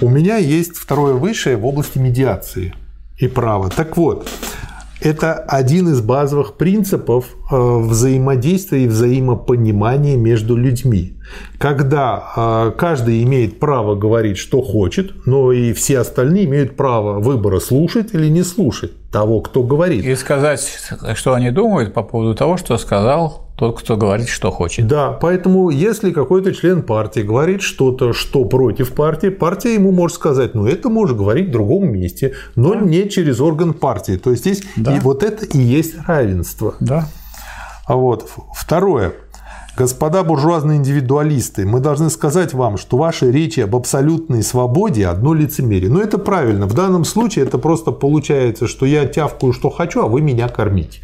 [0.00, 2.74] У меня есть второе высшее в области медиации
[3.18, 3.70] и права.
[3.70, 4.28] Так вот,
[5.02, 11.18] это один из базовых принципов э, взаимодействия и взаимопонимания между людьми.
[11.58, 17.58] Когда э, каждый имеет право говорить, что хочет, но и все остальные имеют право выбора
[17.58, 20.04] слушать или не слушать того, кто говорит.
[20.04, 20.78] И сказать,
[21.14, 24.88] что они думают по поводу того, что сказал тот, кто говорит, что хочет.
[24.88, 30.54] Да, поэтому если какой-то член партии говорит что-то, что против партии, партия ему может сказать,
[30.54, 32.80] ну это может говорить в другом месте, но да.
[32.80, 34.16] не через орган партии.
[34.16, 34.96] То есть здесь да.
[34.96, 36.74] и вот это и есть равенство.
[36.80, 37.06] Да.
[37.86, 39.12] А вот второе.
[39.78, 45.88] Господа буржуазные индивидуалисты, мы должны сказать вам, что ваши речи об абсолютной свободе– одно лицемерие.
[45.88, 46.66] Но это правильно.
[46.66, 50.98] В данном случае это просто получается, что я тявкаю, что хочу, а вы меня кормите.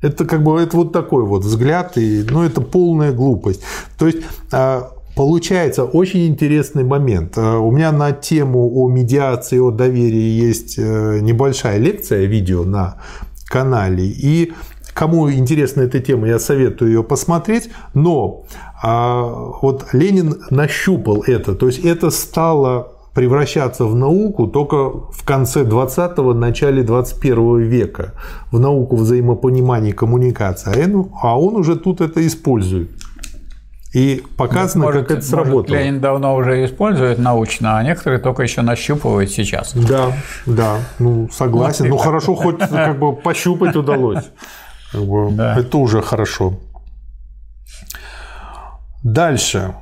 [0.00, 3.62] Это как бы это вот такой вот взгляд, и, ну, это полная глупость.
[3.98, 4.18] То есть
[4.50, 7.36] а, Получается очень интересный момент.
[7.36, 13.02] А, у меня на тему о медиации, о доверии есть э, небольшая лекция, видео на
[13.46, 14.06] канале.
[14.06, 14.52] И
[14.94, 17.70] кому интересна эта тема, я советую ее посмотреть.
[17.92, 18.44] Но
[18.82, 19.24] а,
[19.60, 21.54] вот Ленин нащупал это.
[21.54, 28.14] То есть это стало превращаться в науку только в конце 20-го, начале 21 века,
[28.52, 30.72] в науку взаимопонимания и коммуникации.
[31.22, 32.90] А он уже тут это использует.
[33.92, 35.74] И показано, может, как это сработало.
[35.74, 39.72] Может, Ленин давно уже использует научно, а некоторые только еще нащупывают сейчас.
[39.74, 40.12] Да,
[40.46, 41.86] да, ну согласен.
[41.86, 44.30] Вот ну хорошо, хоть как бы пощупать удалось.
[44.92, 45.58] Как бы, да.
[45.58, 46.54] Это уже хорошо.
[49.02, 49.74] Дальше.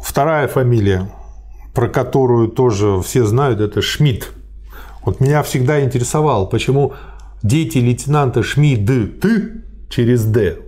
[0.00, 1.10] Вторая фамилия
[1.78, 4.32] про которую тоже все знают, это Шмидт.
[5.04, 6.94] Вот меня всегда интересовало, почему
[7.44, 9.24] дети лейтенанта Шмидт
[9.88, 10.58] через Д,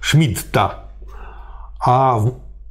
[0.00, 0.84] Шмидта,
[1.84, 2.18] а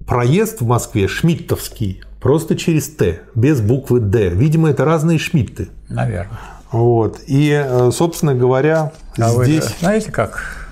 [0.08, 4.30] проезд в Москве Шмидтовский просто через Т, без буквы Д.
[4.30, 5.70] Видимо, это разные Шмидты.
[5.88, 6.40] Наверное.
[6.72, 7.20] Вот.
[7.28, 9.66] И, э, собственно говоря, а здесь...
[9.66, 10.68] Вы знаете, как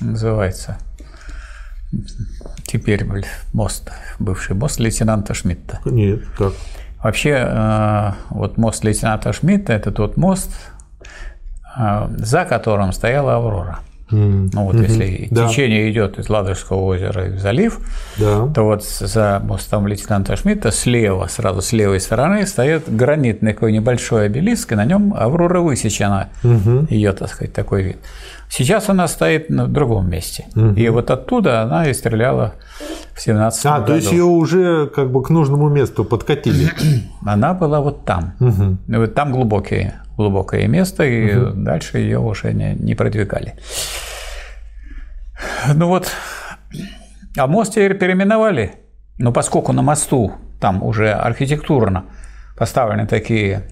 [0.00, 0.76] называется?
[2.72, 3.04] Теперь
[3.52, 5.80] мост, бывший мост лейтенанта Шмидта.
[5.84, 6.54] Нет, как?
[7.02, 10.50] Вообще, э, вот мост лейтенанта Шмидта– это тот мост,
[11.78, 13.80] э, за которым стояла Аврора.
[14.10, 14.50] Mm.
[14.52, 14.82] Ну вот, mm-hmm.
[14.82, 15.48] если да.
[15.48, 17.78] течение идет из Ладожского озера в залив,
[18.18, 18.46] да.
[18.54, 24.26] то вот за мостом лейтенанта Шмидта слева, сразу с левой стороны, стоит гранитный такой небольшой
[24.26, 26.28] обелиск, и на нем Аврора высечена.
[26.42, 26.86] Mm-hmm.
[26.90, 27.96] Ее, так сказать, такой вид.
[28.52, 30.44] Сейчас она стоит в другом месте.
[30.54, 30.74] Угу.
[30.74, 32.56] И вот оттуда она и стреляла
[33.14, 33.86] в 17 А, году.
[33.86, 36.68] то есть ее уже как бы к нужному месту подкатили.
[37.24, 38.34] Она была вот там.
[38.40, 38.98] Угу.
[38.98, 41.62] Вот там глубокие, глубокое место, и угу.
[41.62, 43.54] дальше ее уже не, не продвигали.
[45.74, 46.10] Ну вот,
[47.38, 48.72] а мост теперь переименовали.
[49.16, 52.04] Но поскольку на мосту там уже архитектурно
[52.58, 53.62] поставлены такие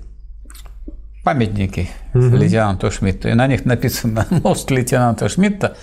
[1.25, 2.37] памятники угу.
[2.37, 5.77] лейтенанту Шмидту, и на них написано «Мост лейтенанта Шмидта»,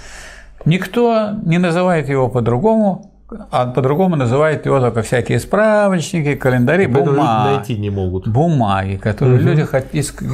[0.66, 3.12] никто не называет его по-другому,
[3.52, 7.56] а по-другому называют его только всякие справочники, календари, бумаги.
[7.56, 8.28] найти не могут.
[8.28, 9.50] Бумаги, которые угу.
[9.50, 9.68] люди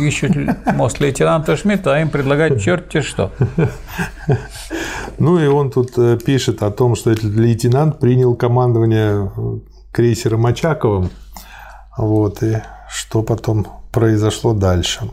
[0.08, 0.32] ищут,
[0.76, 3.32] может, лейтенанта Шмидта, а им предлагают черти что.
[5.20, 9.32] Ну и он тут э, пишет о том, что этот лейтенант принял командование
[9.92, 11.12] крейсером Очаковым.
[11.96, 15.10] Вот, и что потом произошло дальше.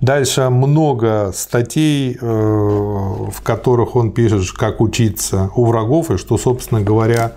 [0.00, 6.82] Дальше много статей, э, в которых он пишет, как учиться у врагов, и что, собственно
[6.82, 7.32] говоря,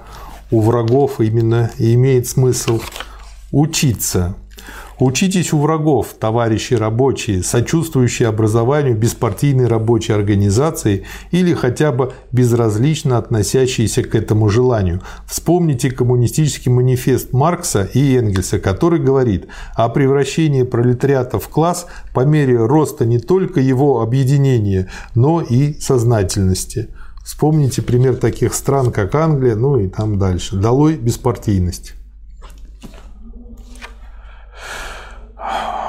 [0.52, 2.82] у врагов именно и имеет смысл
[3.52, 4.36] учиться.
[5.00, 14.04] Учитесь у врагов, товарищи рабочие, сочувствующие образованию беспартийной рабочей организации или хотя бы безразлично относящиеся
[14.04, 15.02] к этому желанию.
[15.26, 22.58] Вспомните коммунистический манифест Маркса и Энгельса, который говорит о превращении пролетариата в класс по мере
[22.58, 26.90] роста не только его объединения, но и сознательности.
[27.24, 30.58] Вспомните пример таких стран, как Англия, ну и там дальше.
[30.58, 31.94] Долой беспартийность.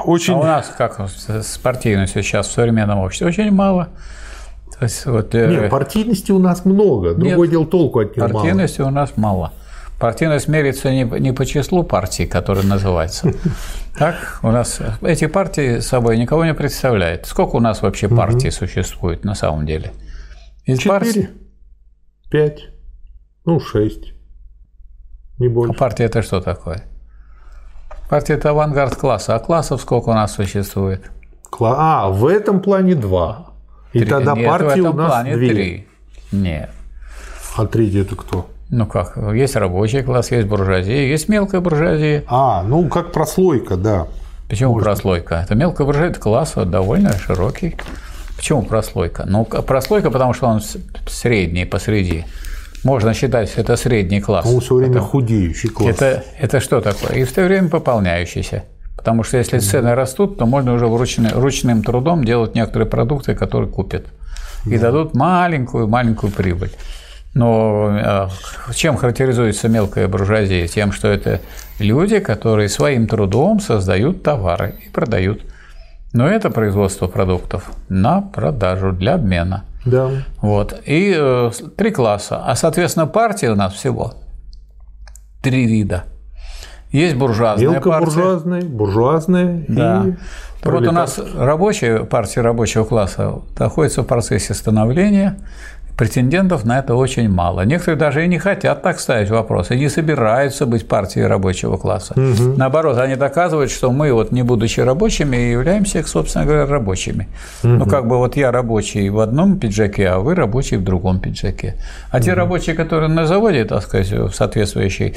[0.05, 0.33] Очень...
[0.33, 3.27] А у нас как с партийностью сейчас в современном обществе?
[3.27, 3.89] Очень мало.
[4.77, 7.13] То есть, вот, э, Нет, партийности у нас много.
[7.13, 8.89] Другое дело толку от нее партийности мало.
[8.89, 9.53] у нас мало.
[9.99, 13.33] Партийность мерится не, не по числу партий, которые называются.
[13.99, 17.25] Так, у нас эти партии собой никого не представляют.
[17.25, 18.55] Сколько у нас вообще партий угу.
[18.55, 19.91] существует на самом деле?
[20.65, 21.29] Четыре, партий...
[22.31, 22.69] пять,
[23.43, 24.13] ну шесть,
[25.39, 25.73] не больше.
[25.75, 26.85] А партия это что такое?
[28.11, 29.35] Партия– это авангард класса.
[29.35, 31.09] А классов сколько у нас существует?
[31.61, 33.45] А, в этом плане два.
[33.93, 34.09] И три.
[34.09, 35.49] тогда Нет, партии у нас плане две.
[35.49, 35.87] три.
[36.33, 36.71] Нет.
[37.55, 38.49] А третий– это кто?
[38.69, 42.25] Ну как, есть рабочий класс, есть буржуазия, есть мелкая буржуазия.
[42.27, 44.07] А, ну как прослойка, да.
[44.49, 44.89] Почему Можно.
[44.89, 45.35] прослойка?
[45.45, 47.77] Это мелкая буржуазия, это класс довольно широкий.
[48.35, 49.23] Почему прослойка?
[49.25, 50.61] Ну, прослойка, потому что он
[51.07, 52.25] средний посреди.
[52.83, 54.45] Можно считать, это средний класс.
[54.45, 55.95] Он все время это, худеющий класс.
[55.95, 57.17] Это, это что такое?
[57.17, 58.63] И в то время пополняющийся.
[58.97, 63.69] Потому что если цены растут, то можно уже ручным, ручным трудом делать некоторые продукты, которые
[63.69, 64.07] купят.
[64.65, 64.91] И да.
[64.91, 66.71] дадут маленькую-маленькую прибыль.
[67.33, 68.27] Но
[68.69, 70.67] э, чем характеризуется мелкая буржуазия?
[70.67, 71.39] Тем, что это
[71.79, 75.41] люди, которые своим трудом создают товары и продают.
[76.13, 79.63] Но это производство продуктов на продажу для обмена.
[79.85, 80.09] Да.
[80.41, 80.79] Вот.
[80.85, 82.43] И э, три класса.
[82.45, 84.13] А, соответственно, партии у нас всего
[85.41, 86.05] три вида.
[86.91, 90.05] Есть буржуазная Мелкобуржуазная, буржуазная да.
[90.05, 95.37] и Вот у нас рабочая партия рабочего класса находится в процессе становления,
[96.01, 97.61] Претендентов на это очень мало.
[97.61, 102.15] Некоторые даже и не хотят так ставить вопрос, и не собираются быть партией рабочего класса.
[102.17, 102.57] Угу.
[102.57, 107.27] Наоборот, они доказывают, что мы, вот не будучи рабочими, являемся, собственно говоря, рабочими.
[107.63, 107.73] Угу.
[107.73, 111.75] Ну, как бы вот я рабочий в одном пиджаке, а вы рабочий в другом пиджаке.
[112.09, 112.25] А угу.
[112.25, 115.13] те рабочие, которые на заводе, так сказать, в соответствующей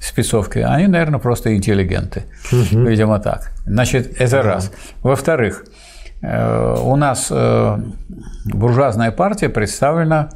[0.00, 2.24] спецовке, они, наверное, просто интеллигенты.
[2.50, 2.80] Угу.
[2.80, 3.52] Видимо, так.
[3.66, 4.42] Значит, это да.
[4.42, 4.72] раз.
[5.00, 5.62] Во-вторых,
[6.24, 7.78] Э, у нас э,
[8.44, 10.30] буржуазная партия представлена,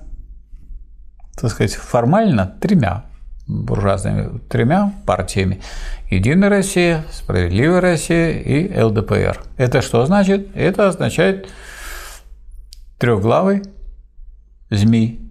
[1.41, 3.05] так сказать, формально тремя
[3.49, 5.61] буржуазными тремя партиями.
[6.11, 9.43] Единая Россия, Справедливая Россия и ЛДПР.
[9.57, 10.55] Это что значит?
[10.55, 11.49] Это означает
[12.99, 13.63] трехглавый
[14.71, 15.28] змей.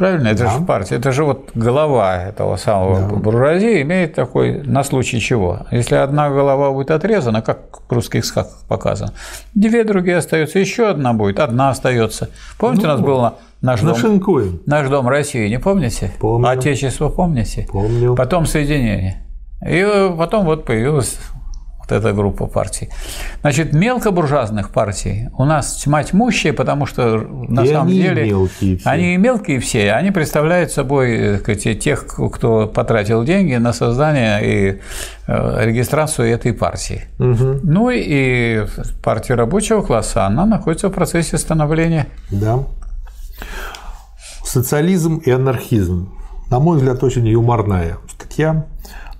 [0.00, 0.28] Правильно?
[0.28, 0.50] Это да.
[0.52, 3.16] же партия, это же вот голова этого самого да.
[3.16, 5.66] буржуазии имеет такой, на случай чего.
[5.70, 9.12] Если одна голова будет отрезана, как в русских сказках показано,
[9.54, 12.30] две другие остаются, еще одна будет, одна остается.
[12.58, 16.10] Помните, ну, у нас был наш дом, наш дом России, не помните?
[16.18, 16.48] Помню.
[16.48, 17.66] Отечество помните?
[17.70, 18.14] Помню.
[18.14, 19.26] Потом соединение.
[19.68, 19.86] И
[20.16, 21.18] потом вот появилась
[21.92, 22.88] эта группа партий.
[23.40, 27.18] Значит, мелкобуржуазных партий у нас тьма тьмущая, потому что
[27.48, 28.88] на и самом они деле мелкие все.
[28.88, 34.80] они мелкие все, они представляют собой сказать, тех, кто потратил деньги на создание и
[35.26, 37.04] э, регистрацию этой партии.
[37.18, 37.60] Угу.
[37.62, 38.66] Ну и
[39.02, 42.06] партия рабочего класса, она находится в процессе становления.
[42.30, 42.64] Да.
[44.44, 46.12] Социализм и анархизм.
[46.50, 48.66] На мой взгляд, очень юморная статья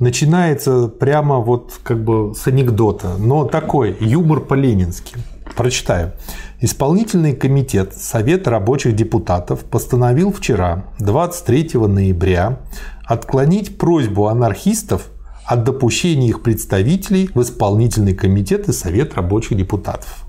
[0.01, 5.17] начинается прямо вот как бы с анекдота, но такой юмор по-ленински.
[5.57, 6.13] Прочитаю.
[6.61, 12.59] Исполнительный комитет Совета рабочих депутатов постановил вчера, 23 ноября,
[13.05, 15.07] отклонить просьбу анархистов
[15.45, 20.25] от допущения их представителей в исполнительный комитет и Совет рабочих депутатов.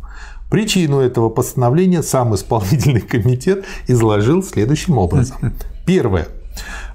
[0.52, 5.56] Причину этого постановления сам исполнительный комитет изложил следующим образом.
[5.88, 6.28] Первое.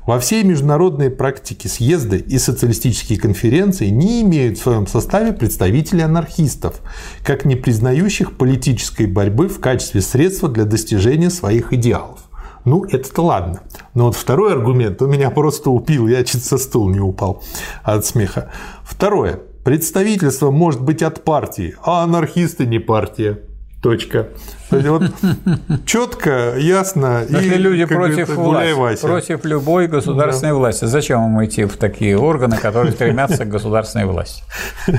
[0.06, 6.80] Во всей международной практике съезды и социалистические конференции не имеют в своем составе представителей анархистов,
[7.24, 12.20] как не признающих политической борьбы в качестве средства для достижения своих идеалов.
[12.64, 13.62] Ну, это-то ладно.
[13.94, 17.42] Но вот второй аргумент, он меня просто упил, я чуть со стула не упал
[17.82, 18.50] от смеха.
[18.84, 19.40] Второе.
[19.64, 23.40] Представительство может быть от партии, а анархисты не партия.
[23.86, 24.26] Точка.
[24.72, 25.02] Вот
[25.86, 27.22] четко, ясно.
[27.28, 30.56] Если и, люди против власти, против любой государственной да.
[30.56, 34.42] власти, зачем им идти в такие органы, которые стремятся к государственной власти?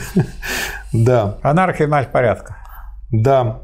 [0.93, 1.37] Да.
[1.41, 2.55] Анархия мать порядка.
[3.11, 3.63] Да.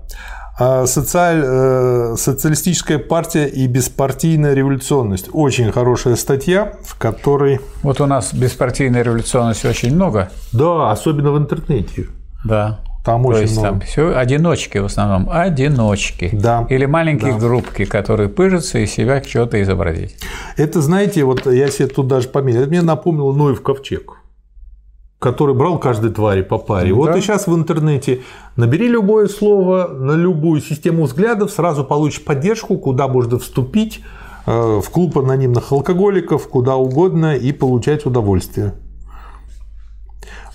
[0.60, 5.30] А социаль, э, социалистическая партия и беспартийная революционность.
[5.32, 7.62] Очень хорошая статья, в которой...
[7.82, 10.32] Вот у нас беспартийной революционности очень много.
[10.52, 12.08] Да, особенно в интернете.
[12.44, 12.82] Да.
[13.04, 13.70] Там То очень есть много.
[13.70, 16.30] там все одиночки в основном, одиночки.
[16.32, 16.66] Да.
[16.70, 17.40] Или маленькие да.
[17.40, 20.16] группки, которые пыжатся и себя что-то изобразить.
[20.56, 24.20] Это, знаете, вот я себе тут даже пометил, это мне напомнило Ноев ковчег
[25.20, 26.90] который брал каждой твари по паре.
[26.90, 26.96] Да.
[26.96, 28.24] Вот и сейчас в интернете
[28.58, 34.02] набери любое слово на любую систему взглядов, сразу получишь поддержку, куда можно вступить
[34.46, 38.74] э, в клуб анонимных алкоголиков, куда угодно и получать удовольствие.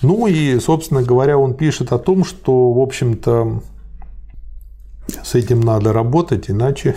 [0.02, 3.62] Ну и, собственно говоря, он пишет о том, что, в общем-то,
[5.24, 6.94] с этим надо работать, иначе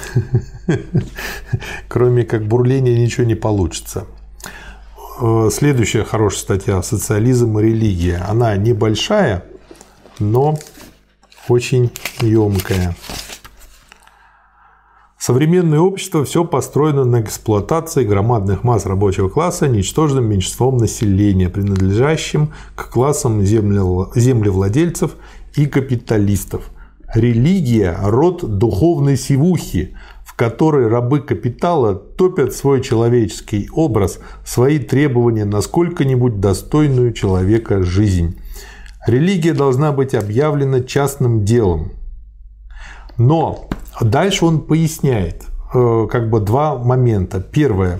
[1.87, 4.05] кроме как бурления ничего не получится.
[5.19, 8.25] Э, следующая хорошая статья «Социализм и религия».
[8.27, 9.45] Она небольшая,
[10.19, 10.57] но
[11.47, 11.91] очень
[12.21, 12.95] емкая.
[15.21, 22.89] Современное общество все построено на эксплуатации громадных масс рабочего класса ничтожным меньшинством населения, принадлежащим к
[22.89, 25.11] классам землевладельцев
[25.55, 26.71] и капиталистов.
[27.13, 29.95] Религия– род духовной сивухи,
[30.25, 38.39] в которой рабы капитала топят свой человеческий образ, свои требования на сколько-нибудь достойную человека жизнь.
[39.05, 41.91] Религия должна быть объявлена частным делом.
[43.17, 43.69] Но
[43.99, 45.43] дальше он поясняет
[45.73, 47.39] э, как бы два момента.
[47.41, 47.99] Первое.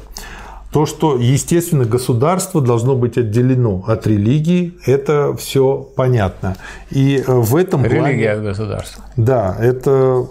[0.71, 6.55] То, что, естественно, государство должно быть отделено от религии, это все понятно.
[6.91, 8.49] И э, в этом Религия плане...
[8.49, 9.03] государства.
[9.17, 10.27] Да, это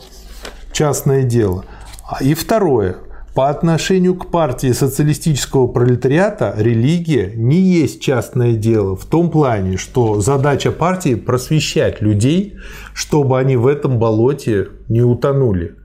[0.73, 1.65] частное дело.
[2.09, 2.97] А, и второе.
[3.35, 10.21] По отношению к партии социалистического пролетариата религия не есть частное дело в том плане, что
[10.21, 12.57] задача партии просвещать людей,
[12.93, 15.77] чтобы они в этом болоте не утонули.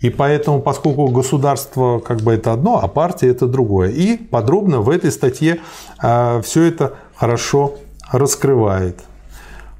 [0.00, 3.90] И поэтому, поскольку государство как бы это одно, а партия это другое.
[3.90, 5.58] И подробно в этой статье э,
[6.00, 7.74] а, все это хорошо
[8.10, 9.00] раскрывает.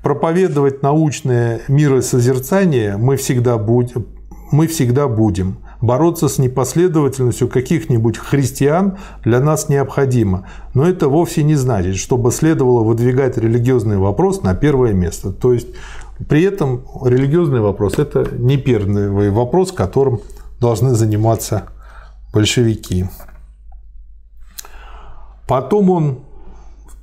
[0.03, 4.07] Проповедовать научное миросозерцание мы всегда будем,
[4.51, 5.59] мы всегда будем.
[5.81, 12.83] Бороться с непоследовательностью каких-нибудь христиан для нас необходимо, но это вовсе не значит, чтобы следовало
[12.83, 15.31] выдвигать религиозный вопрос на первое место.
[15.31, 15.69] То есть
[16.29, 20.21] при этом религиозный вопрос– это не первый вопрос, которым
[20.61, 21.69] должны заниматься
[22.33, 23.07] большевики.
[25.47, 26.19] Потом он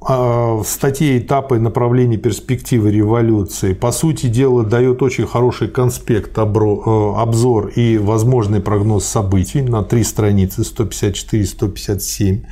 [0.07, 7.69] в статье «Этапы направления перспективы революции» по сути дела дает очень хороший конспект, э, обзор
[7.69, 12.45] и возможный прогноз событий на три страницы 154-157.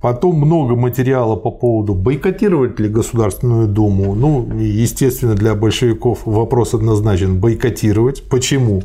[0.00, 4.14] Потом много материала по поводу бойкотировать ли Государственную Думу.
[4.14, 8.28] Ну, естественно, для большевиков вопрос однозначен– бойкотировать.
[8.30, 8.82] Почему?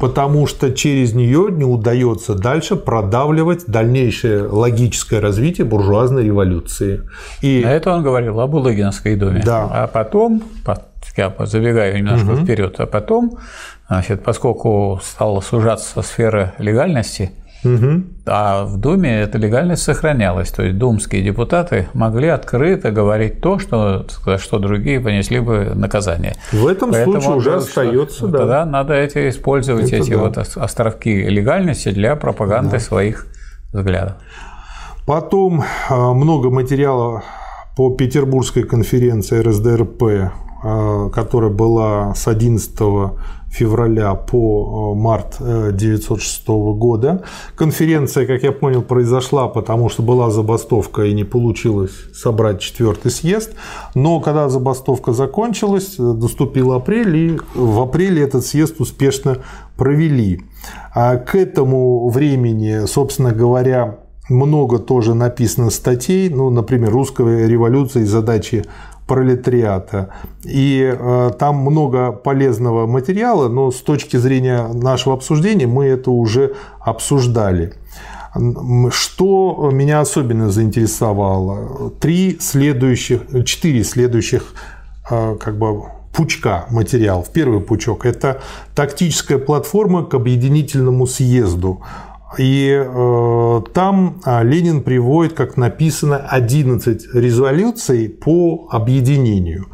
[0.00, 7.02] Потому что через нее не удается дальше продавливать дальнейшее логическое развитие буржуазной революции.
[7.42, 7.62] И...
[7.64, 9.42] На это он говорил об Улыгинской думе.
[9.44, 9.68] Да.
[9.70, 10.42] А потом,
[11.16, 12.44] я забегаю немножко угу.
[12.44, 13.38] вперед, а потом,
[13.88, 17.32] значит, поскольку стала сужаться сфера легальности–
[17.64, 18.02] Угу.
[18.26, 20.50] А в Думе эта легальность сохранялась.
[20.50, 24.06] То есть думские депутаты могли открыто говорить то, что,
[24.38, 26.36] что другие понесли бы наказание.
[26.52, 28.38] В этом Поэтому случае уже остается, да.
[28.38, 30.18] Тогда надо эти, использовать Это эти да.
[30.18, 32.80] вот островки легальности для пропаганды да.
[32.80, 33.26] своих
[33.72, 34.16] взглядов.
[35.06, 37.22] Потом а, много материала
[37.76, 40.32] по Петербургской конференции РСДРП,
[40.62, 42.78] а, которая была с 11
[43.50, 47.24] февраля по э, март 1906 э, года.
[47.54, 53.54] Конференция, как я понял, произошла, потому что была забастовка и не получилось собрать четвертый съезд.
[53.94, 59.38] Но когда забастовка закончилась, наступил апрель, и в апреле этот съезд успешно
[59.76, 60.42] провели.
[60.94, 63.98] А к этому времени, собственно говоря,
[64.28, 68.64] много тоже написано статей, ну, например, «Русская революция и задачи
[69.08, 70.10] пролетариата.
[70.44, 76.54] И э, там много полезного материала, но с точки зрения нашего обсуждения мы это уже
[76.80, 77.72] обсуждали.
[78.90, 81.90] Что меня особенно заинтересовало?
[81.98, 84.52] Три следующих, четыре следующих
[85.10, 85.82] э, как бы
[86.12, 87.30] пучка материалов.
[87.32, 88.40] Первый пучок– это
[88.74, 91.82] тактическая платформа к объединительному съезду.
[92.36, 99.68] И э, там а, Ленин приводит, как написано, 11 резолюций по объединению,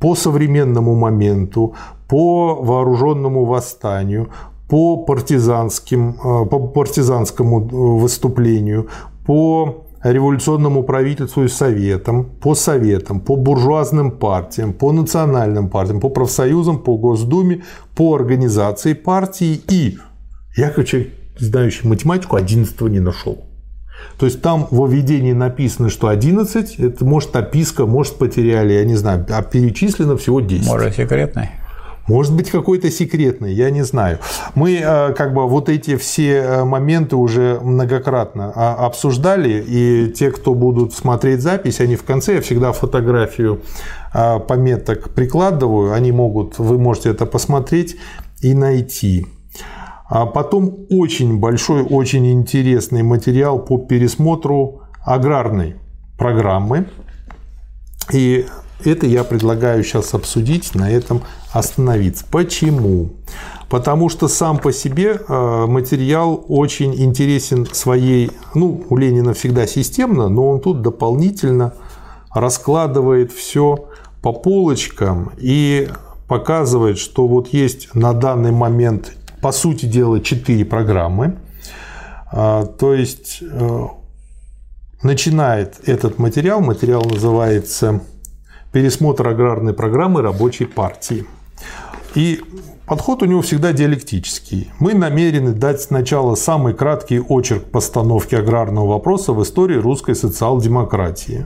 [0.00, 1.74] по современному моменту,
[2.08, 4.30] по вооруженному восстанию,
[4.68, 8.88] по, партизанским, э, по партизанскому э, выступлению,
[9.26, 16.78] по революционному правительству и советам, по советам, по буржуазным партиям, по национальным партиям, по профсоюзам,
[16.78, 17.62] по Госдуме,
[17.94, 19.60] по организации партии.
[19.68, 19.98] И
[20.56, 23.44] я, человек, знающий математику, 11 не нашел.
[24.18, 28.96] То есть там в введении написано, что 11, это может описка, может потеряли, я не
[28.96, 30.66] знаю, а перечислено всего 10.
[30.66, 31.50] Может, секретный.
[32.06, 34.18] Может быть, какой-то секретный, я не знаю.
[34.54, 40.30] Мы э, как бы вот эти все э, моменты уже многократно а, обсуждали, и те,
[40.30, 43.62] кто будут смотреть запись, они в конце, я всегда фотографию
[44.12, 47.96] э, пометок прикладываю, они могут, вы можете это посмотреть
[48.42, 49.26] и найти.
[50.14, 55.74] А потом очень большой, очень интересный материал по пересмотру аграрной
[56.16, 56.86] программы.
[58.12, 58.46] И
[58.84, 61.22] это я предлагаю сейчас обсудить, на этом
[61.52, 62.24] остановиться.
[62.30, 63.10] Почему?
[63.68, 70.28] Потому что сам по себе э, материал очень интересен своей, ну, у Ленина всегда системно,
[70.28, 71.74] но он тут дополнительно
[72.32, 73.88] раскладывает все
[74.22, 75.88] по полочкам и
[76.28, 79.12] показывает, что вот есть на данный момент,
[79.44, 81.36] по сути дела, четыре программы.
[82.32, 83.86] А, то есть э,
[85.02, 88.00] начинает этот материал, материал называется
[88.72, 91.26] пересмотр аграрной программы рабочей партии.
[92.14, 92.40] И
[92.86, 94.70] подход у него всегда диалектический.
[94.78, 101.44] Мы намерены дать сначала самый краткий очерк постановки аграрного вопроса в истории русской социал-демократии.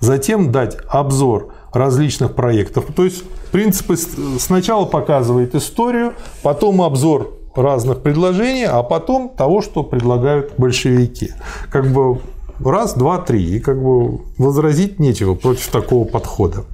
[0.00, 2.84] Затем дать обзор различных проектов.
[2.94, 3.96] То есть, в принципе,
[4.38, 6.12] сначала показывает историю,
[6.42, 11.32] потом обзор разных предложений, а потом того, что предлагают большевики.
[11.70, 12.18] Как бы
[12.64, 13.56] раз, два, три.
[13.56, 16.64] И как бы возразить нечего против такого подхода.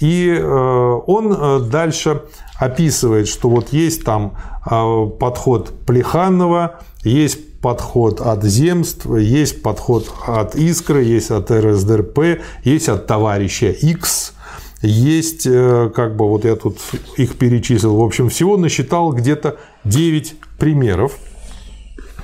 [0.00, 2.22] И э, он э, дальше
[2.58, 4.32] описывает, что вот есть там
[4.68, 12.88] э, подход Плеханова, есть подход от земств, есть подход от Искры, есть от РСДРП, есть
[12.88, 14.34] от товарища X,
[14.82, 16.78] есть, как бы вот я тут
[17.16, 21.18] их перечислил, в общем, всего насчитал где-то 9 примеров.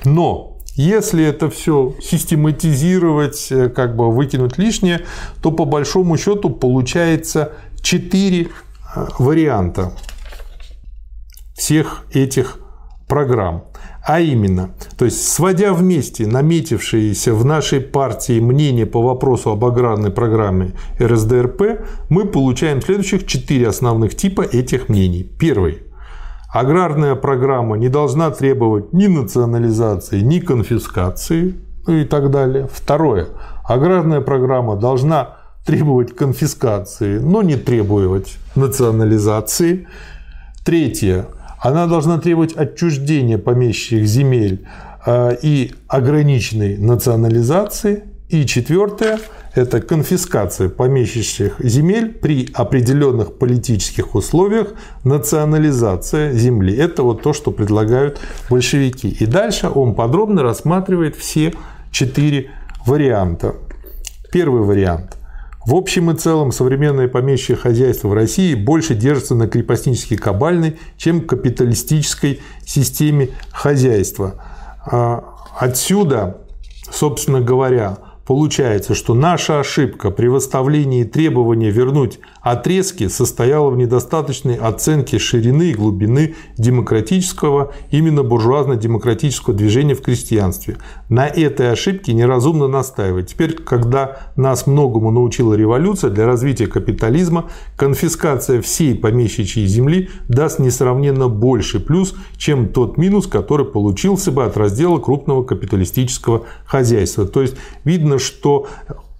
[0.03, 5.05] Но если это все систематизировать, как бы выкинуть лишнее,
[5.41, 8.47] то по большому счету получается четыре
[8.95, 9.93] э, варианта
[11.53, 12.59] всех этих
[13.07, 13.65] программ.
[14.11, 20.09] А именно, то есть сводя вместе наметившиеся в нашей партии мнения по вопросу об аграрной
[20.09, 21.61] программе РСДРП,
[22.09, 25.21] мы получаем следующих четыре основных типа этих мнений.
[25.21, 25.83] Первый.
[26.51, 31.53] Аграрная программа не должна требовать ни национализации, ни конфискации
[31.85, 32.67] ну и так далее.
[32.71, 33.27] Второе.
[33.63, 35.37] Аграрная программа должна
[35.67, 39.87] требовать конфискации, но не требовать национализации.
[40.65, 41.25] Третье.
[41.61, 44.65] Она должна требовать отчуждения помещичьих земель
[45.05, 48.03] э, и ограниченной национализации.
[48.29, 49.19] И четвертое–
[49.55, 54.73] это конфискация помещичьих земель при определенных политических условиях,
[55.03, 56.75] национализация земли.
[56.75, 58.19] Это вот то, что предлагают
[58.49, 59.09] большевики.
[59.09, 61.53] И дальше он подробно рассматривает все
[61.91, 62.51] четыре
[62.85, 63.55] варианта.
[64.31, 65.18] Первый вариант.
[65.65, 71.21] В общем и целом современное помещичье хозяйство в России больше держится на крепостнической кабальной, чем
[71.21, 74.35] капиталистической системе хозяйства.
[74.85, 76.41] А отсюда,
[76.91, 77.97] собственно говоря,
[78.29, 82.19] Получается, что наша ошибка при выставлении требования вернуть
[82.51, 90.77] отрезки состояла в недостаточной оценке ширины и глубины демократического, именно буржуазно-демократического движения в крестьянстве.
[91.09, 93.29] На этой ошибке неразумно настаивать.
[93.29, 101.27] Теперь, когда нас многому научила революция для развития капитализма, конфискация всей помещичьей земли даст несравненно
[101.27, 107.27] больше плюс, чем тот минус, который получился бы от раздела крупного капиталистического хозяйства.
[107.27, 108.67] То есть видно, что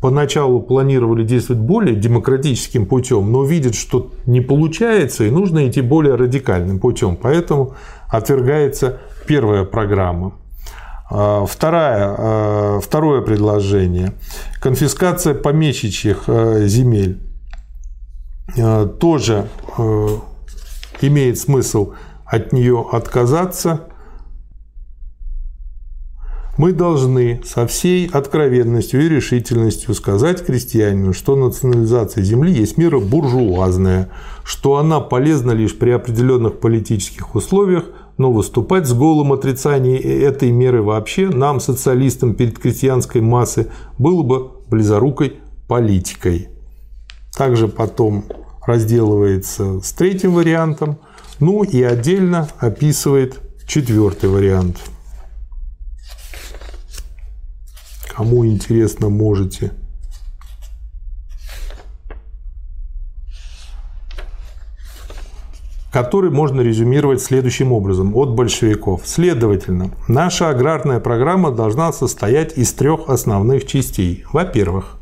[0.02, 6.16] поначалу планировали действовать более демократическим путем, но видят, что не получается, и нужно идти более
[6.16, 7.18] радикальным путем.
[7.22, 7.76] Поэтому
[8.08, 10.34] отвергается первая программа.
[11.12, 14.14] А, вторая, а, второе предложение.
[14.62, 17.20] Конфискация помещичьих а, земель
[19.00, 19.48] тоже
[21.02, 21.94] имеет смысл
[22.26, 23.82] от нее отказаться.
[26.60, 34.10] Мы должны со всей откровенностью и решительностью сказать крестьянину, что национализация земли есть мера буржуазная,
[34.44, 37.86] что она полезна лишь при определенных политических условиях,
[38.18, 43.68] но выступать с голым отрицанием этой меры вообще нам, социалистам перед крестьянской массой,
[43.98, 45.38] было бы близорукой
[45.70, 46.50] политикой.
[47.38, 48.26] Также потом
[48.68, 50.98] разделывается с третьим вариантом,
[51.40, 54.76] ну и отдельно описывает четвертый вариант.
[58.20, 59.72] Кому интересно, можете
[65.94, 69.04] который можно резюмировать следующим образом от большевиков.
[69.06, 74.26] Следовательно, наша аграрная программа должна состоять из трех основных частей.
[74.34, 74.98] Во-первых,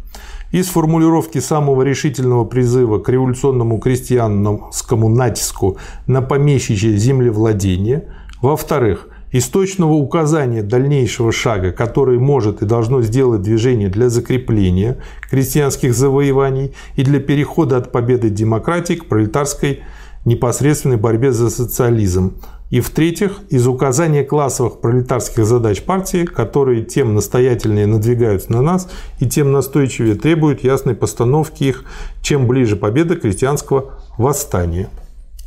[0.52, 8.14] из формулировки самого решительного призыва к революционному крестьянскому натиску на помещичье землевладение.
[8.44, 14.98] Во-вторых, из точного указания дальнейшего шага, который может и должно сделать движение для закрепления
[15.30, 19.82] крестьянских завоеваний и для перехода от победы демократии к пролетарской
[20.26, 22.42] непосредственной борьбе за социализм.
[22.72, 28.90] И в-третьих, из указания классовых пролетарских задач партии, которые тем настоятельнее надвигаются на нас
[29.20, 31.84] и тем настойчивее требуют ясной постановки их,
[32.24, 34.90] чем ближе победа крестьянского восстания.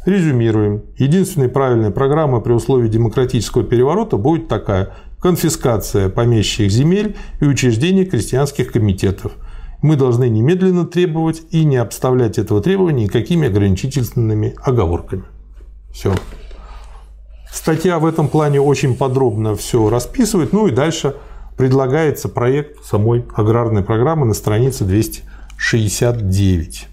[0.06, 0.84] Резюмируем.
[0.96, 8.72] Единственной правильной программой при условии демократического переворота будет такая– конфискация помещичьих земель и учреждение крестьянских
[8.72, 9.32] комитетов–
[9.82, 15.24] мы должны немедленно требовать и не обставлять этого требования никакими ограничительными оговорками.
[15.92, 16.14] Все.
[17.50, 20.52] Статья в этом плане очень подробно все расписывает.
[20.52, 21.16] Ну и дальше
[21.56, 26.86] предлагается проект самой аграрной программы на странице 269.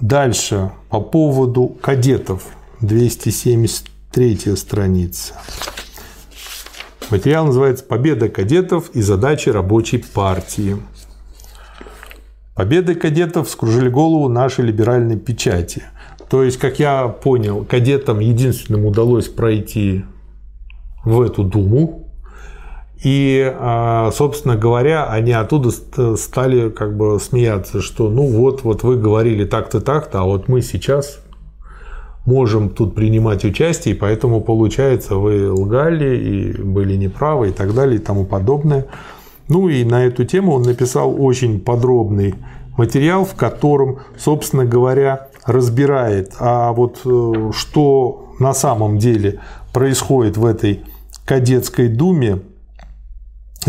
[0.00, 2.44] Дальше по поводу кадетов
[2.80, 5.34] 273 страница.
[7.10, 10.76] Материал называется «Победа кадетов и задачи рабочей партии».
[12.54, 15.82] Победы кадетов скружили голову нашей либеральной печати.
[16.30, 20.04] То есть, как я понял, кадетам единственным удалось пройти
[21.04, 22.07] в эту Думу.
[23.02, 25.70] И, а, собственно говоря, они оттуда
[26.16, 30.62] стали как бы смеяться, что ну вот, вот вы говорили так-то, так-то, а вот мы
[30.62, 31.20] сейчас
[32.26, 37.96] можем тут принимать участие, и поэтому получается вы лгали и были неправы и так далее
[37.96, 38.86] и тому подобное.
[39.48, 42.34] Ну и на эту тему он написал очень подробный
[42.76, 49.40] материал, в котором, собственно говоря, разбирает, а вот э, что на самом деле
[49.72, 50.82] происходит в этой
[51.24, 52.40] кадетской думе.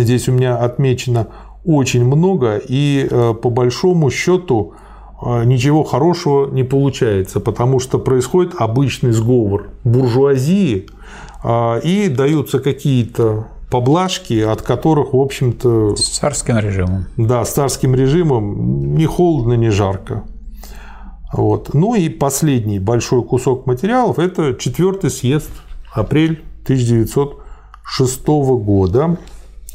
[0.03, 1.27] Здесь у меня отмечено
[1.65, 4.73] очень много, и э, по большому счету
[5.21, 10.87] а, ничего хорошего не получается, потому что происходит обычный сговор буржуазии
[11.43, 15.95] а, и даются какие-то поблажки, от которых, в общем-то...
[15.95, 17.05] С царским режимом.
[17.17, 20.23] Да, с царским режимом не холодно, не жарко.
[21.33, 21.73] Вот.
[21.73, 25.51] Ну и последний большой кусок материалов– это четвертый съезд,
[25.93, 29.17] апрель 1906 года.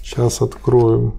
[0.05, 1.15] Сейчас откроем.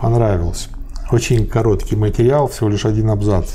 [0.00, 0.68] понравился.
[1.10, 3.54] Очень короткий материал, всего лишь один абзац.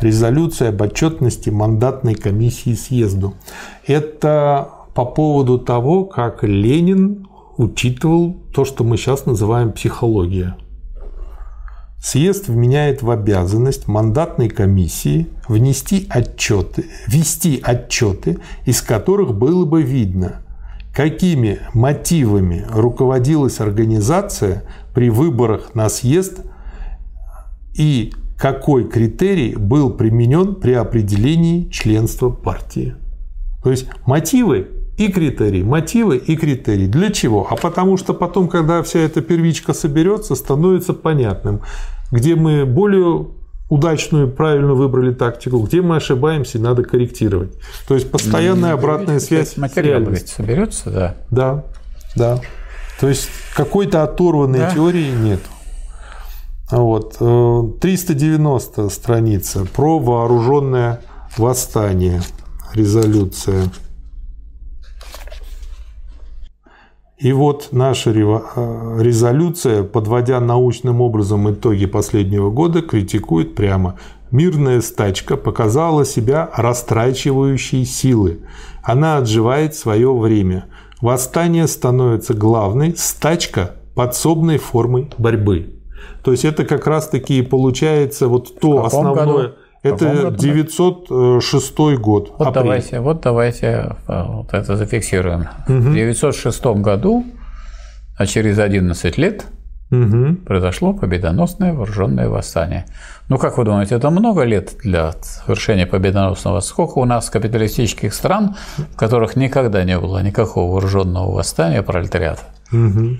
[0.00, 3.34] Резолюция об отчетности мандатной комиссии съезду.
[3.86, 7.28] Это по поводу того, как Ленин
[7.58, 10.56] учитывал то, что мы сейчас называем психология.
[12.08, 20.42] Съезд вменяет в обязанность мандатной комиссии внести отчеты, вести отчеты, из которых было бы видно,
[20.94, 24.62] какими мотивами руководилась организация
[24.94, 26.42] при выборах на съезд
[27.74, 32.94] и какой критерий был применен при определении членства партии.
[33.64, 36.86] То есть мотивы и критерии, мотивы и критерии.
[36.86, 37.48] Для чего?
[37.50, 41.62] А потому что потом, когда вся эта первичка соберется, становится понятным,
[42.10, 43.26] где мы более
[43.68, 47.52] удачную, правильно выбрали тактику, где мы ошибаемся, надо корректировать.
[47.88, 49.56] То есть постоянная обратная связь.
[49.56, 51.16] Материал соберется, да.
[51.30, 51.64] Да,
[52.14, 52.40] да.
[53.00, 54.70] То есть какой-то оторванной да.
[54.70, 55.40] теории нет.
[56.70, 57.18] Вот.
[57.80, 61.00] 390 э, страница про вооруженное
[61.36, 62.22] восстание.
[62.74, 63.64] Резолюция.
[67.18, 73.98] И вот наша э, резолюция, подводя научным образом итоги последнего года, критикует прямо.
[74.30, 78.40] Мирная стачка показала себя растрачивающей силы.
[78.82, 80.66] Она отживает свое время.
[81.00, 85.74] Восстание становится главной, стачка– подсобной формой борьбы.
[86.22, 89.54] То есть это как раз-таки получается вот то основное, году?
[89.94, 92.32] Это 906 год.
[92.38, 92.64] Вот апрель.
[92.64, 95.46] давайте, вот давайте э, вот это зафиксируем.
[95.68, 95.90] Угу.
[95.90, 97.24] В 906 году,
[98.16, 99.46] а через 11 лет,
[99.90, 100.36] угу.
[100.44, 102.86] произошло победоносное вооруженное восстание.
[103.28, 106.60] Ну, как вы думаете, это много лет для совершения победоносного?
[106.60, 112.42] Сколько у нас капиталистических стран, в которых никогда не было никакого вооруженного восстания пролетариата?
[112.72, 113.16] Угу.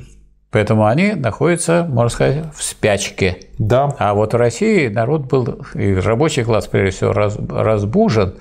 [0.56, 3.40] Поэтому они находятся, можно сказать, в спячке.
[3.58, 3.94] Да.
[3.98, 8.36] А вот в России народ был, и рабочий класс, прежде всего, разбужен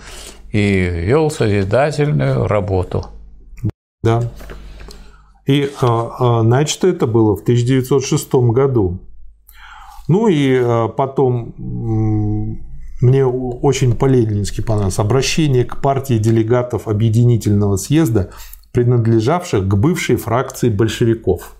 [0.49, 3.07] и вел созидательную работу.
[4.01, 4.31] Да.
[5.45, 9.01] И а, а, начато это было в 1906 году.
[10.07, 11.53] Ну и а, потом
[13.01, 18.29] мне очень по-ленински понравилось обращение к партии делегатов Объединительного съезда,
[18.71, 21.57] принадлежавших к бывшей фракции большевиков.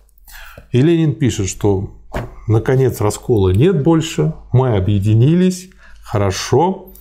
[0.72, 1.90] И Ленин пишет, что
[2.46, 5.70] наконец раскола нет больше, мы объединились,
[6.02, 6.92] хорошо.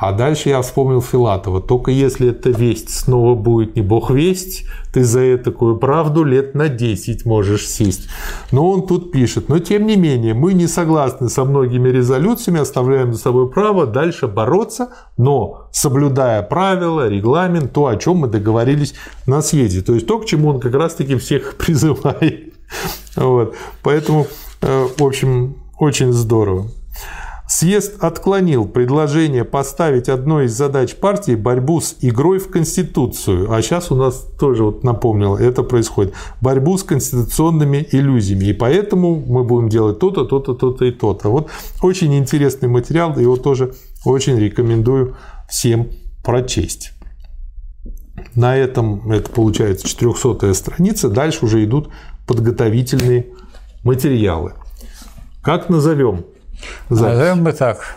[0.00, 1.60] А дальше я вспомнил Филатова.
[1.60, 6.68] Только если эта весть снова будет не бог весть, ты за такую правду лет на
[6.68, 8.08] 10 можешь сесть.
[8.52, 13.12] Но он тут пишет, но тем не менее, мы не согласны со многими резолюциями, оставляем
[13.12, 18.94] за собой право дальше бороться, но соблюдая правила, регламент, то, о чем мы договорились
[19.26, 19.82] на съезде.
[19.82, 22.47] То есть то, к чему он как раз-таки всех призывает.
[23.16, 23.54] Вот.
[23.82, 24.26] Поэтому,
[24.60, 26.68] э, в общем, очень здорово.
[27.48, 33.50] Съезд отклонил предложение поставить одной из задач партии борьбу с игрой в Конституцию.
[33.50, 36.12] А сейчас у нас тоже вот напомнило, это происходит.
[36.42, 38.44] Борьбу с конституционными иллюзиями.
[38.44, 41.30] И поэтому мы будем делать то-то, то-то, то-то и то-то.
[41.30, 41.50] Вот
[41.80, 43.72] очень интересный материал, его тоже
[44.04, 45.16] очень рекомендую
[45.48, 45.88] всем
[46.22, 46.92] прочесть.
[48.34, 51.08] На этом это получается 400 страница.
[51.08, 51.88] Дальше уже идут
[52.28, 53.26] подготовительные
[53.82, 54.52] материалы.
[55.42, 56.26] Как назовем?
[56.90, 57.16] Запись?
[57.16, 57.96] Назовем мы так.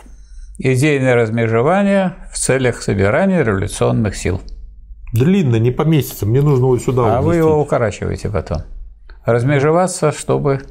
[0.58, 4.42] Идейное размежевание в целях собирания революционных сил.
[5.12, 6.26] Длинно, не поместится.
[6.26, 7.26] Мне нужно вот сюда А уместить.
[7.26, 8.62] вы его укорачиваете потом.
[9.26, 10.62] Размежеваться, чтобы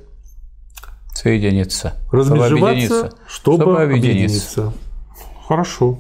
[1.15, 1.95] соединиться.
[2.11, 3.13] Размежеваться, чтобы объединиться.
[3.27, 4.61] Чтобы, чтобы объединиться.
[4.63, 4.73] объединиться.
[5.47, 5.99] Хорошо.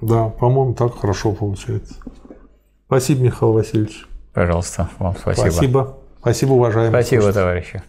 [0.00, 1.94] Да, по-моему, так хорошо получается.
[2.86, 4.06] Спасибо, Михаил Васильевич.
[4.32, 5.50] Пожалуйста, вам спасибо.
[5.50, 5.98] Спасибо.
[6.26, 6.90] Спасибо, уважаемые.
[6.90, 7.40] Спасибо, слушатели.
[7.40, 7.82] товарищи.